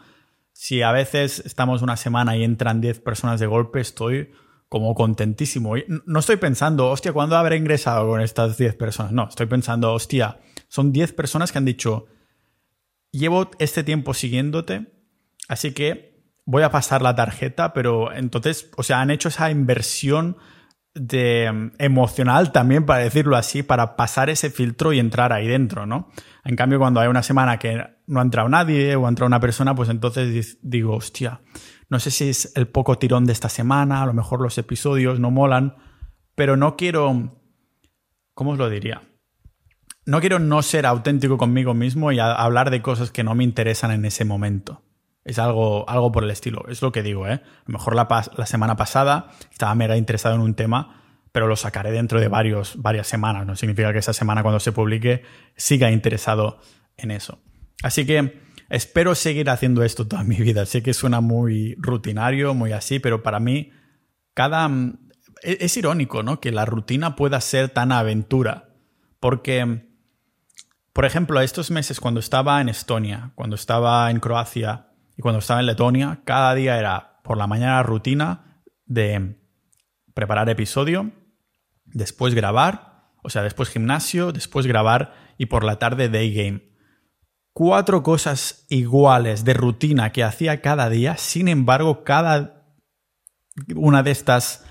Si 0.54 0.82
a 0.82 0.92
veces 0.92 1.42
estamos 1.46 1.82
una 1.82 1.98
semana 1.98 2.36
y 2.36 2.44
entran 2.44 2.82
10 2.82 3.00
personas 3.00 3.40
de 3.40 3.48
golpe, 3.48 3.80
estoy 3.80 4.32
como 4.70 4.94
contentísimo. 4.96 5.74
No 6.06 6.20
estoy 6.20 6.38
pensando, 6.38 6.90
hostia, 6.90 7.12
¿cuándo 7.14 7.36
habré 7.36 7.58
ingresado 7.58 8.08
con 8.08 8.22
estas 8.22 8.58
10 8.58 8.76
personas? 8.76 9.12
No, 9.12 9.28
estoy 9.28 9.48
pensando, 9.48 9.94
hostia, 9.94 10.40
son 10.68 10.94
10 10.94 11.14
personas 11.14 11.52
que 11.52 11.58
han 11.58 11.66
dicho, 11.66 12.06
llevo 13.12 13.52
este 13.60 13.84
tiempo 13.84 14.14
siguiéndote, 14.14 14.94
así 15.50 15.74
que 15.74 16.24
voy 16.46 16.64
a 16.64 16.72
pasar 16.72 17.02
la 17.02 17.16
tarjeta, 17.16 17.74
pero 17.74 18.14
entonces, 18.14 18.72
o 18.78 18.84
sea, 18.84 19.02
han 19.02 19.12
hecho 19.12 19.30
esa 19.30 19.52
inversión 19.52 20.38
de 20.94 21.46
em, 21.46 21.72
emocional 21.78 22.52
también, 22.52 22.86
para 22.86 23.04
decirlo 23.04 23.36
así, 23.38 23.64
para 23.64 23.96
pasar 23.96 24.30
ese 24.30 24.50
filtro 24.50 24.94
y 24.94 25.00
entrar 25.00 25.34
ahí 25.34 25.48
dentro, 25.48 25.86
¿no? 25.86 26.10
En 26.44 26.56
cambio, 26.56 26.80
cuando 26.80 27.00
hay 27.00 27.08
una 27.08 27.24
semana 27.24 27.60
que 27.60 27.84
no 28.12 28.20
ha 28.20 28.24
entrado 28.24 28.50
nadie 28.50 28.96
o 28.98 29.06
ha 29.06 29.10
entrado 29.10 29.28
una 29.28 29.40
persona, 29.40 29.74
pues 29.74 29.88
entonces 29.88 30.60
digo, 30.62 30.96
hostia, 30.96 31.40
no 31.90 31.98
sé 31.98 32.12
si 32.12 32.28
es 32.28 32.52
el 32.56 32.68
poco 32.68 32.98
tirón 32.98 33.26
de 33.26 33.32
esta 33.32 33.48
semana, 33.48 34.04
a 34.04 34.06
lo 34.06 34.14
mejor 34.14 34.42
los 34.42 34.58
episodios 34.58 35.22
no 35.22 35.32
molan, 35.32 35.76
pero 36.36 36.58
no 36.58 36.76
quiero, 36.76 37.40
¿cómo 38.34 38.52
os 38.52 38.58
lo 38.58 38.70
diría? 38.70 39.02
No 40.06 40.20
quiero 40.20 40.40
no 40.40 40.62
ser 40.62 40.86
auténtico 40.86 41.38
conmigo 41.38 41.74
mismo 41.74 42.12
y 42.12 42.20
hablar 42.20 42.70
de 42.70 42.82
cosas 42.82 43.12
que 43.12 43.24
no 43.24 43.34
me 43.34 43.46
interesan 43.46 43.92
en 43.92 44.04
ese 44.04 44.26
momento. 44.26 44.84
Es 45.24 45.40
algo, 45.40 45.90
algo 45.90 46.12
por 46.12 46.26
el 46.26 46.32
estilo, 46.32 46.66
es 46.68 46.82
lo 46.82 46.92
que 46.92 47.04
digo, 47.04 47.28
¿eh? 47.28 47.34
A 47.34 47.64
lo 47.68 47.74
mejor 47.74 47.96
la, 47.96 48.08
la 48.36 48.46
semana 48.46 48.76
pasada 48.76 49.30
estaba 49.52 49.74
mega 49.74 49.96
interesado 49.96 50.36
en 50.36 50.42
un 50.42 50.56
tema, 50.56 51.02
pero 51.32 51.48
lo 51.48 51.56
sacaré 51.56 51.92
dentro 51.92 52.20
de 52.20 52.28
varios, 52.28 52.74
varias 52.76 53.08
semanas. 53.08 53.46
No 53.46 53.56
significa 53.56 53.94
que 53.94 54.00
esa 54.00 54.12
semana 54.12 54.42
cuando 54.42 54.60
se 54.60 54.74
publique 54.74 55.24
siga 55.56 55.92
interesado 55.92 56.60
en 56.98 57.12
eso. 57.12 57.40
Así 57.82 58.06
que 58.06 58.42
espero 58.70 59.16
seguir 59.16 59.50
haciendo 59.50 59.84
esto 59.84 60.08
toda 60.08 60.24
mi 60.24 60.36
vida. 60.36 60.66
Sé 60.66 60.84
que 60.84 60.94
suena 60.94 61.22
muy 61.22 61.76
rutinario, 61.78 62.54
muy 62.54 62.72
así, 62.72 63.00
pero 63.00 63.24
para 63.24 63.40
mí 63.40 63.72
cada... 64.34 64.70
E-, 65.44 65.58
es, 65.60 65.78
irónico, 65.78 66.24
¿no? 66.24 66.40
Que 66.40 66.52
la 66.52 66.66
rutina 66.66 67.16
pueda 67.16 67.42
ser 67.42 67.70
tan 67.70 67.92
aventura. 67.92 68.70
Porque, 69.20 69.88
por 70.94 71.06
ejemplo, 71.06 71.40
estos 71.42 71.72
meses 71.72 72.00
cuando 72.00 72.20
estaba 72.20 72.62
en 72.62 72.70
Estonia, 72.70 73.32
cuando 73.36 73.56
estaba 73.56 74.10
en 74.12 74.20
Croacia, 74.20 74.88
y 75.18 75.22
cuando 75.22 75.40
estaba 75.40 75.60
en 75.60 75.66
Letonia, 75.66 76.22
cada 76.26 76.56
día 76.56 76.78
era 76.78 77.20
por 77.24 77.38
la 77.38 77.48
mañana 77.48 77.84
rutina 77.84 78.62
de 78.86 79.38
preparar 80.14 80.50
episodio, 80.50 81.12
después 81.86 82.34
grabar, 82.34 83.12
o 83.24 83.30
sea, 83.30 83.44
después 83.44 83.70
gimnasio, 83.70 84.32
después 84.32 84.66
grabar 84.66 85.14
y 85.38 85.48
por 85.48 85.64
la 85.64 85.80
tarde 85.80 86.10
day 86.10 86.34
game. 86.34 86.71
Cuatro 87.54 88.02
cosas 88.02 88.66
iguales 88.70 89.44
de 89.44 89.54
rutina 89.54 90.12
que 90.12 90.24
hacía 90.24 90.62
cada 90.62 90.90
día, 90.90 91.18
sin 91.18 91.48
embargo, 91.48 92.04
cada 92.04 92.66
una 93.76 94.04
de 94.04 94.12
estas 94.12 94.64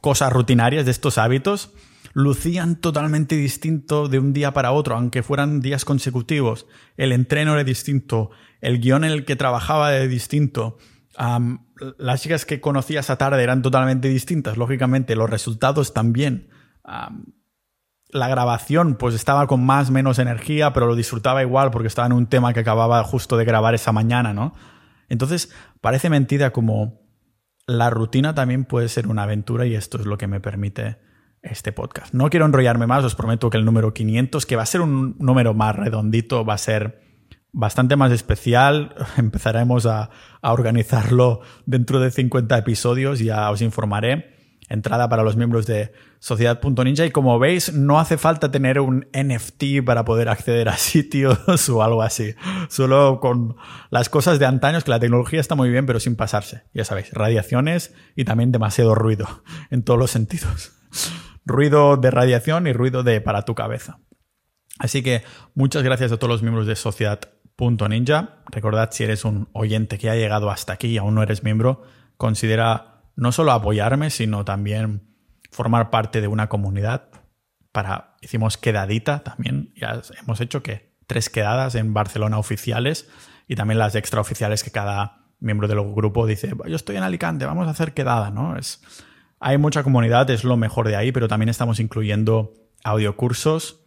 cosas 0.00 0.32
rutinarias, 0.32 0.84
de 0.84 0.90
estos 0.90 1.18
hábitos, 1.18 1.72
lucían 2.14 2.76
totalmente 2.76 3.36
distinto 3.36 4.08
de 4.08 4.18
un 4.18 4.32
día 4.32 4.52
para 4.52 4.72
otro, 4.72 4.96
aunque 4.96 5.22
fueran 5.22 5.60
días 5.60 5.84
consecutivos. 5.84 6.66
El 6.96 7.12
entreno 7.12 7.54
era 7.54 7.64
distinto, 7.64 8.30
el 8.60 8.80
guion 8.80 9.04
en 9.04 9.12
el 9.12 9.24
que 9.24 9.36
trabajaba 9.36 9.94
era 9.94 10.06
distinto. 10.06 10.78
las 11.98 12.22
chicas 12.22 12.44
que 12.44 12.60
conocía 12.60 13.00
esa 13.00 13.18
tarde 13.18 13.42
eran 13.42 13.62
totalmente 13.62 14.08
distintas, 14.08 14.56
lógicamente, 14.56 15.14
los 15.14 15.28
resultados 15.28 15.92
también. 15.92 16.48
La 18.10 18.28
grabación, 18.28 18.94
pues 18.94 19.14
estaba 19.14 19.46
con 19.46 19.64
más 19.64 19.90
menos 19.90 20.18
energía, 20.18 20.72
pero 20.72 20.86
lo 20.86 20.96
disfrutaba 20.96 21.42
igual 21.42 21.70
porque 21.70 21.88
estaba 21.88 22.06
en 22.06 22.12
un 22.12 22.26
tema 22.26 22.52
que 22.52 22.60
acababa 22.60 23.02
justo 23.04 23.36
de 23.36 23.44
grabar 23.44 23.74
esa 23.74 23.92
mañana, 23.92 24.32
¿no? 24.32 24.54
Entonces, 25.08 25.52
parece 25.80 26.10
mentira 26.10 26.50
como 26.50 27.00
la 27.66 27.90
rutina 27.90 28.34
también 28.34 28.64
puede 28.64 28.88
ser 28.88 29.08
una 29.08 29.24
aventura 29.24 29.66
y 29.66 29.74
esto 29.74 29.98
es 29.98 30.06
lo 30.06 30.16
que 30.16 30.26
me 30.26 30.40
permite 30.40 30.98
este 31.42 31.72
podcast. 31.72 32.14
No 32.14 32.30
quiero 32.30 32.46
enrollarme 32.46 32.86
más, 32.86 33.04
os 33.04 33.14
prometo 33.14 33.50
que 33.50 33.58
el 33.58 33.64
número 33.64 33.92
500, 33.92 34.46
que 34.46 34.56
va 34.56 34.62
a 34.62 34.66
ser 34.66 34.80
un 34.80 35.16
número 35.18 35.54
más 35.54 35.76
redondito, 35.76 36.44
va 36.44 36.54
a 36.54 36.58
ser 36.58 37.02
bastante 37.52 37.96
más 37.96 38.12
especial. 38.12 38.94
Empezaremos 39.16 39.86
a, 39.86 40.10
organizarlo 40.42 41.40
dentro 41.66 42.00
de 42.00 42.10
50 42.10 42.56
episodios, 42.56 43.18
ya 43.18 43.50
os 43.50 43.60
informaré. 43.60 44.37
Entrada 44.68 45.08
para 45.08 45.22
los 45.22 45.36
miembros 45.36 45.66
de 45.66 45.92
Sociedad.ninja 46.18 47.06
y 47.06 47.10
como 47.10 47.38
veis 47.38 47.72
no 47.72 47.98
hace 47.98 48.18
falta 48.18 48.50
tener 48.50 48.80
un 48.80 49.06
NFT 49.12 49.84
para 49.84 50.04
poder 50.04 50.28
acceder 50.28 50.68
a 50.68 50.76
sitios 50.76 51.68
o 51.68 51.82
algo 51.82 52.02
así. 52.02 52.34
Solo 52.68 53.20
con 53.20 53.56
las 53.90 54.08
cosas 54.08 54.38
de 54.38 54.46
antaños 54.46 54.84
que 54.84 54.90
la 54.90 55.00
tecnología 55.00 55.40
está 55.40 55.54
muy 55.54 55.70
bien 55.70 55.86
pero 55.86 56.00
sin 56.00 56.16
pasarse. 56.16 56.64
Ya 56.74 56.84
sabéis, 56.84 57.12
radiaciones 57.12 57.94
y 58.16 58.24
también 58.24 58.52
demasiado 58.52 58.94
ruido 58.94 59.42
en 59.70 59.82
todos 59.82 59.98
los 59.98 60.10
sentidos 60.10 60.72
ruido 61.48 61.96
de 61.96 62.10
radiación 62.10 62.66
y 62.66 62.72
ruido 62.72 63.02
de 63.02 63.20
para 63.20 63.42
tu 63.42 63.54
cabeza. 63.54 63.98
Así 64.78 65.02
que 65.02 65.24
muchas 65.54 65.82
gracias 65.82 66.12
a 66.12 66.18
todos 66.18 66.30
los 66.30 66.42
miembros 66.42 66.66
de 66.66 66.76
Sociedad.ninja. 66.76 68.42
Recordad, 68.50 68.90
si 68.92 69.04
eres 69.04 69.24
un 69.24 69.48
oyente 69.52 69.98
que 69.98 70.10
ha 70.10 70.14
llegado 70.14 70.50
hasta 70.50 70.74
aquí 70.74 70.88
y 70.88 70.98
aún 70.98 71.16
no 71.16 71.22
eres 71.22 71.42
miembro, 71.42 71.82
considera 72.16 72.97
no 73.18 73.32
solo 73.32 73.50
apoyarme, 73.50 74.10
sino 74.10 74.44
también 74.44 75.02
formar 75.50 75.90
parte 75.90 76.20
de 76.20 76.28
una 76.28 76.48
comunidad. 76.48 77.08
Para, 77.72 78.16
hicimos 78.20 78.56
quedadita 78.56 79.24
también, 79.24 79.72
ya 79.74 80.00
hemos 80.22 80.40
hecho 80.40 80.62
que 80.62 80.94
tres 81.08 81.28
quedadas 81.28 81.74
en 81.74 81.92
Barcelona 81.92 82.38
oficiales 82.38 83.08
y 83.48 83.56
también 83.56 83.78
las 83.78 83.96
extraoficiales 83.96 84.62
que 84.62 84.70
cada 84.70 85.26
miembro 85.40 85.66
del 85.66 85.80
grupo 85.94 86.26
dice, 86.26 86.52
yo 86.66 86.76
estoy 86.76 86.96
en 86.96 87.02
Alicante, 87.02 87.44
vamos 87.44 87.66
a 87.66 87.70
hacer 87.70 87.92
quedada, 87.92 88.30
¿no? 88.30 88.56
Es, 88.56 88.82
hay 89.40 89.58
mucha 89.58 89.82
comunidad, 89.82 90.30
es 90.30 90.44
lo 90.44 90.56
mejor 90.56 90.86
de 90.86 90.94
ahí, 90.94 91.10
pero 91.10 91.26
también 91.26 91.48
estamos 91.48 91.80
incluyendo 91.80 92.54
audiocursos, 92.84 93.84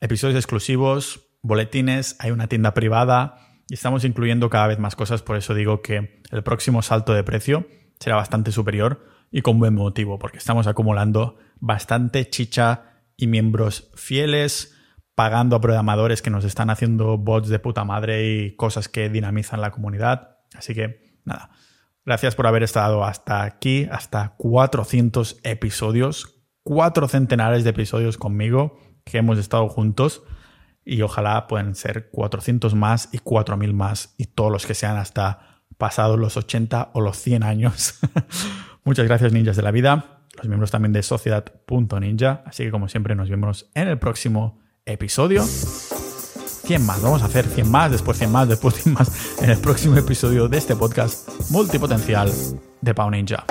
episodios 0.00 0.36
exclusivos, 0.36 1.32
boletines, 1.42 2.14
hay 2.20 2.30
una 2.30 2.46
tienda 2.46 2.74
privada 2.74 3.40
y 3.68 3.74
estamos 3.74 4.04
incluyendo 4.04 4.50
cada 4.50 4.68
vez 4.68 4.78
más 4.78 4.94
cosas, 4.94 5.22
por 5.22 5.36
eso 5.36 5.52
digo 5.54 5.82
que 5.82 6.22
el 6.30 6.44
próximo 6.44 6.82
salto 6.82 7.12
de 7.12 7.24
precio 7.24 7.66
será 8.00 8.16
bastante 8.16 8.52
superior 8.52 9.06
y 9.30 9.42
con 9.42 9.58
buen 9.58 9.74
motivo, 9.74 10.18
porque 10.18 10.38
estamos 10.38 10.66
acumulando 10.66 11.38
bastante 11.60 12.28
chicha 12.28 13.02
y 13.16 13.26
miembros 13.26 13.90
fieles, 13.94 14.74
pagando 15.14 15.56
a 15.56 15.60
programadores 15.60 16.22
que 16.22 16.30
nos 16.30 16.44
están 16.44 16.70
haciendo 16.70 17.18
bots 17.18 17.48
de 17.48 17.58
puta 17.58 17.84
madre 17.84 18.28
y 18.28 18.56
cosas 18.56 18.88
que 18.88 19.08
dinamizan 19.08 19.60
la 19.60 19.70
comunidad. 19.70 20.38
Así 20.54 20.74
que, 20.74 21.18
nada, 21.24 21.50
Gracias 22.08 22.34
por 22.34 22.46
haber 22.46 22.62
estado 22.62 23.04
hasta 23.04 23.42
aquí, 23.42 23.86
hasta 23.92 24.34
400 24.38 25.40
episodios. 25.42 26.40
cuatro 26.62 27.06
centenares 27.06 27.64
de 27.64 27.70
episodios 27.70 28.16
conmigo 28.16 28.78
que 29.04 29.18
hemos 29.18 29.36
estado 29.36 29.68
juntos 29.68 30.22
y 30.86 31.02
ojalá 31.02 31.46
puedan 31.46 31.74
ser 31.74 32.08
400 32.10 32.74
más 32.74 33.10
y 33.12 33.18
4000 33.18 33.74
más 33.74 34.14
y 34.16 34.24
todos 34.24 34.50
los 34.50 34.64
que 34.64 34.72
sean 34.72 34.96
hasta 34.96 35.47
pasados 35.78 36.18
los 36.18 36.36
80 36.36 36.90
o 36.92 37.00
los 37.00 37.16
100 37.16 37.42
años. 37.42 37.94
Muchas 38.84 39.06
gracias 39.06 39.32
ninjas 39.32 39.56
de 39.56 39.62
la 39.62 39.70
vida, 39.70 40.22
los 40.36 40.46
miembros 40.46 40.70
también 40.70 40.92
de 40.92 41.02
sociedad.ninja, 41.02 42.42
así 42.44 42.64
que 42.64 42.70
como 42.70 42.88
siempre 42.88 43.14
nos 43.14 43.30
vemos 43.30 43.70
en 43.74 43.88
el 43.88 43.98
próximo 43.98 44.60
episodio. 44.84 45.44
100 45.44 46.84
más, 46.84 47.00
vamos 47.00 47.22
a 47.22 47.26
hacer 47.26 47.46
100 47.46 47.70
más, 47.70 47.90
después 47.90 48.18
100 48.18 48.32
más, 48.32 48.48
después 48.48 48.74
100 48.74 48.94
más 48.94 49.42
en 49.42 49.50
el 49.50 49.58
próximo 49.58 49.96
episodio 49.96 50.48
de 50.48 50.58
este 50.58 50.76
podcast 50.76 51.28
multipotencial 51.50 52.30
de 52.80 52.94
Pau 52.94 53.10
Ninja. 53.10 53.44